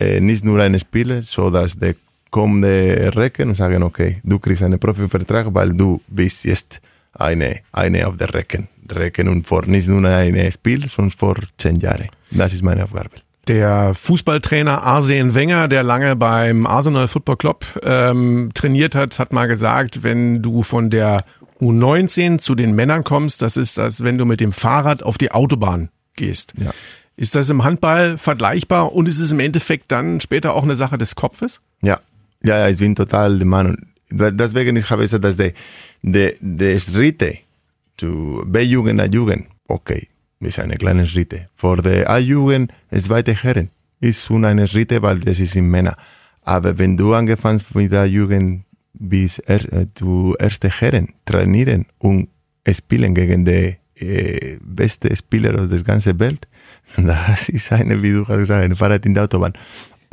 äh, 0.00 0.20
nicht 0.20 0.44
nur 0.44 0.60
ein 0.60 0.78
Spieler, 0.80 1.22
so 1.22 1.50
dass 1.50 1.78
der 1.78 1.94
kommt 2.30 2.64
der 2.64 3.14
Recken 3.16 3.50
und 3.50 3.56
sagen, 3.56 3.82
okay, 3.82 4.20
du 4.24 4.38
kriegst 4.38 4.62
einen 4.62 4.78
Profivertrag, 4.78 5.48
weil 5.52 5.72
du 5.72 6.00
bist 6.08 6.44
jetzt 6.44 6.80
eine, 7.12 7.60
eine 7.72 8.06
auf 8.06 8.16
der 8.16 8.32
Recken. 8.32 8.68
Recken 8.90 9.28
und 9.28 9.46
vor 9.46 9.66
nicht 9.66 9.88
nur 9.88 10.04
ein 10.08 10.52
Spiel, 10.52 10.88
sondern 10.88 11.10
vor 11.10 11.36
zehn 11.58 11.78
Jahren. 11.80 12.08
Das 12.30 12.52
ist 12.52 12.64
meine 12.64 12.84
Aufgabe. 12.84 13.10
Der 13.48 13.94
Fußballtrainer 13.94 14.82
Arsene 14.82 15.34
Wenger, 15.34 15.66
der 15.66 15.82
lange 15.82 16.14
beim 16.14 16.66
Arsenal 16.66 17.08
Football 17.08 17.36
Club 17.36 17.64
ähm, 17.82 18.50
trainiert 18.54 18.94
hat, 18.94 19.18
hat 19.18 19.32
mal 19.32 19.46
gesagt, 19.46 20.02
wenn 20.02 20.42
du 20.42 20.62
von 20.62 20.90
der 20.90 21.24
U19 21.60 22.38
zu 22.38 22.54
den 22.54 22.74
Männern 22.74 23.02
kommst, 23.02 23.42
das 23.42 23.56
ist 23.56 23.78
das, 23.78 24.04
wenn 24.04 24.18
du 24.18 24.24
mit 24.24 24.40
dem 24.40 24.52
Fahrrad 24.52 25.02
auf 25.02 25.18
die 25.18 25.32
Autobahn 25.32 25.90
gehst. 26.16 26.52
Ja. 26.58 26.70
Ist 27.20 27.34
das 27.34 27.50
im 27.50 27.64
Handball 27.64 28.16
vergleichbar 28.16 28.94
und 28.94 29.06
ist 29.06 29.20
es 29.20 29.30
im 29.30 29.40
Endeffekt 29.40 29.92
dann 29.92 30.22
später 30.22 30.54
auch 30.54 30.62
eine 30.62 30.74
Sache 30.74 30.96
des 30.96 31.14
Kopfes? 31.16 31.60
Ja, 31.82 32.00
ja, 32.42 32.60
ja 32.60 32.68
ich 32.70 32.78
bin 32.78 32.94
total 32.94 33.36
der 33.36 33.46
Meinung. 33.46 33.76
Deswegen 34.08 34.74
ich 34.76 34.88
habe 34.88 35.04
ich 35.04 35.10
gesagt, 35.10 35.26
dass 35.26 35.36
die, 35.36 35.52
die, 36.00 36.32
die 36.40 36.80
Schritte 36.80 37.36
zu 37.98 38.42
B-Jugend, 38.46 39.02
A-Jugend, 39.02 39.48
okay, 39.68 40.08
ist 40.38 40.60
eine 40.60 40.76
kleine 40.76 41.04
Schritte. 41.04 41.50
Für 41.54 41.76
die 41.82 42.06
A-Jugend, 42.06 42.72
zweite 42.96 43.34
Herren, 43.34 43.68
ist 44.00 44.24
schon 44.24 44.46
eine 44.46 44.66
Schritte, 44.66 45.02
weil 45.02 45.20
das 45.20 45.40
ist 45.40 45.56
in 45.56 45.66
Männer. 45.66 45.98
Aber 46.40 46.78
wenn 46.78 46.96
du 46.96 47.12
angefangen 47.12 47.60
mit 47.74 47.92
der 47.92 48.06
Jugend 48.06 48.64
bis 48.94 49.40
er, 49.40 49.60
äh, 49.74 49.86
zu 49.92 50.34
erste 50.38 50.70
Herren 50.70 51.08
trainieren 51.26 51.84
und 51.98 52.30
spielen 52.66 53.14
gegen 53.14 53.44
die 53.44 53.76
äh, 53.96 54.56
beste 54.62 55.14
Spieler 55.14 55.66
der 55.66 55.82
ganzen 55.82 56.18
Welt, 56.18 56.48
das 56.96 57.48
ist 57.48 57.72
eine, 57.72 58.02
wie 58.02 58.12
du 58.12 58.26
hast 58.28 58.36
gesagt, 58.38 58.64
ein 58.64 58.76
Fahrrad 58.76 59.06
in 59.06 59.14
der 59.14 59.24
Autobahn. 59.24 59.52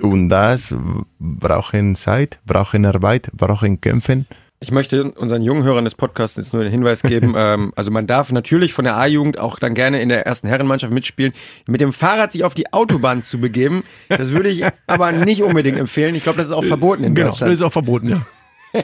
Und 0.02 0.30
das 0.30 0.76
brauchen 1.20 1.96
Zeit, 1.96 2.40
brauchen 2.46 2.86
Arbeit, 2.86 3.30
brauchen 3.34 3.82
Kämpfen. 3.82 4.28
Ich 4.60 4.72
möchte 4.72 5.12
unseren 5.12 5.44
jungen 5.44 5.64
Hörern 5.64 5.84
des 5.86 5.94
Podcasts 5.94 6.36
jetzt 6.38 6.52
nur 6.54 6.64
den 6.64 6.72
Hinweis 6.72 7.04
geben, 7.04 7.36
ähm, 7.38 7.72
also 7.76 7.92
man 7.92 8.08
darf 8.08 8.32
natürlich 8.32 8.74
von 8.74 8.86
der 8.86 8.96
A-Jugend 8.98 9.38
auch 9.40 9.60
dann 9.60 9.76
gerne 9.76 10.02
in 10.02 10.10
der 10.10 10.26
ersten 10.26 10.48
Herrenmannschaft 10.48 10.92
mitspielen. 10.92 11.34
Mit 11.68 11.80
dem 11.82 11.94
Fahrrad 11.94 12.32
sich 12.32 12.44
auf 12.44 12.56
die 12.56 12.74
Autobahn 12.74 13.22
zu 13.22 13.40
begeben, 13.40 13.84
das 14.10 14.32
würde 14.32 14.50
ich 14.50 14.64
aber 14.88 15.12
nicht 15.12 15.44
unbedingt 15.44 15.78
empfehlen. 15.78 16.16
Ich 16.16 16.24
glaube, 16.24 16.40
das 16.40 16.48
ist 16.48 16.54
auch 16.54 16.64
verboten 16.64 17.04
in 17.04 17.14
Genau, 17.14 17.30
das 17.30 17.40
Deutschland. 17.40 17.54
ist 17.54 17.62
auch 17.62 17.74
verboten, 17.74 18.10
ja. 18.10 18.22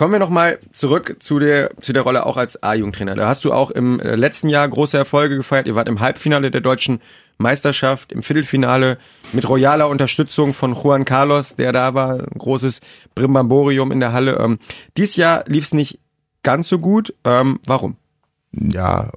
Kommen 0.00 0.14
wir 0.14 0.18
nochmal 0.18 0.58
zurück 0.72 1.16
zu 1.18 1.38
der, 1.38 1.76
zu 1.78 1.92
der 1.92 2.00
Rolle 2.00 2.24
auch 2.24 2.38
als 2.38 2.62
A-Jugendtrainer. 2.62 3.16
Da 3.16 3.28
hast 3.28 3.44
du 3.44 3.52
auch 3.52 3.70
im 3.70 4.00
äh, 4.00 4.16
letzten 4.16 4.48
Jahr 4.48 4.66
große 4.66 4.96
Erfolge 4.96 5.36
gefeiert. 5.36 5.66
Ihr 5.66 5.74
wart 5.74 5.90
im 5.90 6.00
Halbfinale 6.00 6.50
der 6.50 6.62
deutschen 6.62 7.02
Meisterschaft, 7.36 8.10
im 8.10 8.22
Viertelfinale 8.22 8.96
mit 9.34 9.46
royaler 9.46 9.90
Unterstützung 9.90 10.54
von 10.54 10.74
Juan 10.74 11.04
Carlos, 11.04 11.54
der 11.54 11.72
da 11.72 11.92
war. 11.92 12.14
Ein 12.14 12.38
großes 12.38 12.80
Brimbamborium 13.14 13.92
in 13.92 14.00
der 14.00 14.14
Halle. 14.14 14.38
Ähm, 14.38 14.58
dies 14.96 15.16
Jahr 15.16 15.44
lief 15.46 15.64
es 15.64 15.74
nicht 15.74 16.00
ganz 16.42 16.70
so 16.70 16.78
gut. 16.78 17.12
Ähm, 17.24 17.60
warum? 17.66 17.98
Ja, 18.52 19.10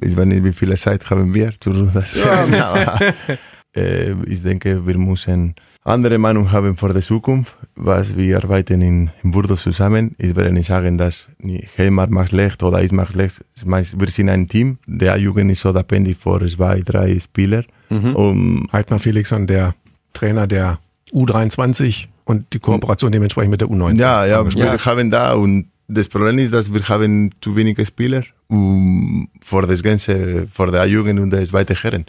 ich 0.00 0.16
weiß 0.16 0.26
nicht, 0.26 0.44
wie 0.44 0.52
viel 0.52 0.78
Zeit 0.78 1.10
haben 1.10 1.34
wir 1.34 1.52
sagen, 2.04 2.54
aber 2.60 3.00
äh, 3.74 4.12
ich 4.26 4.44
denke, 4.44 4.86
wir 4.86 4.96
müssen 4.96 5.56
andere 5.84 6.18
Meinung 6.18 6.50
haben 6.50 6.76
für 6.76 6.92
die 6.94 7.00
Zukunft, 7.00 7.56
was 7.76 8.16
wir 8.16 8.38
arbeiten 8.38 8.80
in, 8.80 9.10
in 9.22 9.30
Burgos 9.30 9.62
zusammen. 9.62 10.14
Ich 10.18 10.34
werde 10.34 10.52
nicht 10.52 10.66
sagen, 10.66 10.96
dass 10.96 11.28
Helmar 11.76 12.08
macht 12.08 12.30
schlecht 12.30 12.62
oder 12.62 12.82
ich 12.82 12.90
mache 12.90 13.12
schlecht. 13.12 13.44
Wir 13.64 14.08
sind 14.08 14.30
ein 14.30 14.48
Team. 14.48 14.78
Der 14.86 15.16
Jugend 15.18 15.50
ist 15.52 15.60
so 15.60 15.70
abhängig 15.70 16.16
von 16.16 16.48
zwei, 16.48 16.80
drei 16.80 17.18
Spieler. 17.20 17.64
Und 17.90 18.66
Heidmar 18.72 18.98
Felixson, 18.98 19.46
der 19.46 19.74
Trainer 20.14 20.46
der 20.46 20.78
U23 21.12 22.06
und 22.24 22.52
die 22.52 22.58
Kooperation 22.58 23.12
dementsprechend 23.12 23.50
mit 23.50 23.60
der 23.60 23.68
U19. 23.68 23.98
Ja, 23.98 24.24
ja, 24.24 24.44
wir 24.44 24.84
haben 24.84 25.10
da 25.10 25.34
und 25.34 25.66
das 25.86 26.08
Problem 26.08 26.38
ist, 26.38 26.52
dass 26.54 26.72
wir 26.72 26.82
haben 26.88 27.30
zu 27.42 27.54
wenige 27.54 27.84
Spieler 27.84 28.22
um, 28.48 29.28
für 29.44 29.62
das 29.62 29.82
ganze, 29.82 30.46
für 30.46 30.72
die 30.72 30.90
Jugend 30.90 31.20
und 31.20 31.30
die 31.30 31.44
zweite 31.44 31.74
Herren. 31.74 32.06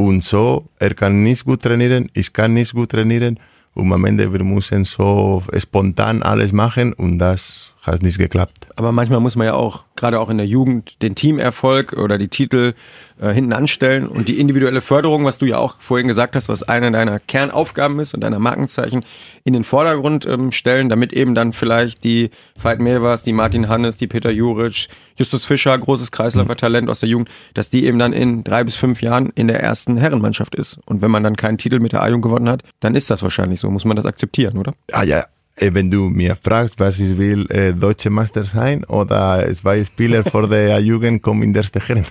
Und 0.00 0.22
so, 0.22 0.68
er 0.78 0.94
kann 0.94 1.24
nicht 1.24 1.44
gut 1.44 1.62
trainieren, 1.62 2.08
ich 2.14 2.32
kann 2.32 2.54
nicht 2.54 2.72
gut 2.72 2.90
trainieren. 2.90 3.40
Und 3.74 3.92
am 3.92 4.04
Ende 4.04 4.32
wir 4.32 4.44
müssen 4.44 4.84
so 4.84 5.42
spontan 5.56 6.22
alles 6.22 6.52
machen 6.52 6.92
und 6.92 7.18
das 7.18 7.74
hat 7.92 8.02
nicht 8.02 8.18
geklappt. 8.18 8.68
Aber 8.76 8.92
manchmal 8.92 9.20
muss 9.20 9.36
man 9.36 9.46
ja 9.46 9.54
auch, 9.54 9.84
gerade 9.96 10.20
auch 10.20 10.30
in 10.30 10.38
der 10.38 10.46
Jugend, 10.46 11.02
den 11.02 11.14
Teamerfolg 11.14 11.92
oder 11.92 12.18
die 12.18 12.28
Titel 12.28 12.74
äh, 13.20 13.32
hinten 13.32 13.52
anstellen 13.52 14.06
und 14.06 14.28
die 14.28 14.38
individuelle 14.38 14.80
Förderung, 14.80 15.24
was 15.24 15.38
du 15.38 15.46
ja 15.46 15.58
auch 15.58 15.76
vorhin 15.80 16.06
gesagt 16.06 16.36
hast, 16.36 16.48
was 16.48 16.62
eine 16.62 16.92
deiner 16.92 17.18
Kernaufgaben 17.18 17.98
ist 18.00 18.14
und 18.14 18.20
deiner 18.20 18.38
Markenzeichen, 18.38 19.04
in 19.44 19.52
den 19.52 19.64
Vordergrund 19.64 20.26
ähm, 20.26 20.52
stellen, 20.52 20.88
damit 20.88 21.12
eben 21.12 21.34
dann 21.34 21.52
vielleicht 21.52 22.04
die 22.04 22.30
Veit 22.56 22.80
Mewers, 22.80 23.22
die 23.22 23.32
Martin 23.32 23.68
Hannes, 23.68 23.96
die 23.96 24.06
Peter 24.06 24.30
Juric, 24.30 24.88
Justus 25.16 25.44
Fischer, 25.46 25.76
großes 25.76 26.12
Kreisläufertalent 26.12 26.88
aus 26.88 27.00
der 27.00 27.08
Jugend, 27.08 27.28
dass 27.54 27.68
die 27.68 27.86
eben 27.86 27.98
dann 27.98 28.12
in 28.12 28.44
drei 28.44 28.62
bis 28.62 28.76
fünf 28.76 29.02
Jahren 29.02 29.30
in 29.34 29.48
der 29.48 29.60
ersten 29.60 29.96
Herrenmannschaft 29.96 30.54
ist. 30.54 30.78
Und 30.86 31.02
wenn 31.02 31.10
man 31.10 31.24
dann 31.24 31.36
keinen 31.36 31.58
Titel 31.58 31.80
mit 31.80 31.92
der 31.92 32.02
A-Jugend 32.02 32.22
gewonnen 32.22 32.48
hat, 32.48 32.62
dann 32.80 32.94
ist 32.94 33.10
das 33.10 33.22
wahrscheinlich 33.22 33.58
so. 33.58 33.70
Muss 33.70 33.84
man 33.84 33.96
das 33.96 34.06
akzeptieren, 34.06 34.58
oder? 34.58 34.72
Ah 34.92 35.02
ja, 35.02 35.24
Wenn 35.60 35.90
du 35.90 36.08
mir 36.08 36.36
fragst, 36.36 36.78
was 36.78 36.98
ich 37.04 37.16
will, 37.16 37.46
äh, 37.50 37.72
deutsche 37.72 38.10
Meister 38.10 38.44
sein 38.44 38.84
oder 38.84 39.46
zwei 39.54 39.84
Spieler 39.84 40.24
vor 40.24 40.48
der 40.48 40.78
Jugend 40.80 41.22
kommen 41.22 41.42
in 41.42 41.52
der 41.52 41.62
erste 41.62 41.80
Herren, 41.80 42.04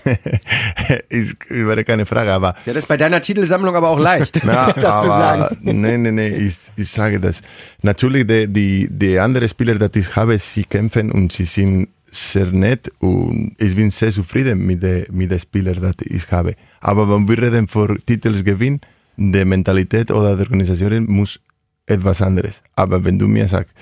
ist 1.10 1.36
wäre 1.50 1.84
keine 1.84 2.06
Frage, 2.06 2.34
aber 2.34 2.56
Ja, 2.66 2.74
das 2.74 2.84
ist 2.84 2.88
bei 2.88 2.98
deiner 2.98 3.22
Titelsammlung 3.22 3.76
aber 3.76 3.90
auch 3.90 4.00
leicht, 4.00 4.42
na, 4.44 4.72
das 4.74 5.02
zu 5.02 5.10
aber, 5.10 5.18
sagen. 5.18 5.58
Nein, 5.62 6.04
nein, 6.04 6.16
nein, 6.16 6.34
ich, 6.34 6.58
ich 6.76 6.90
sage 6.90 7.20
das. 7.20 7.42
Natürlich, 7.82 8.28
die, 8.28 8.48
die, 8.48 8.88
die 8.90 9.20
anderen 9.20 9.48
Spieler, 9.48 9.76
die 9.76 10.00
ich 10.00 10.16
habe, 10.16 10.38
sie 10.40 10.64
kämpfen 10.64 11.12
und 11.12 11.32
sie 11.32 11.46
sind 11.46 11.90
sehr 12.10 12.46
nett 12.48 12.92
und 13.00 13.56
ich 13.58 13.76
bin 13.76 13.92
sehr 13.92 14.12
zufrieden 14.12 14.66
mit 14.66 14.82
den 14.82 15.06
mit 15.12 15.30
den 15.30 15.40
Spielern, 15.40 15.94
die 16.00 16.16
ich 16.16 16.32
habe. 16.32 16.54
Aber 16.80 17.10
wenn 17.10 17.28
wir 17.28 17.38
reden 17.38 17.68
von 17.68 18.00
Titelsgewinn, 18.06 18.80
die 19.18 19.46
Mentalität 19.46 20.12
oder 20.12 20.36
die 20.36 20.44
Organisation 20.44 21.06
muss 21.08 21.40
etwas 21.88 22.22
anderes. 22.22 22.62
Aber 22.76 23.04
wenn 23.04 23.18
du 23.18 23.28
mir 23.28 23.48
sagst, 23.48 23.74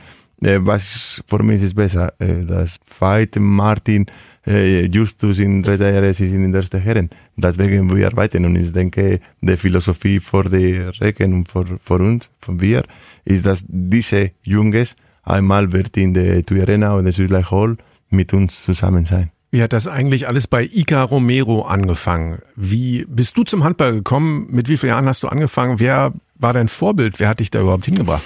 äh, 0.41 0.59
was 0.61 1.21
für 1.27 1.43
mich 1.43 1.61
ist 1.61 1.75
besser, 1.75 2.13
äh, 2.19 2.45
das 2.45 2.77
Veit, 2.99 3.35
Martin, 3.39 4.05
äh, 4.45 4.85
Justus 4.85 5.39
in 5.39 5.63
drei 5.63 5.75
Jahren, 5.75 6.13
sind 6.13 6.33
in 6.33 6.51
der 6.51 6.61
ersten 6.61 6.79
Herren. 6.79 7.09
Deswegen 7.35 7.93
wir 7.95 8.07
arbeiten 8.07 8.45
und 8.45 8.55
ich 8.55 8.71
denke, 8.71 9.19
die 9.41 9.57
Philosophie 9.57 10.19
für 10.19 10.43
die 10.43 10.77
Recken 11.01 11.33
und 11.33 11.49
für, 11.49 11.65
für 11.81 11.95
uns, 11.95 12.29
von 12.39 12.61
wir, 12.61 12.83
ist, 13.23 13.45
dass 13.45 13.65
diese 13.67 14.31
Junges 14.43 14.95
einmal 15.23 15.71
wird 15.71 15.97
in 15.97 16.13
der 16.13 16.45
TUI 16.45 16.61
Arena 16.61 16.97
oder 16.97 17.11
Südleich 17.11 17.49
Hall 17.49 17.77
mit 18.09 18.33
uns 18.33 18.63
zusammen 18.63 19.05
sein. 19.05 19.31
Wie 19.55 19.63
hat 19.63 19.71
das 19.71 19.87
eigentlich 19.87 20.27
alles 20.27 20.47
bei 20.47 20.65
Ica 20.69 21.01
Romero 21.01 21.61
angefangen? 21.61 22.39
Wie 22.57 23.05
bist 23.07 23.37
du 23.37 23.45
zum 23.45 23.63
Handball 23.63 23.93
gekommen? 23.93 24.47
Mit 24.49 24.67
wie 24.67 24.75
vielen 24.75 24.89
Jahren 24.89 25.05
hast 25.05 25.23
du 25.23 25.29
angefangen? 25.29 25.79
Wer 25.79 26.11
war 26.37 26.51
dein 26.51 26.67
Vorbild? 26.67 27.21
Wer 27.21 27.29
hat 27.29 27.39
dich 27.39 27.51
da 27.51 27.61
überhaupt 27.61 27.85
hingebracht? 27.85 28.21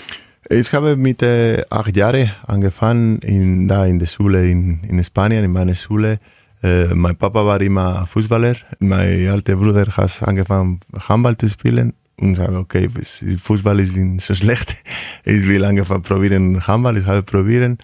Ich 0.49 0.73
habe 0.73 0.95
mit 0.95 1.21
äh, 1.21 1.63
acht 1.69 1.95
Jahren 1.95 2.31
angefangen, 2.47 3.19
in, 3.19 3.67
da 3.67 3.85
in 3.85 3.99
der 3.99 4.07
Schule 4.07 4.49
in, 4.49 4.79
in 4.89 5.03
Spanien, 5.03 5.43
in 5.43 5.51
meiner 5.51 5.75
Schule. 5.75 6.19
Äh, 6.63 6.85
mein 6.95 7.15
Papa 7.15 7.45
war 7.45 7.61
immer 7.61 8.07
Fußballer. 8.07 8.55
Mein 8.79 9.29
alter 9.29 9.55
Bruder 9.55 9.85
hat 9.85 10.23
angefangen, 10.23 10.79
Handball 10.97 11.37
zu 11.37 11.47
spielen. 11.47 11.93
Und 12.19 12.33
ich 12.33 12.39
habe, 12.39 12.57
okay, 12.57 12.89
Fußball 12.89 13.79
ist 13.79 13.93
so 14.25 14.33
schlecht. 14.33 14.75
Ich 15.25 15.45
will 15.45 15.63
angefangen 15.63 16.01
probieren 16.01 16.65
Handball. 16.65 16.97
Ich 16.97 17.05
habe 17.05 17.21
probieren. 17.21 17.77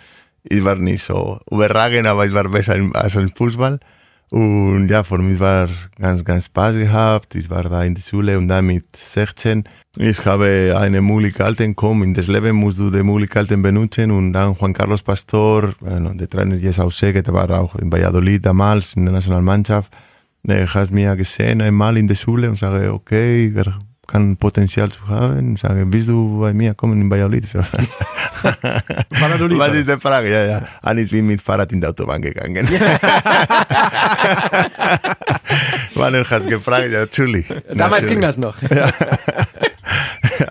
Ich 0.47 0.63
war 0.63 0.75
nicht 0.75 1.03
so 1.03 1.39
überragend, 1.49 2.07
aber 2.07 2.25
ich 2.25 2.33
war 2.33 2.47
besser 2.49 2.75
als 2.93 3.15
im 3.15 3.29
Fußball. 3.29 3.79
Und 4.31 4.89
ja, 4.89 5.03
für 5.03 5.17
mich 5.17 5.39
war 5.39 5.69
ganz, 5.99 6.23
ganz 6.25 6.45
Spaß 6.45 6.75
gehabt. 6.75 7.35
Ich 7.35 7.49
war 7.49 7.63
da 7.63 7.83
in 7.83 7.93
der 7.93 8.01
Schule 8.01 8.37
und 8.37 8.47
dann 8.47 8.65
mit 8.65 8.95
16. 8.95 9.63
Ich 9.97 10.25
habe 10.25 10.75
eine 10.77 11.01
Möglichkeit 11.01 11.57
kommen. 11.75 12.03
In 12.03 12.13
das 12.13 12.27
Leben 12.27 12.55
musst 12.55 12.79
du 12.79 12.89
die 12.89 13.03
Möglichkeiten 13.03 13.61
benutzen. 13.61 14.11
Und 14.11 14.33
dann 14.33 14.55
Juan 14.59 14.73
Carlos 14.73 15.03
Pastor, 15.03 15.73
der 15.79 16.29
Trainer 16.29 16.55
jetzt 16.55 16.79
aus 16.79 16.97
Sege, 16.97 17.21
der 17.21 17.33
war 17.33 17.49
auch 17.51 17.75
in 17.75 17.91
Valladolid 17.91 18.45
damals 18.45 18.95
in 18.95 19.05
der 19.05 19.13
Nationalmannschaft. 19.13 19.93
Der 20.43 20.71
hat 20.73 20.91
mir 20.91 21.15
gesehen 21.15 21.61
einmal 21.61 21.97
in 21.97 22.07
der 22.07 22.15
Schule 22.15 22.49
und 22.49 22.57
sage, 22.57 22.93
okay, 22.93 23.53
kann 24.15 24.37
Potenzial 24.37 24.89
zu 24.89 25.05
haben. 25.07 25.57
Sage, 25.57 25.83
willst 25.87 26.07
du 26.07 26.39
bei 26.39 26.53
mir 26.53 26.73
kommen 26.73 27.01
in 27.01 27.11
Valladolid? 27.11 27.43
Was 29.59 29.73
ist 29.73 29.89
die 29.89 29.99
Frage? 29.99 30.31
Ja, 30.31 30.45
ja. 30.45 30.61
Und 30.89 30.97
ich 30.99 31.11
bin 31.11 31.25
mit 31.25 31.41
Fahrrad 31.41 31.71
in 31.73 31.81
die 31.81 31.87
Autobahn 31.87 32.21
gegangen. 32.21 32.65
Wann 35.95 36.13
er 36.19 36.29
hat 36.29 36.47
gefragt, 36.47 36.91
ja, 36.93 37.01
natürlich. 37.01 37.47
Damals 37.47 38.03
natürlich. 38.03 38.07
ging 38.07 38.21
das 38.21 38.37
noch. 38.37 38.55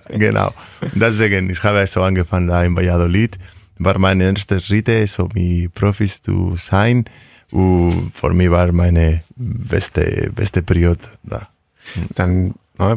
genau. 0.09 0.53
Deswegen, 0.95 1.49
ich 1.49 1.63
habe 1.63 1.87
so 1.87 2.03
angefangen 2.03 2.49
da 2.49 2.63
in 2.65 2.77
Valladolid. 2.77 3.39
War 3.79 3.99
meine 3.99 4.25
erste 4.25 4.61
Schritte, 4.61 5.07
so 5.07 5.31
wie 5.33 5.69
Profis 5.69 6.21
zu 6.21 6.57
sein. 6.59 7.07
Und 7.51 8.13
für 8.13 8.35
mich 8.35 8.51
war 8.51 8.71
meine 8.73 9.23
beste, 9.37 10.31
beste 10.35 10.63
Periode 10.63 11.01
da. 11.23 11.49
Dann 12.15 12.55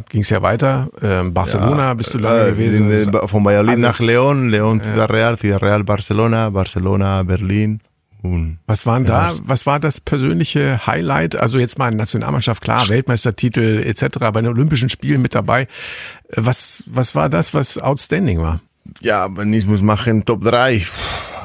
ging 0.09 0.21
es 0.21 0.29
ja 0.29 0.41
weiter. 0.41 0.89
Ähm, 1.01 1.33
Barcelona 1.33 1.93
bist 1.93 2.13
du 2.13 2.17
lange 2.17 2.47
Äh, 2.47 2.51
gewesen. 2.51 2.91
in- 2.91 3.27
Von 3.27 3.45
Valladolid 3.45 3.79
nach 3.79 3.99
León, 3.99 4.49
León 4.49 4.81
Ciudad 4.83 5.09
Real, 5.11 5.37
Ciudad 5.37 5.61
Real 5.61 5.83
Barcelona, 5.83 6.49
Barcelona 6.49 7.23
Berlin. 7.23 7.79
Und 8.23 8.57
Was 8.65 8.85
waren 8.87 9.05
da, 9.05 9.33
was 9.43 9.67
war 9.67 9.79
das 9.79 10.01
persönliche 10.01 10.85
Highlight? 10.87 11.35
Also 11.35 11.59
jetzt 11.59 11.77
mal 11.77 11.91
Nationalmannschaft, 11.91 12.63
klar, 12.63 12.89
Weltmeistertitel 12.89 13.83
etc., 13.85 14.17
bei 14.33 14.41
den 14.41 14.47
Olympischen 14.47 14.89
Spielen 14.89 15.21
mit 15.21 15.35
dabei. 15.35 15.67
Was, 16.35 16.83
was 16.87 17.13
war 17.13 17.29
das, 17.29 17.53
was 17.53 17.77
outstanding 17.77 18.39
war? 18.41 18.59
Ja, 19.01 19.27
wenn 19.37 19.53
ich 19.53 19.67
muss 19.67 19.81
machen 19.83 20.25
Top 20.25 20.41
3. 20.43 20.77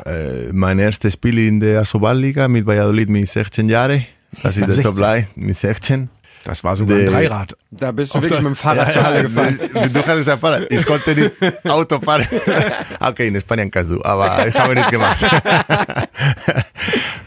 Äh, 0.07 0.53
mein 0.53 0.79
erstes 0.79 1.13
Spiel 1.13 1.39
in 1.39 1.61
der 1.61 1.81
Asobal-Liga 1.83 2.49
mit 2.49 2.67
Valladolid 2.67 3.11
mit 3.11 3.29
16 3.29 3.69
Jahren. 3.69 4.05
Das 4.43 4.57
ist 4.57 4.77
der 4.77 4.83
Top 4.85 4.97
3 4.97 5.29
mit 5.37 5.55
16. 5.57 6.09
Das 6.45 6.65
war 6.65 6.75
sogar 6.75 6.99
ein 6.99 7.07
Dreirad. 7.07 7.57
Da 7.71 7.93
bist 7.93 8.15
du 8.15 8.19
Auf 8.19 8.25
wirklich 8.25 8.41
mit 8.41 8.49
dem 8.49 8.57
Fahrrad 8.57 8.93
zur 8.93 9.03
Halle 9.03 9.23
gefahren. 9.29 9.59
Du 9.93 10.07
hast 10.07 10.19
es 10.19 10.27
erfahren. 10.27 10.67
Ich 10.71 10.85
konnte 10.85 11.15
nicht 11.15 11.33
Auto 11.69 12.01
fahren. 12.01 12.27
Okay, 13.01 13.29
in 13.29 13.41
Spanien 13.41 13.71
kannst 13.71 13.91
du, 13.93 14.03
aber 14.05 14.47
ich 14.47 14.55
habe 14.59 14.75
nichts 14.75 14.91
gemacht. 14.91 15.19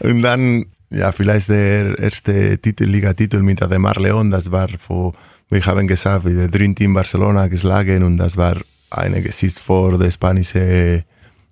Und 0.00 0.22
dann, 0.22 0.66
ja, 0.90 1.12
vielleicht 1.12 1.48
der 1.48 1.98
erste 1.98 2.58
Titel, 2.58 2.84
Liga-Titel 2.84 3.40
mit 3.40 3.62
Ademar 3.62 3.96
León, 3.96 4.30
das 4.30 4.50
war 4.50 4.68
vor, 4.78 5.14
wir 5.50 5.64
haben 5.64 5.86
gesagt, 5.86 6.24
wie 6.24 6.34
der 6.34 6.48
Dream 6.48 6.74
Team 6.74 6.94
Barcelona 6.94 7.48
geschlagen 7.48 8.02
und 8.02 8.16
das 8.16 8.36
war 8.36 8.56
eine 8.90 9.22
Gesicht 9.22 9.58
vor 9.58 9.98
der 9.98 10.10
spanische, 10.10 11.04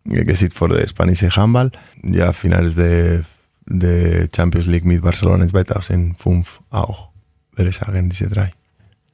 Gesicht 0.05 0.55
vor 0.55 0.69
der 0.69 0.87
spanische 0.87 1.31
Handball. 1.35 1.71
Ja, 2.03 2.33
Finals 2.33 2.75
der, 2.77 3.23
der 3.67 4.29
Champions 4.35 4.67
League 4.67 4.85
mit 4.85 5.03
Barcelona 5.03 5.47
2005 5.47 6.61
auch, 6.71 7.09
würde 7.57 7.71
ich 7.71 7.77
sagen, 7.77 8.09
diese 8.09 8.29
drei. 8.29 8.53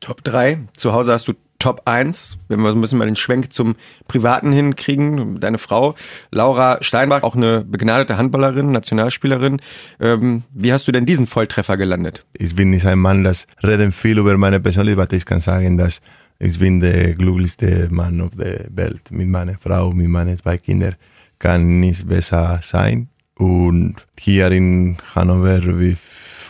Top 0.01 0.25
3. 0.25 0.59
Zu 0.77 0.93
Hause 0.93 1.13
hast 1.13 1.29
du 1.29 1.35
Top 1.59 1.83
1. 1.85 2.39
Wenn 2.49 2.61
wir 2.61 2.73
so 2.73 2.79
ein 2.79 2.81
bisschen 2.81 2.99
mal 2.99 3.05
den 3.05 3.17
Schwenk 3.17 3.53
zum 3.53 3.77
Privaten 4.09 4.51
hinkriegen. 4.51 5.39
Deine 5.39 5.59
Frau, 5.59 5.95
Laura 6.31 6.79
Steinbach, 6.81 7.23
auch 7.23 7.37
eine 7.37 7.65
begnadete 7.65 8.17
Handballerin, 8.17 8.73
Nationalspielerin. 8.73 9.61
Ähm, 10.01 10.43
wie 10.53 10.73
hast 10.73 10.89
du 10.89 10.93
denn 10.93 11.07
diesen 11.07 11.27
Volltreffer 11.27 11.77
gelandet? 11.77 12.25
ich 12.33 12.57
bin 12.57 12.71
nicht 12.71 12.87
ein 12.87 12.99
Mann, 12.99 13.23
das 13.23 13.47
reden 13.63 13.93
viel 13.93 14.19
über 14.19 14.37
meine 14.39 14.59
Persönlichkeit, 14.59 15.09
aber 15.09 15.17
ich 15.17 15.27
kann 15.27 15.41
sagen, 15.41 15.77
dass 15.77 16.01
ich 16.39 16.59
bin 16.59 16.81
der 16.81 17.15
glücklichste 17.15 17.89
Mann 17.91 18.23
auf 18.23 18.31
der 18.35 18.65
Welt. 18.71 19.11
Mit 19.11 19.29
meiner 19.29 19.59
Frau, 19.59 19.93
mit 19.93 20.09
meinen 20.09 20.39
zwei 20.39 20.57
Kindern 20.57 20.95
kann 21.39 21.81
nicht 21.81 22.09
besser 22.09 22.61
sein. 22.63 23.09
Und 23.37 23.97
hier 24.19 24.51
in 24.51 24.97
Hannover, 25.15 25.79
wir 25.79 25.97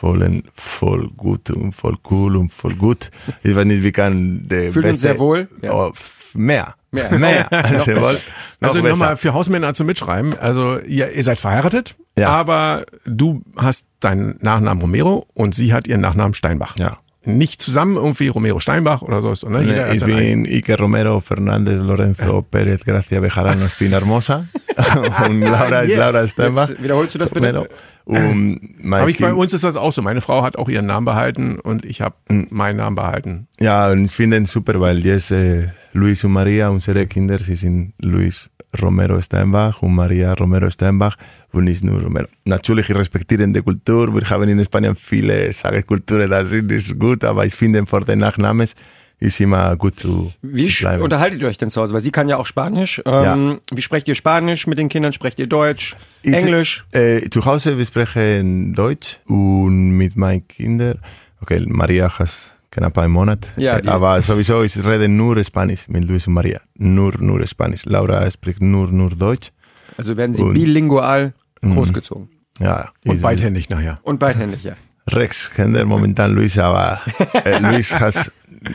voll, 0.00 0.42
voll 0.54 1.08
gut 1.16 1.50
und 1.50 1.72
voll 1.74 1.96
cool 2.10 2.36
und 2.36 2.52
voll 2.52 2.74
gut. 2.74 3.10
Ich 3.42 3.54
weiß 3.54 3.66
nicht, 3.66 3.82
wie 3.82 3.92
kann 3.92 4.48
der 4.48 4.66
uns 4.66 4.74
beste, 4.74 4.98
sehr 4.98 5.18
wohl, 5.18 5.48
ja. 5.60 5.72
Oh, 5.74 5.92
mehr. 6.34 6.74
Mehr. 6.90 7.12
Mehr. 7.18 7.52
Also, 7.52 7.92
wohl, 7.96 8.18
noch 8.60 8.68
Also 8.70 8.80
nochmal 8.80 9.16
für 9.16 9.32
Hausmänner 9.32 9.74
zum 9.74 9.86
Mitschreiben. 9.86 10.36
Also 10.38 10.80
ihr, 10.80 11.12
ihr 11.12 11.22
seid 11.22 11.38
verheiratet, 11.38 11.94
Ja. 12.18 12.30
aber 12.30 12.84
du 13.04 13.42
hast 13.56 13.86
deinen 14.00 14.38
Nachnamen 14.40 14.80
Romero 14.80 15.26
und 15.34 15.54
sie 15.54 15.72
hat 15.72 15.86
ihren 15.86 16.00
Nachnamen 16.00 16.34
Steinbach. 16.34 16.74
Ja. 16.78 16.98
Nicht 17.24 17.60
zusammen 17.60 17.96
irgendwie 17.96 18.28
Romero 18.28 18.60
Steinbach 18.60 19.02
oder 19.02 19.20
so. 19.20 19.34
sondern 19.34 19.66
jeder 19.66 19.88
hat 19.88 19.94
ich 19.94 20.04
bin 20.04 20.46
Iker 20.46 20.78
Romero, 20.78 21.18
Fernández, 21.18 21.82
Lorenzo 21.82 22.44
Pérez, 22.50 22.82
Gracia 22.84 23.20
Bejarano, 23.20 23.64
Espina 23.66 23.98
Hermosa. 23.98 24.46
und 25.26 25.40
Laura 25.42 25.80
ist 25.80 25.90
Yes. 25.90 25.98
Laura 25.98 26.26
Steinbach. 26.26 26.68
Jetzt 26.70 26.82
wiederholst 26.82 27.14
du 27.14 27.18
das 27.18 27.30
bitte? 27.30 27.48
Romero. 27.48 27.66
Mein 28.06 29.00
Aber 29.02 29.10
ich, 29.10 29.18
bei 29.18 29.32
uns 29.34 29.52
ist 29.52 29.62
das 29.64 29.76
auch 29.76 29.92
so. 29.92 30.00
Meine 30.02 30.20
Frau 30.20 30.42
hat 30.42 30.56
auch 30.56 30.68
ihren 30.68 30.86
Namen 30.86 31.04
behalten 31.04 31.60
und 31.60 31.84
ich 31.84 32.00
habe 32.00 32.14
Hm. 32.30 32.46
meinen 32.50 32.76
Namen 32.78 32.96
behalten. 32.96 33.46
Ja, 33.60 33.90
und 33.90 34.06
ich 34.06 34.12
finde 34.12 34.38
ihn 34.38 34.46
super, 34.46 34.80
weil 34.80 35.04
jetzt 35.04 35.30
äh, 35.30 35.68
Luis 35.92 36.22
und 36.24 36.32
Maria, 36.32 36.68
unsere 36.68 37.06
Kinder, 37.06 37.38
sie 37.38 37.56
sind 37.56 37.92
Luis 38.00 38.48
Romero 38.80 39.20
Steinbach 39.20 39.82
und 39.82 39.94
Maria 39.94 40.32
Romero 40.34 40.70
Steinbach 40.70 41.16
und 41.52 41.64
nicht 41.64 41.82
nur 41.82 42.00
Romero. 42.00 42.28
Natürlich, 42.44 42.88
ich 42.88 42.96
respektiere 42.96 43.46
die 43.48 43.60
Kultur. 43.62 44.14
Wir 44.14 44.28
haben 44.30 44.48
in 44.48 44.62
Spanien 44.64 44.94
viele 44.94 45.52
Sagekulturen, 45.52 46.30
das 46.30 46.52
ist 46.52 46.98
gut, 46.98 47.24
aber 47.24 47.44
ich 47.44 47.54
finde, 47.54 47.84
vor 47.86 48.02
den 48.02 48.20
Nachnamen 48.20 48.68
ist 49.18 49.40
immer 49.40 49.76
gut 49.76 49.98
zu 49.98 50.32
Wie 50.40 50.68
zu 50.68 50.82
bleiben. 50.84 51.02
unterhaltet 51.02 51.42
ihr 51.42 51.48
euch 51.48 51.58
denn 51.58 51.68
zu 51.68 51.80
Hause? 51.82 51.92
Weil 51.92 52.00
sie 52.00 52.12
kann 52.12 52.28
ja 52.28 52.36
auch 52.38 52.46
Spanisch. 52.46 53.02
Ähm, 53.04 53.58
Wie 53.72 53.82
sprecht 53.82 54.06
ihr 54.08 54.14
Spanisch 54.14 54.66
mit 54.68 54.78
den 54.78 54.88
Kindern? 54.88 55.12
Sprecht 55.12 55.38
ihr 55.40 55.46
Deutsch? 55.48 55.96
Ich- 56.22 56.32
Englisch? 56.32 56.86
Äh, 56.92 57.28
zu 57.28 57.44
Hause 57.44 57.76
wir 57.76 57.84
sprechen 57.84 58.72
Deutsch 58.74 59.18
und 59.26 59.90
mit 59.98 60.16
meinen 60.16 60.46
Kindern, 60.46 60.98
okay, 61.42 61.62
Maria 61.66 62.08
hat 62.18 62.54
knapp 62.70 62.96
einen 62.98 63.12
Monat, 63.12 63.52
Ja, 63.56 63.80
die- 63.80 63.88
aber 63.88 64.20
sowieso 64.22 64.62
ich 64.62 64.76
rede 64.86 65.08
nur 65.08 65.42
Spanisch 65.44 65.88
mit 65.88 66.04
Luis 66.04 66.26
und 66.26 66.34
Maria, 66.34 66.60
nur, 66.78 67.16
nur 67.20 67.46
Spanisch. 67.46 67.84
Laura 67.86 68.30
spricht 68.30 68.62
nur, 68.62 68.88
nur 68.88 69.10
Deutsch. 69.10 69.50
Also 69.96 70.16
werden 70.16 70.34
sie 70.34 70.42
und- 70.42 70.54
bilingual 70.54 71.32
großgezogen. 71.62 72.28
Ja, 72.60 72.90
Und 73.04 73.14
ist- 73.16 73.22
beidhändig 73.22 73.68
nachher. 73.70 73.98
Und 74.02 74.18
beidhändig, 74.18 74.62
ja. 74.64 74.74
Rechtshänder 75.08 75.84
momentan 75.84 76.32
Luis, 76.34 76.56
aber 76.58 77.00
äh, 77.44 77.58
Luis 77.58 77.92
hat 77.98 78.30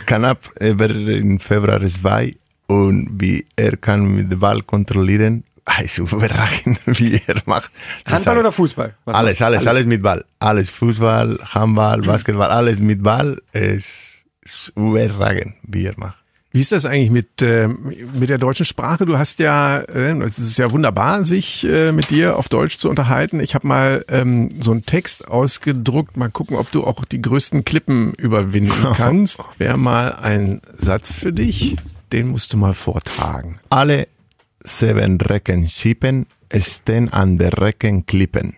knapp, 0.06 0.52
er 0.60 0.78
wird 0.80 0.92
im 0.92 1.40
Februar 1.40 1.80
zwei, 1.88 2.36
und 2.68 3.10
wie 3.22 3.46
er 3.56 3.78
kann 3.78 4.16
mit 4.16 4.32
dem 4.32 4.40
Ball 4.40 4.62
kontrollieren. 4.64 5.44
Ist 5.84 5.98
überragend, 5.98 6.80
wie 6.86 7.20
er 7.28 7.42
macht. 7.46 7.72
Handball 8.06 8.38
oder 8.38 8.52
Fußball? 8.52 8.94
Was 9.06 9.16
alles, 9.16 9.38
du? 9.38 9.46
alles, 9.46 9.68
alles 9.68 9.86
mit 9.86 10.02
Ball. 10.02 10.24
Alles 10.40 10.70
Fußball, 10.70 11.40
Handball, 11.44 12.02
Basketball, 12.02 12.50
alles 12.50 12.80
mit 12.80 13.04
Ball. 13.04 13.42
Es 13.52 13.88
ist 14.42 14.72
überragend, 14.76 15.56
wie 15.64 15.86
er 15.86 15.94
macht. 15.98 16.26
Wie 16.56 16.62
ist 16.62 16.72
das 16.72 16.86
eigentlich 16.86 17.12
mit, 17.12 17.42
äh, 17.42 17.68
mit 17.68 18.30
der 18.30 18.38
deutschen 18.38 18.66
Sprache? 18.66 19.06
Du 19.06 19.18
hast 19.18 19.40
ja, 19.40 19.80
äh, 19.80 20.18
es 20.22 20.40
ist 20.40 20.58
ja 20.58 20.72
wunderbar, 20.72 21.26
sich 21.26 21.66
äh, 21.66 21.92
mit 21.92 22.12
dir 22.12 22.38
auf 22.38 22.48
Deutsch 22.48 22.78
zu 22.78 22.90
unterhalten. 22.90 23.42
Ich 23.42 23.56
habe 23.56 23.68
mal 23.68 24.06
ähm, 24.08 24.48
so 24.62 24.72
einen 24.72 24.86
Text 24.86 25.28
ausgedruckt. 25.28 26.16
Mal 26.16 26.30
gucken, 26.30 26.56
ob 26.56 26.72
du 26.72 26.86
auch 26.86 27.04
die 27.04 27.22
größten 27.22 27.66
Klippen 27.66 28.14
überwinden 28.14 28.94
kannst. 28.96 29.42
Wäre 29.58 29.78
mal 29.78 30.14
ein 30.14 30.62
Satz 30.78 31.12
für 31.12 31.34
dich. 31.34 31.76
Den 32.14 32.30
musst 32.30 32.54
du 32.54 32.58
mal 32.58 32.74
vortragen. 32.74 33.60
Alle 33.70 34.08
sieben 34.66 35.22
Reckenschippen 35.22 36.26
stehen 36.60 37.12
an 37.14 37.38
der 37.38 37.54
Reckenklippen. 37.58 38.58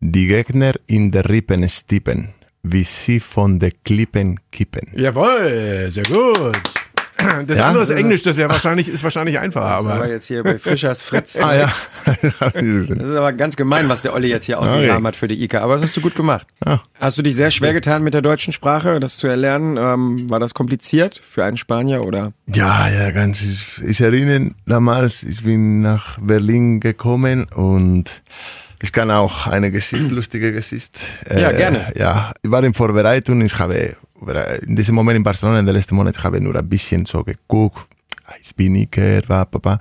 Die 0.00 0.26
Gegner 0.26 0.74
in 0.86 1.10
der 1.10 1.28
Rippen 1.28 1.68
stippen, 1.68 2.34
wie 2.62 2.84
sie 2.84 3.20
von 3.20 3.58
den 3.58 3.72
Klippen 3.84 4.38
kippen. 4.50 4.92
Jawohl, 4.94 5.90
sehr 5.90 6.04
gut. 6.04 6.79
Das 7.46 7.58
Ja, 7.58 7.66
andere 7.68 7.82
ist 7.82 7.90
Englisch, 7.90 8.22
das 8.22 8.36
wäre 8.36 8.50
wahrscheinlich, 8.50 8.88
ist 8.88 9.02
wahrscheinlich 9.02 9.38
einfacher, 9.38 9.70
Das 9.70 9.80
ist 9.80 9.86
aber 9.86 9.94
aber 9.94 10.08
jetzt 10.08 10.26
hier 10.26 10.42
bei 10.42 10.58
Fischers 10.58 11.02
Fritz. 11.02 11.36
Ah 11.42 11.56
ja. 11.56 11.72
Das 12.52 12.54
ist 12.54 13.14
aber 13.14 13.32
ganz 13.32 13.56
gemein, 13.56 13.88
was 13.88 14.02
der 14.02 14.14
Olli 14.14 14.28
jetzt 14.28 14.44
hier 14.46 14.58
ausgegraben 14.58 15.06
hat 15.06 15.16
für 15.16 15.28
die 15.28 15.42
IKA. 15.42 15.60
Aber 15.60 15.74
das 15.74 15.82
hast 15.82 15.96
du 15.96 16.00
gut 16.00 16.14
gemacht. 16.14 16.46
Ja. 16.64 16.82
Hast 16.98 17.18
du 17.18 17.22
dich 17.22 17.36
sehr 17.36 17.50
schwer 17.50 17.72
getan 17.72 18.02
mit 18.02 18.14
der 18.14 18.22
deutschen 18.22 18.52
Sprache, 18.52 19.00
das 19.00 19.16
zu 19.16 19.26
erlernen? 19.26 19.76
Ähm, 19.76 20.30
war 20.30 20.38
das 20.40 20.54
kompliziert 20.54 21.20
für 21.22 21.44
einen 21.44 21.56
Spanier 21.56 22.04
oder? 22.04 22.32
Ja, 22.46 22.88
ja, 22.88 23.10
ganz. 23.10 23.42
Ich, 23.42 23.80
ich 23.82 24.00
erinnere 24.00 24.50
damals, 24.66 25.22
ich 25.22 25.44
bin 25.44 25.80
nach 25.80 26.18
Berlin 26.20 26.80
gekommen 26.80 27.44
und 27.54 28.22
ich 28.82 28.92
kann 28.92 29.10
auch 29.10 29.46
eine 29.46 29.70
Geschichte, 29.70 30.14
lustige 30.14 30.52
Geschichte. 30.52 30.98
Ja, 31.34 31.52
gerne. 31.52 31.92
Ja, 31.96 32.32
ich 32.42 32.50
war 32.50 32.62
in 32.64 32.74
Vorbereitung, 32.74 33.40
ich 33.42 33.58
habe 33.58 33.96
in 34.66 34.76
diesem 34.76 34.94
Moment 34.94 35.16
in 35.16 35.22
Barcelona, 35.22 35.60
in 35.60 35.66
den 35.66 35.74
letzten 35.74 35.94
Monaten, 35.94 36.16
ich 36.18 36.24
habe 36.24 36.40
nur 36.40 36.54
ein 36.56 36.68
bisschen 36.68 37.06
so 37.06 37.22
geguckt, 37.24 37.86
ich 38.42 38.54
bin 38.54 38.74
Iker, 38.76 39.22
papa. 39.22 39.78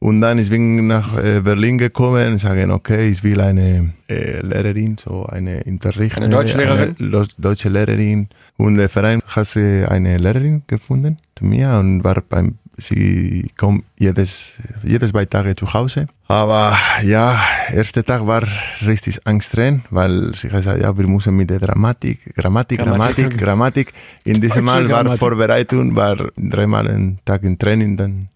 Und 0.00 0.20
dann 0.20 0.38
ich 0.38 0.48
bin 0.48 0.86
nach 0.86 1.16
äh, 1.18 1.40
Berlin 1.40 1.76
gekommen 1.76 2.32
und 2.34 2.38
sage, 2.38 2.72
okay, 2.72 3.08
ich 3.10 3.24
will 3.24 3.40
eine 3.40 3.92
äh, 4.08 4.40
Lehrerin, 4.42 4.96
so 4.96 5.26
eine 5.26 5.64
Unterricht. 5.64 6.16
Eine 6.16 6.28
Deutschlehrerin? 6.28 6.94
Eine 6.98 7.08
Lo- 7.08 7.24
deutsche 7.36 7.68
Lehrerin. 7.68 8.28
Und 8.56 8.76
der 8.76 8.88
Verein 8.88 9.20
hat 9.26 9.56
äh, 9.56 9.86
eine 9.86 10.16
Lehrerin 10.18 10.62
gefunden 10.68 11.18
zu 11.36 11.44
mir 11.44 11.70
und 11.80 12.04
war 12.04 12.22
beim, 12.28 12.58
sie 12.78 13.50
kommt 13.56 13.84
jedes, 13.98 14.52
jedes 14.82 15.10
zwei 15.10 15.24
Tage 15.24 15.54
zu 15.54 15.72
Hause. 15.72 16.06
Aber 16.28 16.76
ja, 17.02 17.40
erster 17.72 18.04
Tag 18.04 18.26
war 18.26 18.46
richtig 18.86 19.26
anstrengend, 19.26 19.84
weil 19.90 20.34
sie 20.34 20.48
gesagt, 20.48 20.80
ja, 20.80 20.96
wir 20.96 21.06
müssen 21.06 21.36
mit 21.36 21.50
der 21.50 21.58
Grammatik, 21.58 22.34
Grammatik, 22.34 22.80
Grammatik, 22.80 23.38
Grammatik. 23.38 23.92
In 24.24 24.40
diesem 24.40 24.64
Mal 24.64 24.88
war. 24.88 25.16
Vorbereitung, 25.16 25.96
war 25.96 26.16
dreimal 26.36 26.88
einen 26.88 27.18
Tag 27.24 27.42
im 27.42 27.58
Training, 27.58 27.96
dann 27.96 28.28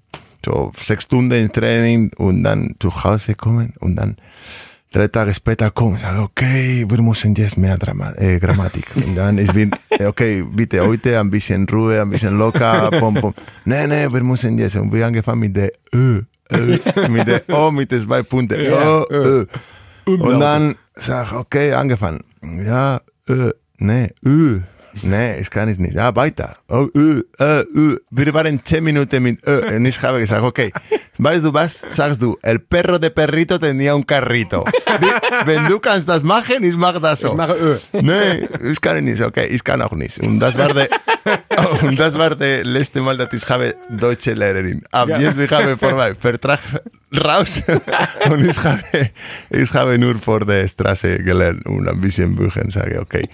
so 0.45 0.72
sechs 0.76 1.05
Stunden 1.05 1.32
im 1.32 1.53
Training 1.53 2.12
und 2.16 2.43
dann 2.43 2.74
zu 2.80 2.90
Hause 3.05 3.34
kommen 3.34 3.74
und 3.80 3.97
dann 3.97 4.16
drei 4.93 5.09
Tage 5.09 5.34
später 5.34 5.70
kommen 5.70 5.95
und 5.95 6.01
sagen, 6.01 6.20
okay, 6.20 6.84
wir 6.88 7.03
müssen 7.03 7.34
jetzt 7.34 7.57
mehr 7.57 7.78
Drama 7.78 8.12
äh, 8.16 8.38
Grammatik. 8.38 8.86
Und 8.95 9.14
dann 9.16 9.38
ist 9.38 9.57
äh, 9.57 10.07
okay, 10.07 10.43
bitte 10.43 10.86
heute 10.86 11.18
ein 11.18 11.30
bisschen 11.30 11.66
Ruhe, 11.68 12.01
ein 12.01 12.11
bisschen 12.11 12.38
locker, 12.38 12.90
pom, 12.99 13.14
pom. 13.14 13.34
Nee, 13.64 13.86
nee, 13.86 14.12
wir 14.12 14.22
müssen 14.22 14.59
jetzt. 14.59 14.76
Und 14.76 14.93
wir 14.93 15.07
angefangen 15.07 15.40
mit 15.40 15.57
der 15.57 15.72
Ö, 15.95 16.22
Ö, 16.53 16.78
mit 17.09 17.26
der 17.26 17.43
O, 17.49 17.70
mit 17.70 17.90
den 17.90 18.03
zwei 18.03 18.22
Punkten. 18.22 18.72
O, 18.72 19.05
Ö. 19.11 19.47
Und 20.07 20.40
dann 20.40 20.76
sag, 20.95 21.32
okay, 21.32 21.72
angefangen. 21.72 22.20
Ja, 22.64 23.01
Ö, 23.28 23.51
nee, 23.78 24.09
Ö. 24.24 24.61
Nee, 25.03 25.40
ich 25.40 25.49
kann 25.51 25.68
es 25.68 25.78
nicht. 25.78 25.95
Ja, 25.95 26.14
weiter. 26.14 26.57
Oh, 26.68 26.86
Ö, 26.95 27.22
Ö, 27.40 27.64
Ö. 27.74 27.97
Wir 28.11 28.34
waren 28.34 28.61
zehn 28.64 28.84
Minuten 28.84 29.22
mit 29.22 29.47
Ö. 29.47 29.76
Und 29.76 29.86
ich 29.86 30.01
habe 30.03 30.18
gesagt, 30.20 30.43
okay, 30.43 30.70
weißt 31.18 31.45
du 31.45 31.55
was? 31.55 31.82
Sagst 31.88 32.20
du, 32.22 32.36
el 32.43 32.61
perro 32.61 32.99
de 32.99 33.11
perrito 33.11 33.59
tenía 33.59 33.95
un 33.95 34.03
carrito. 34.03 34.64
Wenn 35.47 35.66
du 35.66 35.78
kannst 35.80 36.09
das 36.09 36.22
machen, 36.22 36.62
ich 36.62 36.76
mache 36.76 37.01
das 37.01 37.20
so. 37.20 37.28
Ich 37.28 37.34
mache 37.34 37.55
Ö. 37.55 37.78
Nee, 38.01 38.49
ich 38.70 38.80
kann 38.80 39.03
nicht. 39.05 39.22
Okay, 39.22 39.47
ich 39.47 39.64
kann 39.64 39.80
auch 39.80 39.93
nicht. 39.93 40.18
Und 40.18 40.38
das 40.40 40.57
war 40.59 40.72
der, 40.74 40.88
und 41.82 41.99
das 41.99 42.14
war 42.18 42.34
der 42.36 42.64
letzte 42.64 43.01
Mal, 43.01 43.16
dass 43.16 43.32
ich 43.32 43.49
habe 43.49 43.74
deutsche 43.88 44.34
Lehrerin. 44.34 44.82
Ab 44.90 45.09
jetzt 45.18 45.38
ich 45.38 45.51
habe 45.51 45.76
vorbei. 45.76 46.14
Vertrag 46.14 46.61
raus. 47.24 47.62
Und 48.30 48.47
ich 48.47 48.62
habe, 48.62 48.82
ich 49.51 49.72
habe 49.74 49.99
nur 49.99 50.18
vor 50.18 50.40
der 50.40 50.68
Straße 50.68 51.18
gelernt 51.22 51.64
und 51.66 51.88
ein 51.88 52.01
bisschen 52.01 52.36
Büchern 52.36 52.70
sage, 52.70 53.01
okay. 53.01 53.28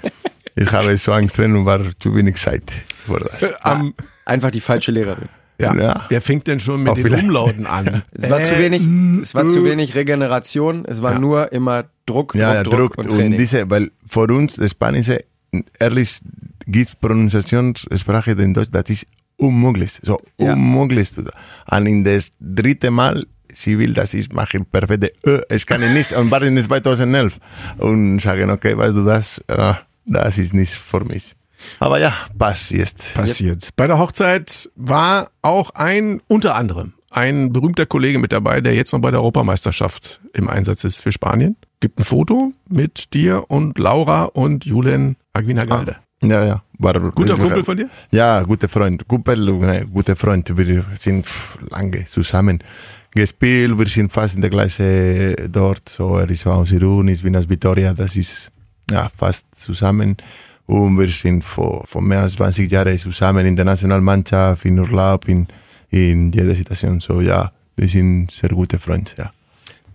Ich 0.61 0.73
habe 0.73 0.97
so 0.97 1.13
anstrengend 1.13 1.59
und 1.59 1.67
war 1.67 1.81
zu 2.01 2.15
wenig 2.15 2.37
Zeit 2.37 2.65
für 3.07 3.21
das. 3.21 3.45
am, 3.63 3.95
Einfach 4.25 4.51
die 4.51 4.61
falsche 4.61 4.91
Lehrerin. 4.93 5.29
ja, 5.59 5.75
Ja. 5.75 6.07
wer 6.09 6.21
fängt 6.21 6.47
denn 6.47 6.61
schon 6.61 6.81
mit 6.83 6.91
Auch 6.91 6.95
den 6.95 7.05
vielleicht. 7.05 7.25
Umlauten 7.25 7.67
an? 7.67 8.03
Es 8.13 8.29
war 8.31 8.43
zu 8.43 8.59
wenig, 8.59 8.83
es 9.23 9.35
war 9.35 9.47
zu 9.47 9.65
wenig 9.65 9.95
Regeneration, 9.95 10.85
es 10.85 11.01
war 11.03 11.19
nur 11.19 11.53
immer 11.53 11.85
Druck, 12.07 12.33
Druck, 12.33 12.35
Ja, 12.35 12.55
ja, 12.55 12.63
Druck, 12.63 12.73
Druck. 12.95 12.99
und 12.99 13.11
Und, 13.11 13.19
Training. 13.19 13.39
diese, 13.39 13.69
weil 13.71 13.91
für 14.07 14.21
uns, 14.33 14.57
das 14.57 14.71
Spanische, 14.73 15.25
ehrlich, 15.79 16.21
gibt 16.67 17.01
Pronunciationssprache 17.01 18.33
in 18.33 18.55
Deutsch, 18.55 18.69
das 18.73 18.91
ist 18.91 19.07
unmöglich. 19.37 19.99
So, 20.03 20.19
Ja. 20.39 20.53
unmöglich. 20.55 21.11
Und 21.71 21.87
in 21.87 22.05
das 22.05 22.33
dritte 22.41 22.91
Mal, 22.91 23.27
sie 23.53 23.79
will, 23.79 23.95
dass 23.95 24.15
ich 24.15 24.31
mache 24.33 24.61
perfekte 24.61 25.13
Ö, 25.27 25.41
ich 25.51 25.67
kann 25.67 25.81
nicht. 25.95 26.13
Und 26.13 26.31
war 26.31 26.43
in 26.43 26.57
2011. 26.63 27.39
Und 27.79 28.21
sagen, 28.21 28.51
okay, 28.51 28.77
weißt 28.77 28.97
du, 28.97 29.05
das, 29.05 29.39
äh, 29.49 29.75
das 30.09 30.39
ist 30.39 30.55
nicht 30.55 30.75
für 30.75 31.05
mich. 31.05 31.35
Aber 31.81 31.99
ja, 31.99 32.15
passt 32.37 32.71
jetzt. 32.71 33.15
passiert. 33.15 33.71
Bei 33.77 33.87
der 33.87 33.99
Hochzeit 33.99 34.71
war 34.77 35.31
auch 35.43 35.71
ein, 35.71 36.21
unter 36.29 36.55
anderem, 36.55 36.95
ein 37.11 37.53
berühmter 37.53 37.87
Kollege 37.87 38.19
mit 38.19 38.33
dabei, 38.33 38.61
der 38.61 38.75
jetzt 38.75 38.93
noch 38.93 39.01
bei 39.01 39.11
der 39.11 39.21
Europameisterschaft 39.21 40.21
im 40.35 40.49
Einsatz 40.49 40.85
ist 40.85 41.01
für 41.01 41.13
Spanien. 41.13 41.57
Gibt 41.81 41.99
ein 41.99 42.05
Foto 42.05 42.53
mit 42.69 43.15
dir 43.15 43.45
und 43.49 43.79
Laura 43.79 44.25
und 44.25 44.65
Julian 44.65 45.17
Aguinagalde. 45.33 45.97
Ja, 46.23 46.45
ja. 46.45 46.63
War, 46.79 46.95
Guter 47.11 47.37
Kumpel 47.37 47.65
von 47.65 47.77
dir? 47.77 47.89
Ja, 48.11 48.43
guter 48.43 48.69
Freund. 48.69 49.07
Kumpel, 49.07 49.53
ne, 49.53 49.87
guter 49.93 50.17
Freund. 50.17 50.57
Wir 50.57 50.85
sind 50.99 51.27
lange 51.71 52.05
zusammen 52.07 52.63
gespielt. 53.13 53.79
Wir 53.79 53.87
sind 53.87 54.13
fast 54.13 54.35
in 54.35 54.41
der 54.41 54.51
gleichen 54.51 55.37
dort. 55.51 55.89
So, 55.89 56.17
er 56.17 56.29
ist 56.29 56.47
aus 56.47 56.73
Irun, 56.73 57.09
ich 57.09 57.23
bin 57.23 57.37
aus 57.37 57.49
Vitoria. 57.49 57.95
Das 57.95 58.17
ist 58.17 58.51
ja 58.91 59.09
fast 59.17 59.47
zusammen. 59.57 60.17
Und 60.67 60.99
wir 60.99 61.09
sind 61.09 61.45
vor, 61.45 61.87
vor 61.87 62.03
mehr 62.03 62.21
als 62.21 62.35
20 62.35 62.71
Jahren 62.71 62.99
zusammen 62.99 63.47
in 63.47 63.57
der 63.57 63.65
Nationalmannschaft, 63.65 64.65
in 64.67 64.79
Urlaub, 64.79 65.27
in, 65.27 65.47
in 65.91 66.31
jeder 66.33 66.55
Situation. 66.55 67.01
So, 67.01 67.21
ja, 67.21 67.53
wir 67.77 67.89
sind 67.89 68.31
sehr 68.31 68.51
gute 68.51 68.79
Freunde, 68.79 69.13
ja. 69.17 69.31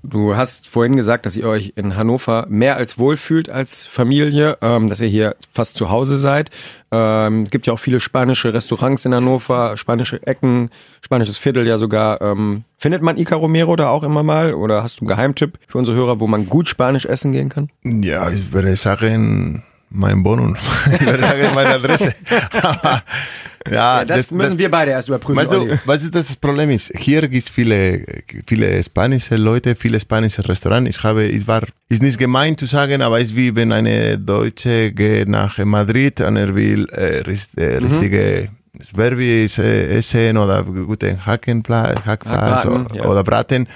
Du 0.06 0.36
hast 0.36 0.68
vorhin 0.68 0.98
gesagt, 0.98 1.26
dass 1.26 1.38
ihr 1.38 1.48
euch 1.48 1.74
in 1.78 1.96
Hannover 1.96 2.46
mehr 2.50 2.76
als 2.76 3.00
wohl 3.00 3.16
fühlt 3.16 3.50
als 3.50 3.86
Familie, 3.86 4.58
ähm, 4.62 4.90
dass 4.90 5.00
ihr 5.00 5.08
hier 5.08 5.38
fast 5.50 5.78
zu 5.78 5.90
Hause 5.90 6.18
seid. 6.18 6.50
Ähm, 6.92 7.44
es 7.44 7.52
gibt 7.52 7.68
ja 7.68 7.74
auch 7.74 7.80
viele 7.80 8.02
spanische 8.02 8.54
Restaurants 8.54 9.06
in 9.06 9.16
Hannover, 9.16 9.78
spanische 9.78 10.28
Ecken, 10.28 10.72
spanisches 11.02 11.38
Viertel 11.38 11.66
ja 11.66 11.78
sogar. 11.78 12.22
Ähm, 12.22 12.66
findet 12.78 13.02
man 13.02 13.16
Ica 13.16 13.38
Romero 13.38 13.78
da 13.78 13.88
auch 13.88 14.04
immer 14.04 14.24
mal? 14.24 14.54
Oder 14.54 14.84
hast 14.84 15.00
du 15.00 15.04
einen 15.04 15.08
Geheimtipp 15.08 15.58
für 15.70 15.78
unsere 15.78 15.96
Hörer, 15.96 16.20
wo 16.20 16.28
man 16.28 16.48
gut 16.48 16.68
spanisch 16.68 17.06
essen 17.06 17.32
gehen 17.32 17.48
kann? 17.48 17.70
Ja, 17.84 18.30
ich 18.30 18.52
würde 18.52 18.76
sagen, 18.76 19.64
mein 19.90 20.26
Wohnung. 20.26 20.58
ich 20.94 21.06
würde 21.06 21.24
sagen, 21.24 21.56
meine 21.56 21.76
Adresse. 21.76 22.14
Ja, 23.72 24.06
das, 24.06 24.32
müssen 24.32 24.58
wir 24.58 24.70
beide 24.70 24.92
erst 24.92 25.10
überprüfen. 25.10 25.38
Weißt 25.38 25.54
du, 25.54 25.80
was 25.86 26.04
ist 26.04 26.14
das 26.14 26.36
Problem 26.36 26.70
ist? 26.70 26.92
Hier 26.98 27.28
gibt 27.28 27.48
es 27.48 27.52
viele, 27.52 28.06
viele 28.46 28.84
spanische 28.84 29.36
Leute, 29.36 29.76
viele 29.76 30.00
spanische 30.00 30.48
Restaurants. 30.48 30.90
Ich 30.90 31.04
habe, 31.04 31.26
ich 31.26 31.48
war, 31.48 31.64
ist 31.90 32.02
nicht 32.02 32.18
gemeint 32.18 32.60
zu 32.60 32.66
sagen, 32.66 33.02
aber 33.02 33.20
es 33.20 33.30
ist 33.30 33.36
wie 33.36 33.56
wenn 33.56 33.72
eine 33.72 34.18
Deutsche 34.18 34.92
geht 34.92 35.28
nach 35.28 35.58
Madrid 35.60 36.22
und 36.22 36.38
er 36.38 36.54
will 36.56 36.88
äh, 36.92 37.20
äh, 37.20 37.78
richtige 37.78 38.50
Sperrbis 38.82 39.58
äh, 39.60 39.98
essen 39.98 40.38
oder 40.38 40.64
guten 40.64 41.26
Hackenfleisch, 41.26 42.00
Hackfleisch 42.06 42.66
oder, 42.66 42.96
ja. 42.96 43.06
oder 43.06 43.24
Braten. 43.24 43.68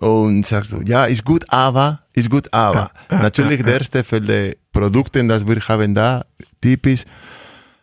Und 0.00 0.46
sagst 0.46 0.72
du, 0.72 0.80
ja, 0.84 1.06
ist 1.06 1.24
gut, 1.24 1.44
aber, 1.48 2.00
ist 2.12 2.30
gut, 2.30 2.52
aber. 2.52 2.90
Natürlich, 3.10 3.64
der 3.64 3.78
erste 3.78 4.04
für 4.04 4.20
die 4.20 4.56
Produkte, 4.72 5.26
das 5.26 5.46
wir 5.46 5.60
haben 5.68 5.94
da, 5.94 6.24
typisch. 6.60 7.02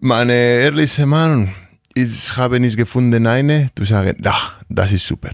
Meine 0.06 0.34
ehrliche 0.34 1.08
Meinung, 1.08 1.50
ich 1.96 2.38
habe 2.38 2.60
nicht 2.60 2.78
gefunden 2.78 3.26
eine, 3.26 3.72
zu 3.76 3.86
sagen, 3.86 4.16
ja, 4.24 4.36
das 4.70 4.92
ist 4.92 5.08
super. 5.08 5.32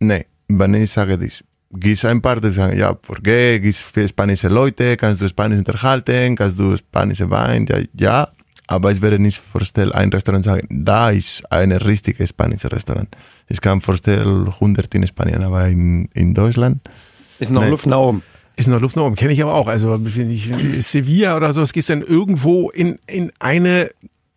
Nee, 0.00 0.24
wenn 0.48 0.72
ich 0.72 0.90
sage 0.90 1.18
das, 1.18 1.44
gibt 1.70 2.02
ein 2.02 2.22
paar, 2.22 2.40
die 2.40 2.50
sagen, 2.50 2.78
ja, 2.78 2.94
porque 2.94 3.60
gibt 3.60 3.76
viele 3.76 4.08
spanische 4.08 4.48
Leute, 4.48 4.96
kannst 4.96 5.20
du 5.20 5.28
Spanisch 5.28 5.58
unterhalten, 5.58 6.34
kannst 6.34 6.58
du 6.58 6.74
spanische 6.78 7.28
Wein, 7.28 7.66
ja, 7.68 7.80
ja, 7.92 8.28
aber 8.66 8.90
ich 8.90 9.02
werde 9.02 9.18
nicht 9.18 9.36
vorstellen, 9.36 9.92
ein 9.92 10.08
Restaurant 10.08 10.46
sagen, 10.46 10.66
da 10.70 11.10
ist 11.10 11.42
ein 11.52 11.72
richtiges 11.72 12.30
spanisches 12.30 12.72
Restaurant. 12.72 13.14
Ich 13.48 13.60
kann 13.60 13.82
vorstellen, 13.82 14.48
100 14.48 14.94
in 14.94 15.06
Spanien, 15.06 15.42
aber 15.42 15.68
in, 15.68 16.08
in 16.14 16.32
Deutschland. 16.32 16.80
Ist 17.38 17.52
noch 17.52 17.64
Nee. 17.64 17.68
Luft 17.68 17.84
nach 17.84 17.98
oben. 17.98 18.22
Ist 18.56 18.68
noch 18.68 18.80
Luft 18.80 18.96
nach 18.96 19.02
oben, 19.04 19.16
kenne 19.16 19.32
ich 19.32 19.42
aber 19.42 19.54
auch. 19.54 19.66
Also 19.68 19.98
wenn 20.00 20.30
ich, 20.30 20.50
Sevilla 20.80 21.36
oder 21.36 21.52
so, 21.52 21.60
es 21.62 21.72
geht 21.74 21.88
dann 21.90 22.00
irgendwo 22.02 22.70
in, 22.70 22.98
in 23.06 23.30
eine 23.38 23.90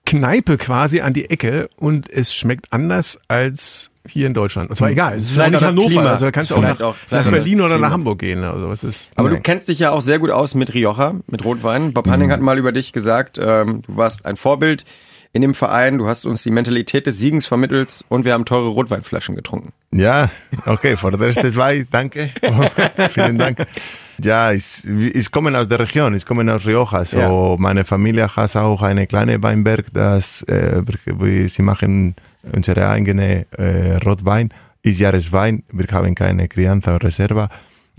Kneipe 0.05 0.57
quasi 0.57 1.01
an 1.01 1.13
die 1.13 1.29
Ecke 1.29 1.69
und 1.77 2.09
es 2.09 2.33
schmeckt 2.35 2.73
anders 2.73 3.19
als 3.27 3.91
hier 4.07 4.25
in 4.27 4.33
Deutschland. 4.33 4.69
Und 4.71 4.75
zwar 4.75 4.89
egal, 4.89 5.15
es 5.15 5.25
ist 5.25 5.31
Vielleicht 5.33 5.55
auch 5.55 5.61
nicht 5.61 5.69
Hannover, 5.69 5.87
Klima. 5.87 6.09
also 6.09 6.25
da 6.25 6.31
kannst 6.31 6.49
du 6.49 6.55
auch 6.55 6.59
Vielleicht 6.61 6.79
nach, 6.79 6.87
auch- 6.87 6.95
nach 7.11 7.29
Berlin 7.31 7.61
oder 7.61 7.77
nach. 7.77 7.91
Hamburg 7.91 8.19
gehen. 8.19 8.43
Also 8.43 8.71
es 8.71 8.83
ist 8.83 9.11
Aber 9.15 9.29
du 9.29 9.35
Nein. 9.35 9.43
kennst 9.43 9.69
dich 9.69 9.79
ja 9.79 9.91
auch 9.91 10.01
sehr 10.01 10.17
gut 10.19 10.31
aus 10.31 10.55
mit 10.55 10.73
Rioja, 10.73 11.13
mit 11.27 11.45
Rotwein. 11.45 11.93
Bob 11.93 12.07
Hanning 12.09 12.31
hat 12.31 12.41
mal 12.41 12.57
über 12.57 12.71
dich 12.71 12.91
gesagt, 12.91 13.37
ähm, 13.39 13.83
du 13.85 13.95
warst 13.97 14.25
ein 14.25 14.35
Vorbild 14.35 14.83
in 15.31 15.43
dem 15.43 15.53
Verein, 15.53 15.99
du 15.99 16.07
hast 16.07 16.25
uns 16.25 16.41
die 16.41 16.49
Mentalität 16.49 17.05
des 17.05 17.19
Siegens 17.19 17.45
vermittelt 17.45 18.03
und 18.09 18.25
wir 18.25 18.33
haben 18.33 18.45
teure 18.45 18.69
Rotweinflaschen 18.69 19.35
getrunken. 19.35 19.73
Ja, 19.93 20.31
okay, 20.65 20.97
für 20.97 21.11
die 21.11 21.23
ersten 21.23 21.51
zwei, 21.51 21.85
danke. 21.91 22.31
Vielen 23.13 23.37
Dank. 23.37 23.59
Ja, 24.21 24.51
ich, 24.51 24.85
ich 24.85 25.31
komme 25.31 25.57
aus 25.57 25.67
der 25.67 25.79
Region, 25.79 26.15
ich 26.15 26.25
komme 26.25 26.53
aus 26.53 26.65
Rioja. 26.65 27.05
So, 27.05 27.17
Ja. 27.17 27.55
meine 27.57 27.83
Familie 27.85 28.27
hat 28.35 28.55
auch 28.55 28.81
eine 28.81 29.07
kleine 29.07 29.41
Weinberg, 29.41 29.85
das, 29.93 30.43
äh, 30.43 30.81
wir- 31.05 31.49
sie 31.49 31.61
machen 31.61 32.15
unsere 32.53 32.87
eigene 32.89 33.45
äh, 33.57 33.95
Rotwein, 34.05 34.49
ist 34.81 34.99
Jahreswein, 34.99 35.63
wir 35.71 35.85
haben 35.91 36.15
keine 36.15 36.47
Crianza 36.47 36.95
oder 36.95 37.07
Reserva. 37.07 37.49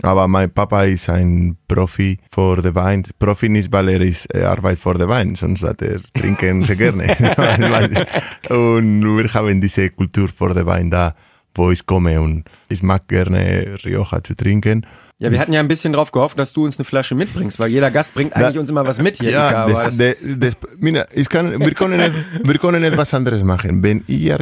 Aber 0.03 0.27
mein 0.27 0.49
Papa 0.49 0.83
ist 0.85 1.09
ein 1.09 1.57
Profi 1.67 2.17
für 2.33 2.59
den 2.59 2.73
Wein. 2.73 3.03
Profi 3.19 3.49
nicht, 3.49 3.71
weil 3.71 3.87
er 3.89 4.01
ist, 4.01 4.25
er 4.33 4.49
arbeitet 4.49 4.79
für 4.79 4.95
den 4.95 5.07
Wein, 5.07 5.35
sonst 5.35 5.61
hat 5.63 5.81
er 5.83 5.99
trinken 6.15 6.65
sehr 6.65 6.75
gerne. 6.75 7.05
und 8.49 9.17
wir 9.17 9.33
haben 9.33 9.61
diese 9.61 9.89
Kultur 9.91 10.27
für 10.35 10.53
den 10.55 10.65
Wein 10.65 10.89
da, 10.89 11.13
wo 11.53 11.69
ich 11.69 11.85
komme 11.85 12.19
und 12.19 12.45
ich 12.69 12.81
mag 12.81 13.07
gerne 13.07 13.75
Rioja 13.85 14.23
zu 14.23 14.33
trinken. 14.35 14.85
Ja, 15.21 15.31
wir 15.31 15.39
hatten 15.39 15.53
ja 15.53 15.59
ein 15.59 15.67
bisschen 15.67 15.93
drauf 15.93 16.11
gehofft, 16.11 16.37
dass 16.39 16.51
du 16.51 16.65
uns 16.65 16.77
eine 16.79 16.85
Flasche 16.85 17.13
mitbringst, 17.13 17.59
weil 17.59 17.69
jeder 17.69 17.91
Gast 17.91 18.13
bringt 18.15 18.35
eigentlich 18.35 18.57
uns 18.57 18.71
immer 18.71 18.85
was 18.87 18.99
mit 18.99 19.17
hier. 19.17 19.29
Ika, 19.29 19.51
Ja, 19.51 19.57
aber 19.65 19.71
das, 19.73 19.97
das- 19.97 20.15
das, 20.37 20.57
mira, 20.79 21.05
ich 21.13 21.29
kann, 21.29 21.59
wir, 21.59 21.73
können 21.75 21.97
nicht, 21.97 22.13
wir 22.43 22.57
können 22.57 22.83
etwas 22.83 23.13
anderes 23.13 23.43
machen. 23.43 23.83
Wenn 23.83 24.03
ihr 24.07 24.39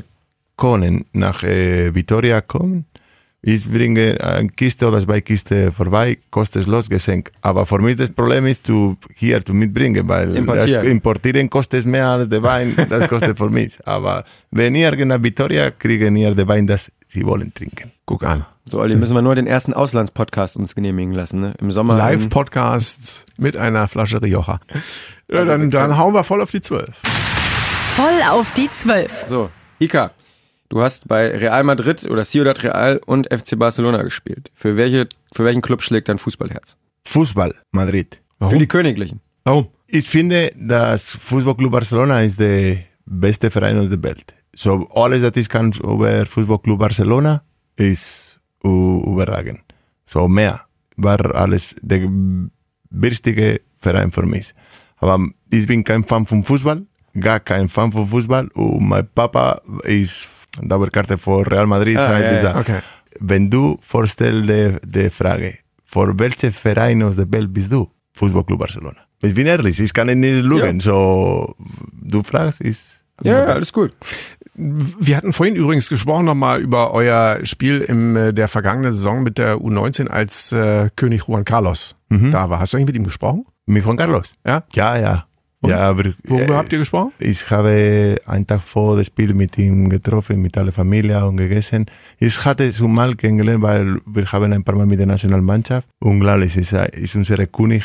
können 0.55 1.05
nach 1.11 1.43
äh, 1.43 1.93
Vitoria 1.93 2.39
kommen, 2.41 2.85
ich 3.41 3.69
bringe 3.71 4.19
eine 4.21 4.49
Kiste 4.49 4.87
oder 4.87 4.99
zwei 5.01 5.21
Kiste 5.21 5.71
vorbei, 5.71 6.17
kostenlos 6.29 6.89
Geschenk. 6.89 7.31
Aber 7.41 7.65
für 7.65 7.79
mich 7.79 7.95
das 7.95 8.09
Problem 8.09 8.45
ist, 8.47 8.65
zu, 8.65 8.97
hier 9.15 9.43
zu 9.43 9.53
mitbringen, 9.53 10.07
weil 10.07 10.35
Importieren. 10.35 10.83
das 10.83 10.91
Importieren 10.91 11.49
kostet 11.49 11.85
mehr 11.85 12.07
als 12.07 12.27
der 12.29 12.43
Wein, 12.43 12.73
das 12.89 13.07
kostet 13.07 13.37
für 13.37 13.49
mich. 13.49 13.77
Aber 13.85 14.25
wenn 14.51 14.75
ihr 14.75 14.93
nach 15.05 15.21
Vitoria, 15.23 15.71
kriegen 15.71 16.15
ihr 16.17 16.33
den 16.35 16.47
Wein, 16.47 16.67
das 16.67 16.91
sie 17.07 17.25
wollen 17.25 17.53
trinken. 17.53 17.91
Guck 18.05 18.23
an. 18.23 18.45
So, 18.69 18.79
Olli, 18.79 18.95
müssen 18.95 19.15
wir 19.15 19.21
nur 19.21 19.35
den 19.35 19.47
ersten 19.47 19.73
Auslandspodcast 19.73 20.55
uns 20.55 20.75
genehmigen 20.75 21.13
lassen, 21.13 21.39
ne? 21.39 21.53
Im 21.59 21.71
Sommer. 21.71 21.97
Live-Podcast 21.97 23.25
mit 23.37 23.57
einer 23.57 23.87
Flasche 23.87 24.21
Rioja. 24.21 24.59
Ja, 25.31 25.43
dann, 25.43 25.71
dann 25.71 25.97
hauen 25.97 26.13
wir 26.13 26.23
voll 26.23 26.41
auf 26.41 26.51
die 26.51 26.61
Zwölf. 26.61 27.01
Voll 27.95 28.21
auf 28.29 28.51
die 28.53 28.69
Zwölf. 28.69 29.25
So, 29.27 29.49
Ika, 29.79 30.11
du 30.69 30.81
hast 30.81 31.07
bei 31.07 31.29
Real 31.35 31.63
Madrid 31.63 32.05
oder 32.09 32.23
Ciudad 32.23 32.63
Real 32.63 33.01
und 33.05 33.27
FC 33.33 33.57
Barcelona 33.57 34.03
gespielt. 34.03 34.51
Für, 34.53 34.77
welche, 34.77 35.07
für 35.33 35.45
welchen 35.45 35.61
Club 35.61 35.81
schlägt 35.81 36.07
dein 36.09 36.19
Fußballherz? 36.19 36.77
Fußball, 37.07 37.55
Madrid. 37.71 38.21
Für 38.39 38.57
die 38.57 38.67
Königlichen. 38.67 39.19
Warum? 39.43 39.67
Ich 39.87 40.07
finde, 40.07 40.51
dass 40.55 41.15
Fußball 41.15 41.55
Club 41.55 41.71
Barcelona 41.71 42.21
ist 42.21 42.39
der 42.39 42.77
beste 43.05 43.49
Verein 43.49 43.79
auf 43.79 43.89
der 43.89 44.01
Welt. 44.03 44.33
So, 44.55 44.87
alles, 44.93 45.23
was 45.23 45.35
ich 45.35 45.49
kann 45.49 45.71
über 45.71 46.25
Fußball 46.25 46.59
Club 46.59 46.79
Barcelona, 46.79 47.41
ist 47.75 48.28
überragend. 48.63 49.61
So, 50.05 50.27
mehr. 50.27 50.61
War 50.97 51.35
alles 51.35 51.75
der 51.81 52.09
wichtige 52.89 53.61
Verein 53.79 54.11
für 54.11 54.25
mich. 54.25 54.53
Aber 54.97 55.19
ich 55.49 55.65
bin 55.67 55.83
kein 55.83 56.03
Fan 56.03 56.25
von 56.25 56.43
Fußball, 56.43 56.85
gar 57.19 57.39
kein 57.39 57.69
Fan 57.69 57.91
von 57.91 58.07
Fußball. 58.07 58.47
Und 58.49 58.87
mein 58.87 59.07
Papa 59.15 59.61
ist 59.83 60.27
Dauerkarte 60.61 61.17
für 61.17 61.49
Real 61.49 61.67
Madrid. 61.67 61.97
Ah, 61.97 62.07
seit 62.07 62.31
ja, 62.31 62.43
ja. 62.43 62.59
Okay. 62.59 62.79
Wenn 63.19 63.49
du 63.49 63.77
vorstellst 63.81 64.49
die, 64.83 65.09
Frage, 65.09 65.59
für 65.85 66.17
welchen 66.19 66.51
Verein 66.51 67.01
aus 67.03 67.15
der 67.15 67.31
Welt 67.31 67.53
bist 67.53 67.71
du? 67.71 67.89
Fußball 68.13 68.43
Club 68.43 68.59
Barcelona. 68.59 68.97
Ich 69.21 69.33
bin 69.33 69.47
ehrlich, 69.47 69.79
ich 69.79 69.93
kann 69.93 70.07
nicht 70.07 70.43
lügen. 70.43 70.79
So, 70.79 71.55
du 71.91 72.23
fragst, 72.23 72.61
ist. 72.61 73.05
Ja, 73.23 73.39
ja, 73.39 73.45
alles 73.45 73.73
gut. 73.73 73.93
Wir 74.61 75.15
hatten 75.15 75.31
vorhin 75.31 75.55
übrigens 75.55 75.87
gesprochen 75.87 76.25
nochmal 76.25 76.59
über 76.59 76.93
euer 76.93 77.39
Spiel 77.43 77.79
im 77.81 78.15
äh, 78.15 78.33
der 78.33 78.49
vergangenen 78.49 78.91
Saison 78.91 79.23
mit 79.23 79.37
der 79.37 79.55
U19, 79.57 80.07
als 80.07 80.51
äh, 80.51 80.89
König 80.95 81.27
Juan 81.27 81.45
Carlos 81.45 81.95
da 82.09 82.49
war. 82.49 82.59
Hast 82.59 82.73
du 82.73 82.77
eigentlich 82.77 82.87
mit 82.87 82.95
ihm 82.95 83.03
gesprochen? 83.03 83.45
Mit 83.67 83.85
Juan 83.85 83.95
Carlos? 83.97 84.33
Ja? 84.45 84.63
Ja, 84.73 84.97
ja. 84.97 85.25
Ja, 85.65 85.89
aber, 85.89 86.05
Worüber 86.23 86.53
äh, 86.53 86.57
habt 86.57 86.71
ihr 86.71 86.79
gesprochen? 86.79 87.11
Ich 87.19 87.49
habe 87.49 88.15
einen 88.25 88.47
Tag 88.47 88.63
vor 88.63 88.95
dem 88.95 89.03
Spiel 89.03 89.33
mit 89.33 89.57
ihm 89.57 89.89
getroffen, 89.89 90.41
mit 90.41 90.57
aller 90.57 90.71
Familie 90.71 91.25
und 91.25 91.35
gegessen. 91.37 91.85
Ich 92.17 92.45
hatte 92.45 92.63
es 92.63 92.79
mal 92.79 93.13
kennengelernt, 93.15 93.61
weil 93.61 93.99
wir 94.05 94.31
haben 94.31 94.53
ein 94.53 94.63
paar 94.63 94.75
Mal 94.75 94.85
mit 94.85 94.99
der 94.99 95.07
Nationalmannschaft. 95.07 95.87
Unglaublich, 95.99 96.55
ist, 96.55 96.71
ist 96.73 97.15
unser 97.15 97.45
König. 97.47 97.83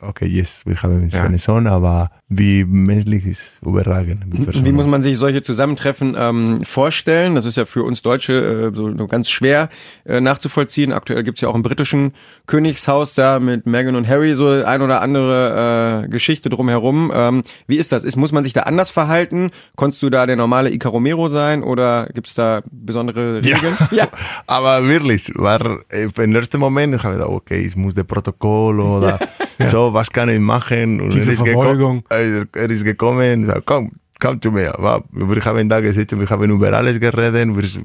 Okay, 0.00 0.26
yes, 0.26 0.62
wir 0.64 0.80
haben 0.80 1.08
Ja. 1.10 1.22
seinen 1.24 1.38
Sohn, 1.38 1.66
aber 1.66 2.12
wie 2.28 2.64
menschlich 2.64 3.26
ist 3.26 3.58
überragend. 3.66 4.22
wie 4.64 4.70
muss 4.70 4.86
man 4.86 5.02
sich 5.02 5.18
solche 5.18 5.42
Zusammentreffen 5.42 6.14
ähm, 6.16 6.62
vorstellen? 6.62 7.34
Das 7.34 7.44
ist 7.44 7.56
ja 7.56 7.64
für 7.64 7.82
uns 7.82 8.02
Deutsche 8.02 8.70
äh, 8.72 8.76
so 8.76 8.94
ganz 9.08 9.28
schwer 9.28 9.68
äh, 10.04 10.20
nachzuvollziehen. 10.20 10.92
Aktuell 10.92 11.24
gibt's 11.24 11.40
ja 11.40 11.48
auch 11.48 11.56
im 11.56 11.62
britischen 11.62 12.12
Königshaus 12.46 13.14
da 13.14 13.40
mit 13.40 13.66
Meghan 13.66 13.96
und 13.96 14.06
Harry 14.06 14.36
so 14.36 14.48
ein 14.48 14.82
oder 14.82 15.00
andere 15.02 16.04
äh, 16.04 16.08
Geschichte 16.08 16.48
drumherum. 16.48 17.10
Ähm, 17.12 17.42
wie 17.66 17.76
ist 17.76 17.90
das? 17.90 18.04
Ist, 18.04 18.14
muss 18.14 18.30
man 18.30 18.44
sich 18.44 18.52
da 18.52 18.62
anders 18.62 18.90
verhalten? 18.90 19.50
Konntest 19.74 20.00
du 20.04 20.10
da 20.10 20.26
der 20.26 20.36
normale 20.36 20.70
Ica 20.70 20.88
Romero 20.90 21.26
sein 21.26 21.64
oder 21.64 22.08
gibt's 22.14 22.34
da 22.34 22.62
besondere 22.70 23.42
Regeln? 23.42 23.76
Ja. 23.90 24.06
Aber 24.46 24.86
wirklich, 24.86 25.32
war 25.34 25.60
äh, 25.90 26.06
im 26.22 26.34
ersten 26.36 26.58
Moment, 26.60 26.94
ich 26.94 27.02
habe 27.02 27.14
gedacht, 27.14 27.30
okay, 27.30 27.62
ich 27.62 27.74
muss 27.74 27.94
das 27.94 28.04
Protokoll 28.04 28.78
oder 28.80 29.18
so, 29.66 29.92
was 29.92 30.10
kann 30.10 30.28
ich 30.28 30.38
machen? 30.40 31.00
Und 31.00 31.10
Tiefe 31.10 31.30
er 31.32 31.36
geko- 31.44 31.64
er, 32.08 32.70
ist 32.70 32.84
gekommen, 32.84 33.46
sagt, 33.46 33.66
komm, 33.66 33.92
komm 34.20 34.40
zu 34.40 34.50
mir. 34.52 34.72
Wir 34.78 35.44
haben 35.44 35.68
da 35.68 35.80
gesessen, 35.80 36.20
wir 36.20 36.28
haben 36.28 36.50
über 36.50 36.72
alles 36.72 36.98
geredet. 37.00 37.48
Wir 37.56 37.82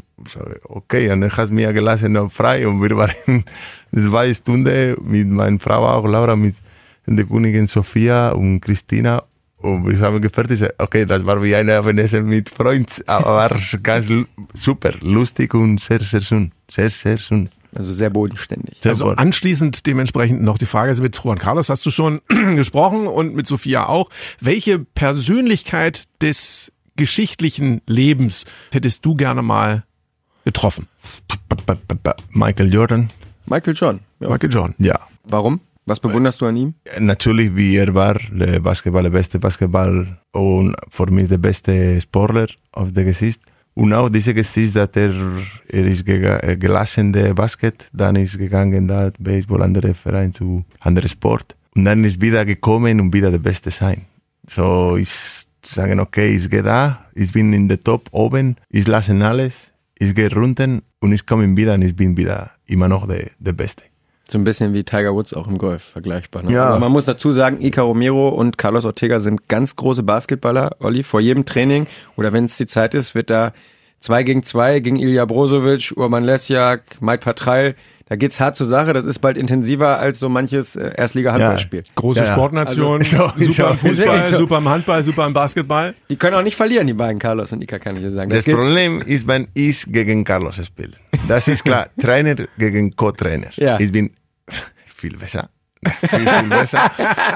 okay, 0.66 1.12
und 1.12 1.24
er 1.24 1.36
hat 1.36 1.52
mir 1.52 1.74
gelassen 1.74 2.30
frei 2.30 2.68
und 2.68 2.82
wir 2.82 2.96
waren 2.98 3.44
zwei 3.96 4.34
Stunden 4.34 4.96
mit 5.04 5.28
meiner 5.28 5.60
Frau 5.60 5.88
auch, 5.88 6.06
Laura, 6.08 6.36
mit 6.36 6.56
der 7.06 7.26
Königin 7.26 7.68
Sophia 7.68 8.30
und 8.32 8.62
Christina 8.62 9.24
und 9.58 9.88
wir 9.90 10.00
haben 10.00 10.22
gefertigt, 10.22 10.74
okay, 10.78 11.06
das 11.06 11.26
war 11.26 11.42
wie 11.42 11.56
ein 11.56 11.70
Abendessen 11.70 12.26
mit 12.28 12.50
Freunden, 12.50 13.02
aber 13.08 13.50
war 13.52 13.58
ganz 13.82 14.10
super, 14.54 14.92
lustig 15.02 15.54
und 15.54 15.80
sehr, 15.80 16.00
sehr 16.02 16.22
schön. 16.22 16.52
Sehr, 16.70 16.90
sehr 16.90 17.18
schön. 17.18 17.50
Also 17.76 17.94
sehr 17.94 18.10
bodenständig. 18.10 18.78
Sehr 18.82 18.92
Also 18.92 19.10
anschließend 19.10 19.86
dementsprechend 19.86 20.42
noch 20.42 20.58
die 20.58 20.66
Frage, 20.66 20.94
mit 21.02 21.20
Juan 21.24 21.38
Carlos 21.38 21.70
hast 21.70 21.86
du 21.86 21.92
schon 21.92 22.22
gesprochen 22.56 23.08
und 23.08 23.36
mit 23.36 23.48
Sophia 23.48 23.88
auch. 23.88 24.10
Welche 24.40 24.80
Persönlichkeit 24.80 26.04
des 26.22 26.72
geschichtlichen 26.96 27.82
Lebens 27.88 28.46
hättest 28.72 29.06
du 29.06 29.16
gerne 29.16 29.42
mal 29.42 29.84
getroffen? 30.46 30.88
Michael 32.30 32.74
Jordan, 32.74 33.10
Michael 33.46 33.74
John. 33.76 34.00
Ja. 34.20 34.30
Michael 34.30 34.52
John. 34.52 34.76
ja. 34.78 35.00
Warum? 35.26 35.62
Was 35.86 36.00
bewunderst 36.00 36.40
du 36.40 36.46
an 36.46 36.56
ihm? 36.56 36.76
Natürlich, 37.00 37.56
wie 37.56 37.76
er 37.76 37.94
war, 37.94 38.18
der 38.32 38.62
Basketball, 38.62 39.04
der 39.04 39.10
beste 39.10 39.38
Basketball 39.38 40.18
und 40.32 40.76
für 40.90 41.12
mich 41.12 41.28
der 41.28 41.40
beste 41.40 42.00
Sportler 42.00 42.48
auf 42.72 42.94
der 42.94 43.04
Gesicht. 43.04 43.42
Und 43.76 43.94
auch 43.94 44.10
diese 44.10 44.34
Gesicht, 44.34 44.76
dass 44.76 44.90
er, 44.96 45.14
er 45.68 45.86
ist 45.86 46.08
äh, 46.08 46.58
gelassen, 46.58 47.12
der 47.12 47.34
Basket, 47.34 47.86
dann 47.92 48.16
ist 48.16 48.38
gegangen, 48.38 48.88
da 48.88 49.12
Baseball, 49.20 49.64
andere 49.64 49.94
Verein 49.94 50.32
zu 50.32 50.64
andere 50.80 51.08
Sport. 51.08 51.56
Und 51.76 51.86
dann 51.86 52.04
ist 52.04 52.22
wieder 52.22 52.46
gekommen 52.46 53.00
und 53.00 53.14
wieder 53.14 53.32
der 53.32 53.40
Beste 53.40 53.72
sein. 53.72 54.06
So, 54.48 54.96
ich 54.98 55.10
sagen, 55.66 56.00
okay, 56.00 56.36
ich 56.36 56.50
gehe 56.50 56.62
da, 56.62 57.06
ich 57.16 57.32
bin 57.32 57.54
in 57.54 57.68
der 57.68 57.84
Top 57.84 58.10
oben, 58.12 58.58
ich 58.70 58.88
lasse 58.88 59.16
alles, 59.26 59.74
ich 59.98 60.14
gehe 60.14 60.32
runter 60.32 60.80
und 61.00 61.12
ich 61.12 61.26
komme 61.26 61.56
wieder 61.56 61.74
und 61.74 61.82
ich 61.82 61.96
bin 61.96 62.16
wieder 62.16 62.52
immer 62.68 62.88
noch 62.88 63.08
der, 63.08 63.32
der 63.40 63.54
Beste. 63.54 63.84
So 64.30 64.38
ein 64.38 64.46
bisschen 64.46 64.74
wie 64.74 64.84
Tiger 64.84 65.14
Woods 65.14 65.34
auch 65.34 65.48
im 65.48 65.58
Golf, 65.58 65.84
vergleichbar. 65.84 66.44
Ne? 66.44 66.54
Ja. 66.54 66.70
Aber 66.70 66.80
man 66.80 66.92
muss 66.92 67.06
dazu 67.06 67.32
sagen, 67.32 67.62
Ica 67.62 67.82
Romero 67.82 68.30
und 68.30 68.58
Carlos 68.58 68.86
Ortega 68.86 69.20
sind 69.20 69.50
ganz 69.50 69.76
große 69.76 70.04
Basketballer. 70.04 70.78
Olli, 70.80 71.04
vor 71.04 71.20
jedem 71.20 71.46
Training 71.46 71.88
oder 72.16 72.32
wenn 72.32 72.46
es 72.46 72.58
die 72.58 72.66
Zeit 72.66 72.96
ist, 72.96 73.16
wird 73.16 73.30
da 73.30 73.52
Zwei 74.04 74.24
gegen 74.24 74.44
zwei 74.44 74.82
gegen 74.82 74.98
Ilja 74.98 75.24
Brozovic, 75.24 75.94
Urban 75.96 76.26
Lesjak, 76.26 76.82
Mike 77.02 77.20
Patreil. 77.24 77.76
Da 78.10 78.18
geht's 78.18 78.38
hart 78.42 78.58
zur 78.58 78.66
Sache. 78.68 78.92
Das 78.92 79.06
ist 79.06 79.20
bald 79.20 79.38
intensiver 79.38 79.98
als 79.98 80.20
so 80.20 80.28
manches 80.28 80.76
äh, 80.76 80.92
Erstliga-Handballspiel. 80.98 81.84
Große 81.96 82.20
Ja, 82.20 82.26
ja. 82.26 82.34
Sportnation, 82.34 83.00
Also, 83.00 83.18
so, 83.18 83.46
super 83.46 83.54
so. 83.54 83.64
im 83.72 83.78
Fußball, 83.78 84.24
so. 84.24 84.38
super 84.40 84.58
im 84.58 84.68
Handball, 84.68 85.04
super 85.04 85.26
im 85.26 85.32
Basketball. 85.34 85.96
Die 86.10 86.18
können 86.18 86.36
auch 86.36 86.44
nicht 86.44 86.56
verlieren, 86.58 86.86
die 86.88 86.94
beiden 86.94 87.18
Carlos 87.18 87.54
und 87.54 87.62
Ika, 87.64 87.80
kann 87.80 87.96
ich 87.96 88.02
dir 88.02 88.12
sagen. 88.12 88.30
Das 88.30 88.44
geht- 88.44 88.56
Problem 88.58 89.02
ist, 89.06 89.26
wenn 89.26 89.48
ich 89.54 89.86
gegen 89.88 90.26
Carlos 90.26 90.58
spiele. 90.66 90.92
Das 91.30 91.48
ist 91.48 91.64
klar. 91.64 91.88
Trainer 92.02 92.36
gegen 92.58 92.94
Co-Trainer. 92.98 93.52
Ja. 93.56 93.80
Ich 93.80 93.94
bin 93.94 94.12
viel 94.94 95.16
besser. 95.18 95.50
Viel, 96.10 96.20
viel 96.20 96.50
besser. 96.50 96.92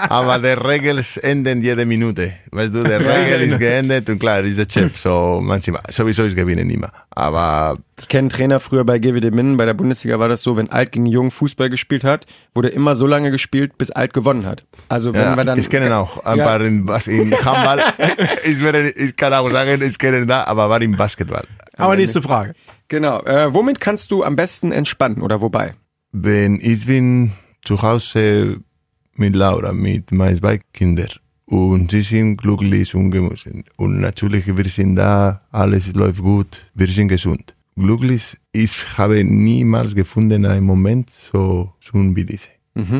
Aber 0.09 0.39
die 0.39 0.47
Regeln 0.67 1.03
enden 1.21 1.61
jede 1.61 1.85
Minute. 1.85 2.33
Weißt 2.51 2.73
du, 2.73 2.83
die 2.83 2.91
Regel 2.91 3.41
ist 3.49 3.59
geendet 3.59 4.09
und 4.09 4.19
klar, 4.19 4.39
ist 4.43 4.57
der 4.57 4.67
Chef. 4.69 4.97
So, 4.97 5.39
manchmal, 5.43 5.81
sowieso 5.89 6.23
ist 6.23 6.35
gewinnen 6.35 6.69
immer. 6.69 6.91
Aber 7.11 7.77
Ich 7.99 8.07
kenne 8.07 8.21
einen 8.21 8.29
Trainer 8.29 8.59
früher 8.59 8.83
bei 8.83 8.99
GWD 8.99 9.31
Minden. 9.33 9.57
Bei 9.57 9.65
der 9.65 9.73
Bundesliga 9.73 10.19
war 10.19 10.29
das 10.29 10.43
so, 10.43 10.55
wenn 10.57 10.69
Alt 10.71 10.91
gegen 10.91 11.05
Jung 11.05 11.31
Fußball 11.31 11.69
gespielt 11.69 12.03
hat, 12.03 12.25
wurde 12.55 12.69
immer 12.69 12.95
so 12.95 13.07
lange 13.07 13.31
gespielt, 13.31 13.77
bis 13.77 13.91
Alt 13.91 14.13
gewonnen 14.13 14.45
hat. 14.45 14.65
Also 14.89 15.13
wenn 15.13 15.21
ja, 15.21 15.35
wir 15.35 15.43
dann. 15.43 15.57
ich 15.59 15.69
kenne 15.69 15.95
auch 15.95 16.23
ein 16.25 16.37
Ja. 16.37 16.45
paar 16.45 16.61
in, 16.61 16.87
was 16.87 17.07
in 17.07 17.33
Handball. 17.33 17.81
ich, 18.43 18.61
werde, 18.61 18.89
ich 18.89 19.15
kann 19.15 19.33
auch 19.33 19.49
sagen, 19.51 19.81
ich 19.81 19.97
kenne 19.97 20.25
da, 20.25 20.43
aber 20.45 20.69
war 20.69 20.81
im 20.81 20.95
Basketball. 20.95 21.43
Aber 21.77 21.95
nächste 21.95 22.21
Frage. 22.21 22.53
Genau. 22.87 23.21
Äh, 23.23 23.53
womit 23.53 23.79
kannst 23.79 24.11
du 24.11 24.23
am 24.23 24.35
besten 24.35 24.71
entspannen 24.71 25.21
oder 25.21 25.41
wobei? 25.41 25.75
Wenn 26.11 26.59
ich 26.61 26.87
bin 26.87 27.33
zu 27.63 27.81
Hause 27.81 28.61
mit 29.15 29.35
Laura, 29.35 29.73
mit 29.73 30.11
meinen 30.11 30.37
zwei 30.37 30.59
Kindern 30.73 31.09
und 31.47 31.91
sie 31.91 32.01
sind 32.01 32.37
glücklich 32.37 32.93
und 32.93 33.11
gemütlich. 33.11 33.65
Und 33.77 34.01
natürlich, 34.01 34.45
wir 34.45 34.65
sind 34.65 34.95
da, 34.95 35.41
alles 35.51 35.93
läuft 35.93 36.21
gut, 36.21 36.65
wir 36.73 36.87
sind 36.87 37.07
gesund. 37.07 37.55
Glücklich, 37.75 38.37
ich 38.51 38.97
habe 38.97 39.23
niemals 39.23 39.95
gefunden 39.95 40.45
einen 40.45 40.65
Moment 40.65 41.09
so 41.09 41.73
schön 41.79 42.15
wie 42.15 42.25
diese. 42.25 42.49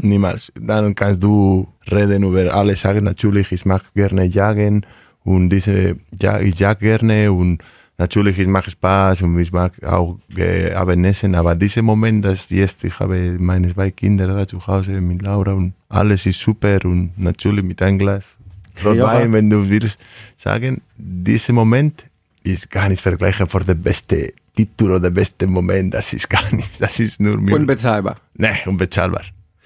Niemals. 0.02 0.52
Dann 0.60 0.96
kannst 0.96 1.22
du 1.24 1.68
reden 1.92 2.24
über 2.24 2.54
alle 2.54 2.76
Sachen. 2.76 3.04
Natürlich, 3.04 3.52
ich 3.52 3.66
mag 3.66 3.84
gerne 3.94 4.24
jagen 4.26 4.86
und 5.24 5.50
diese, 5.50 5.98
ja, 6.20 6.40
ich 6.40 6.58
jag 6.58 6.80
gerne 6.80 7.32
und 7.32 7.62
natürlich, 7.98 8.38
es 8.40 8.48
macht 8.48 8.72
Spaß 8.72 9.22
und 9.24 9.40
ich 9.40 9.52
mag 9.52 9.72
auch 9.84 10.20
äh, 10.36 10.74
Abendessen, 10.74 11.36
aber 11.36 11.56
dieser 11.56 11.82
Moment, 11.82 12.26
dass 12.26 12.50
jetzt, 12.50 12.84
ich 12.84 13.00
habe 13.00 13.38
meine 13.40 13.74
zwei 13.74 13.92
Kinder 13.92 14.28
da 14.28 14.48
zu 14.48 14.66
Hause 14.66 15.02
mit 15.02 15.22
Laura 15.22 15.54
und 15.54 15.74
alles 15.90 16.26
ist 16.26 16.40
super 16.40 16.80
und 16.84 17.18
natürlich 17.18 17.64
mit 17.64 17.82
einem 17.82 18.00
Glas 18.00 18.36
Rotwein, 18.84 19.34
wenn 19.34 19.50
du 19.50 19.70
willst 19.70 19.98
sagen, 20.36 20.82
dieser 20.98 21.54
Moment 21.54 22.06
ist 22.44 22.70
gar 22.70 22.90
nicht 22.90 23.02
vergleichbar 23.02 23.48
für 23.48 23.60
den 23.60 23.82
besten 23.82 24.30
Titel 24.56 24.86
oder 24.86 25.00
den 25.00 25.14
besten 25.14 25.52
Moment, 25.52 25.94
das 25.94 26.14
ist 26.14 26.30
gar 26.30 26.52
nicht, 26.54 26.82
das 26.82 27.00
ist 27.00 27.20
nur 27.20 27.38
mir. 27.38 27.56
Unbezahlbar. 27.56 28.18
Nee, 28.36 28.58
unbezahlbar. 28.66 29.24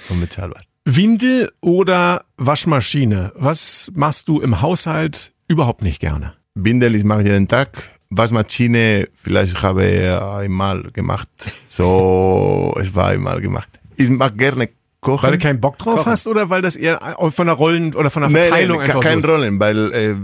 Unbezahlbar. 0.09 0.61
Windel 0.85 1.51
oder 1.61 2.23
Waschmaschine? 2.37 3.31
Was 3.35 3.91
machst 3.93 4.27
du 4.27 4.41
im 4.41 4.61
Haushalt 4.61 5.31
überhaupt 5.47 5.83
nicht 5.83 5.99
gerne? 5.99 6.33
Windel, 6.55 6.95
ich 6.95 7.03
mache 7.03 7.23
jeden 7.23 7.47
Tag. 7.47 7.69
Waschmaschine, 8.11 9.07
vielleicht 9.23 9.61
habe 9.61 9.85
ich 9.85 10.09
einmal 10.09 10.83
gemacht. 10.91 11.29
So, 11.67 12.75
es 12.79 12.93
war 12.93 13.07
einmal 13.07 13.41
gemacht. 13.41 13.69
Ich 13.95 14.09
mag 14.09 14.37
gerne 14.37 14.69
kochen. 14.99 15.23
Weil 15.23 15.37
du 15.37 15.43
keinen 15.43 15.61
Bock 15.61 15.77
drauf 15.77 16.05
hast 16.05 16.27
oder 16.27 16.49
weil 16.49 16.61
das 16.61 16.75
eher 16.75 16.99
von 17.29 17.47
der 17.47 17.55
Rollen 17.55 17.95
oder 17.95 18.09
von 18.09 18.21
der 18.21 18.31
Nee, 18.31 18.41
Verteilung 18.43 18.77
nee, 18.77 18.83
einfach 18.83 19.01
kein 19.01 19.21
so 19.21 19.29
ist? 19.29 19.33
Rollen, 19.33 19.59
weil 19.59 19.93
äh, 19.93 20.15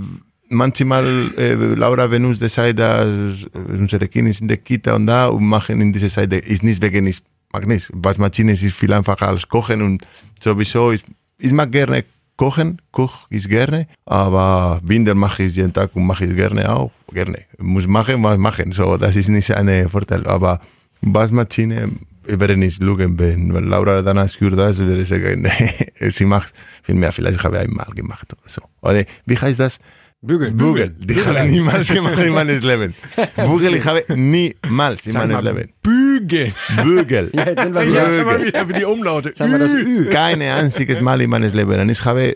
manchmal 0.50 1.32
äh, 1.38 1.54
Laura, 1.54 2.12
wenn 2.12 2.26
uns 2.26 2.40
die 2.40 2.50
Zeit, 2.50 2.78
dass 2.78 3.46
unsere 3.54 4.08
Kinder 4.10 4.34
sind 4.34 4.44
in 4.44 4.48
der 4.50 4.58
Kita 4.58 4.94
und 4.94 5.08
da 5.08 5.28
und 5.28 5.46
machen 5.46 5.80
in 5.82 5.94
dieser 5.94 6.10
Seite, 6.10 6.38
ist 6.38 6.64
nicht 6.64 6.82
wegen, 6.82 7.08
ich 7.08 7.22
mag 7.54 7.68
nicht. 7.68 7.90
Waschmaschine 7.94 8.52
ist 8.52 8.64
viel 8.76 8.92
einfacher 8.94 9.30
als 9.30 9.48
kochen 9.48 9.82
und 9.82 10.06
sowieso, 10.42 10.92
ich, 10.92 11.04
ich 11.38 11.54
mag 11.54 11.72
gerne 11.72 12.04
kochen, 12.04 12.17
koch 12.38 13.26
ich 13.30 13.50
gerne, 13.50 13.88
aber 14.06 14.80
Binder 14.84 15.16
mache 15.16 15.44
ich 15.44 15.56
jeden 15.56 15.74
Tag 15.74 15.96
und 15.96 16.06
mache 16.06 16.26
ich 16.26 16.36
gerne 16.36 16.72
auch, 16.72 16.92
gerne. 17.12 17.40
Muss 17.58 17.88
machen, 17.88 18.24
was 18.24 18.38
machen, 18.38 18.72
so, 18.72 18.96
das 18.98 19.16
ist 19.16 19.30
nicht 19.30 19.52
ein 19.52 19.90
Vorteil, 19.90 20.26
aber 20.28 20.62
Waschmaschine, 21.02 21.90
ich 22.26 22.40
werde 22.40 22.56
nicht 22.56 22.82
lügen, 22.82 23.18
wenn 23.20 23.50
Laura 23.50 24.02
danach 24.02 24.32
gehört 24.38 24.72
ist, 24.72 24.80
würde 24.80 25.02
ich 25.02 25.08
sagen, 25.10 25.48
sie 26.10 26.26
macht 26.26 26.54
viel 26.84 26.96
mehr, 26.96 27.12
vielleicht 27.12 27.44
habe 27.44 27.58
ich 27.58 27.64
einmal 27.64 27.88
gemacht 27.96 28.32
oder 28.34 28.50
so. 28.50 28.62
Oder 28.82 29.04
wie 29.26 29.38
heißt 29.38 29.60
das? 29.60 29.80
Bügeln. 30.22 30.58
Bügel. 30.58 30.96
Die 30.98 31.24
habe 31.24 31.46
ich 31.46 31.52
niemals 31.52 31.88
gemacht 31.90 32.18
in 32.18 32.34
meinem 32.34 32.60
Leben. 32.60 32.96
Bügel, 33.36 33.76
ich 33.76 33.86
habe 33.86 34.04
niemals 34.16 35.06
in 35.06 35.14
meinem 35.14 35.44
Leben. 35.46 35.70
Bügeln. 35.84 36.52
Bügel. 36.84 37.30
Ja, 37.34 37.46
jetzt 37.46 37.62
sind 37.62 37.74
wir 37.76 37.84
Ja, 37.84 38.12
wieder. 38.12 38.22
immer 38.22 38.44
wieder 38.44 38.70
wie 38.70 38.74
die 38.74 38.86
Umlaute. 38.86 39.30
Jetzt 39.30 39.42
haben 39.42 39.52
wir 39.52 39.60
das 39.60 39.74
Ü. 39.74 40.10
Kein 40.10 40.42
einziges 40.42 41.02
Mal 41.02 41.22
in 41.22 41.30
meinem 41.30 41.52
Leben. 41.54 41.80
Und 41.80 41.90
ich 41.90 42.04
habe 42.04 42.36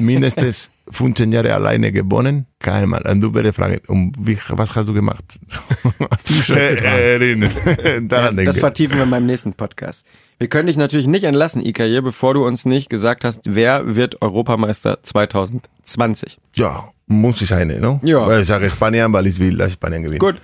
mindestens 0.00 0.72
15 0.90 1.30
Jahre 1.30 1.54
alleine 1.54 1.92
gewonnen. 1.92 2.46
Kein 2.58 2.88
Mal. 2.88 3.02
Und 3.02 3.20
du 3.20 3.32
würdest 3.32 3.56
fragen, 3.56 3.80
um 3.86 4.12
wie, 4.18 4.36
was 4.48 4.74
hast 4.74 4.88
du 4.88 4.92
gemacht? 4.92 5.38
Äh, 6.50 7.14
erinnern. 7.14 7.50
Daran 8.08 8.36
Das 8.36 8.44
denke 8.44 8.60
vertiefen 8.60 8.96
wir 8.96 9.04
in 9.04 9.10
meinem 9.10 9.26
nächsten 9.26 9.52
Podcast. 9.52 10.04
Wir 10.38 10.48
können 10.48 10.66
dich 10.66 10.76
natürlich 10.76 11.06
nicht 11.06 11.24
entlassen, 11.24 11.64
Ikaje, 11.64 12.02
bevor 12.02 12.34
du 12.34 12.44
uns 12.46 12.64
nicht 12.64 12.88
gesagt 12.88 13.22
hast, 13.24 13.42
wer 13.44 13.94
wird 13.94 14.22
Europameister 14.22 15.02
2020. 15.02 16.38
Ja, 16.56 16.90
muss 17.12 17.40
ich 17.40 17.48
sein, 17.48 17.68
ne? 17.68 18.00
Ja. 18.02 18.26
Weil 18.26 18.42
ich 18.42 18.48
sage 18.48 18.68
Spanien, 18.70 19.12
weil 19.12 19.26
ich 19.26 19.38
will, 19.38 19.56
dass 19.56 19.72
Spanien 19.72 20.02
gewinnt. 20.02 20.20
Gut, 20.20 20.40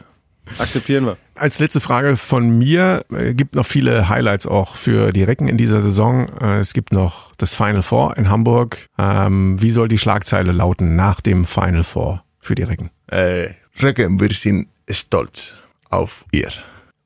akzeptieren 0.58 1.06
wir. 1.06 1.16
Als 1.34 1.58
letzte 1.58 1.80
Frage 1.80 2.16
von 2.16 2.58
mir, 2.58 3.04
äh, 3.12 3.34
gibt 3.34 3.54
noch 3.54 3.66
viele 3.66 4.08
Highlights 4.08 4.46
auch 4.46 4.76
für 4.76 5.12
die 5.12 5.22
Recken 5.22 5.48
in 5.48 5.56
dieser 5.56 5.80
Saison. 5.80 6.28
Äh, 6.40 6.58
es 6.58 6.72
gibt 6.72 6.92
noch 6.92 7.32
das 7.36 7.54
Final 7.54 7.82
Four 7.82 8.16
in 8.16 8.30
Hamburg. 8.30 8.78
Ähm, 8.98 9.60
wie 9.60 9.70
soll 9.70 9.88
die 9.88 9.98
Schlagzeile 9.98 10.52
lauten 10.52 10.96
nach 10.96 11.20
dem 11.20 11.44
Final 11.44 11.84
Four 11.84 12.22
für 12.38 12.54
die 12.54 12.62
Recken? 12.64 12.90
Äh, 13.08 13.50
Recken, 13.80 14.20
wir 14.20 14.30
sind 14.30 14.68
stolz 14.90 15.54
auf 15.90 16.24
ihr. 16.32 16.50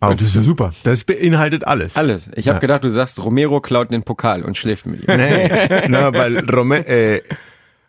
Auf 0.00 0.16
Das 0.16 0.22
ist 0.22 0.34
ja 0.34 0.42
super. 0.42 0.72
Das 0.82 1.04
beinhaltet 1.04 1.64
alles. 1.64 1.96
Alles. 1.96 2.28
Ich 2.34 2.48
habe 2.48 2.58
gedacht, 2.58 2.82
du 2.82 2.88
sagst, 2.88 3.22
Romero 3.22 3.60
klaut 3.60 3.92
den 3.92 4.02
Pokal 4.02 4.42
und 4.42 4.56
schläft 4.56 4.84
mit 4.84 5.00
ihm. 5.00 5.16
Nee, 5.16 5.48
no, 5.88 6.12
weil 6.12 6.38
Rome, 6.50 6.84
äh, 6.88 7.22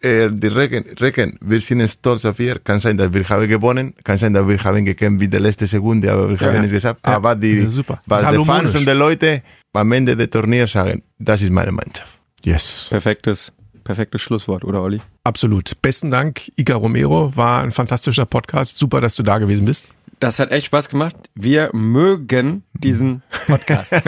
äh, 0.03 0.29
die 0.31 0.47
Recken, 0.47 0.85
Recken, 0.99 1.37
wir 1.41 1.61
sind 1.61 1.87
stolz 1.89 2.25
auf 2.25 2.39
ihr. 2.39 2.59
Kann 2.59 2.79
sein, 2.79 2.97
dass 2.97 3.13
wir 3.13 3.27
haben 3.29 3.47
gewonnen. 3.47 3.93
Kann 4.03 4.17
sein, 4.17 4.33
dass 4.33 4.47
wir 4.47 4.61
haben 4.63 4.85
gekämpft 4.85 5.21
wie 5.21 5.27
die 5.27 5.37
letzte 5.37 5.65
Sekunde, 5.65 6.11
aber 6.11 6.29
wir 6.29 6.39
haben 6.39 6.55
ja. 6.55 6.63
es 6.63 6.71
geschafft. 6.71 6.99
Ja. 7.05 7.15
Aber 7.15 7.35
die, 7.35 7.61
Ja, 7.61 7.69
super. 7.69 8.01
was 8.05 8.21
die. 8.21 8.45
Fans 8.45 8.75
und 8.75 8.85
die 8.85 8.91
Leute 8.91 9.41
am 9.73 9.91
Ende 9.91 10.15
des 10.15 10.29
Turniers 10.29 10.71
sagen, 10.71 11.03
das 11.17 11.41
ist 11.41 11.51
meine 11.51 11.71
Mannschaft. 11.71 12.19
Yes. 12.43 12.87
Perfektes, 12.89 13.53
perfektes 13.83 14.21
Schlusswort, 14.21 14.63
oder 14.65 14.81
Olli? 14.81 15.01
Absolut. 15.23 15.81
Besten 15.81 16.11
Dank, 16.11 16.51
Ika 16.57 16.75
Romero. 16.75 17.35
War 17.35 17.63
ein 17.63 17.71
fantastischer 17.71 18.25
Podcast. 18.25 18.77
Super, 18.77 18.99
dass 19.01 19.15
du 19.15 19.23
da 19.23 19.37
gewesen 19.37 19.65
bist. 19.65 19.85
Das 20.19 20.39
hat 20.39 20.51
echt 20.51 20.67
Spaß 20.67 20.89
gemacht. 20.89 21.15
Wir 21.35 21.69
mögen 21.73 22.63
diesen 22.73 23.23
Podcast. 23.47 23.93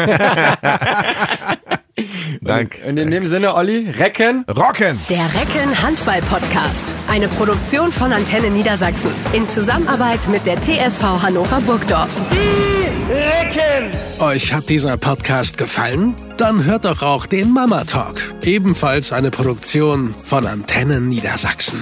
Danke. 2.41 2.85
Und 2.87 2.97
in 2.97 3.09
dem 3.09 3.25
Sinne, 3.25 3.55
Olli, 3.55 3.89
Recken. 3.89 4.43
Rocken! 4.49 4.99
Der 5.09 5.25
Recken 5.25 5.81
Handball 5.81 6.21
Podcast. 6.21 6.93
Eine 7.07 7.27
Produktion 7.27 7.91
von 7.91 8.11
Antenne 8.11 8.49
Niedersachsen. 8.49 9.11
In 9.33 9.47
Zusammenarbeit 9.47 10.27
mit 10.27 10.45
der 10.45 10.59
TSV 10.61 11.03
Hannover 11.03 11.61
Burgdorf. 11.61 12.11
Euch 14.19 14.53
hat 14.53 14.69
dieser 14.69 14.97
Podcast 14.97 15.57
gefallen? 15.57 16.15
Dann 16.37 16.65
hört 16.65 16.85
doch 16.85 17.01
auch 17.01 17.25
den 17.25 17.51
Mama 17.51 17.83
Talk, 17.83 18.21
ebenfalls 18.43 19.13
eine 19.13 19.31
Produktion 19.31 20.15
von 20.23 20.45
Antennen 20.47 21.07
Niedersachsen. 21.07 21.79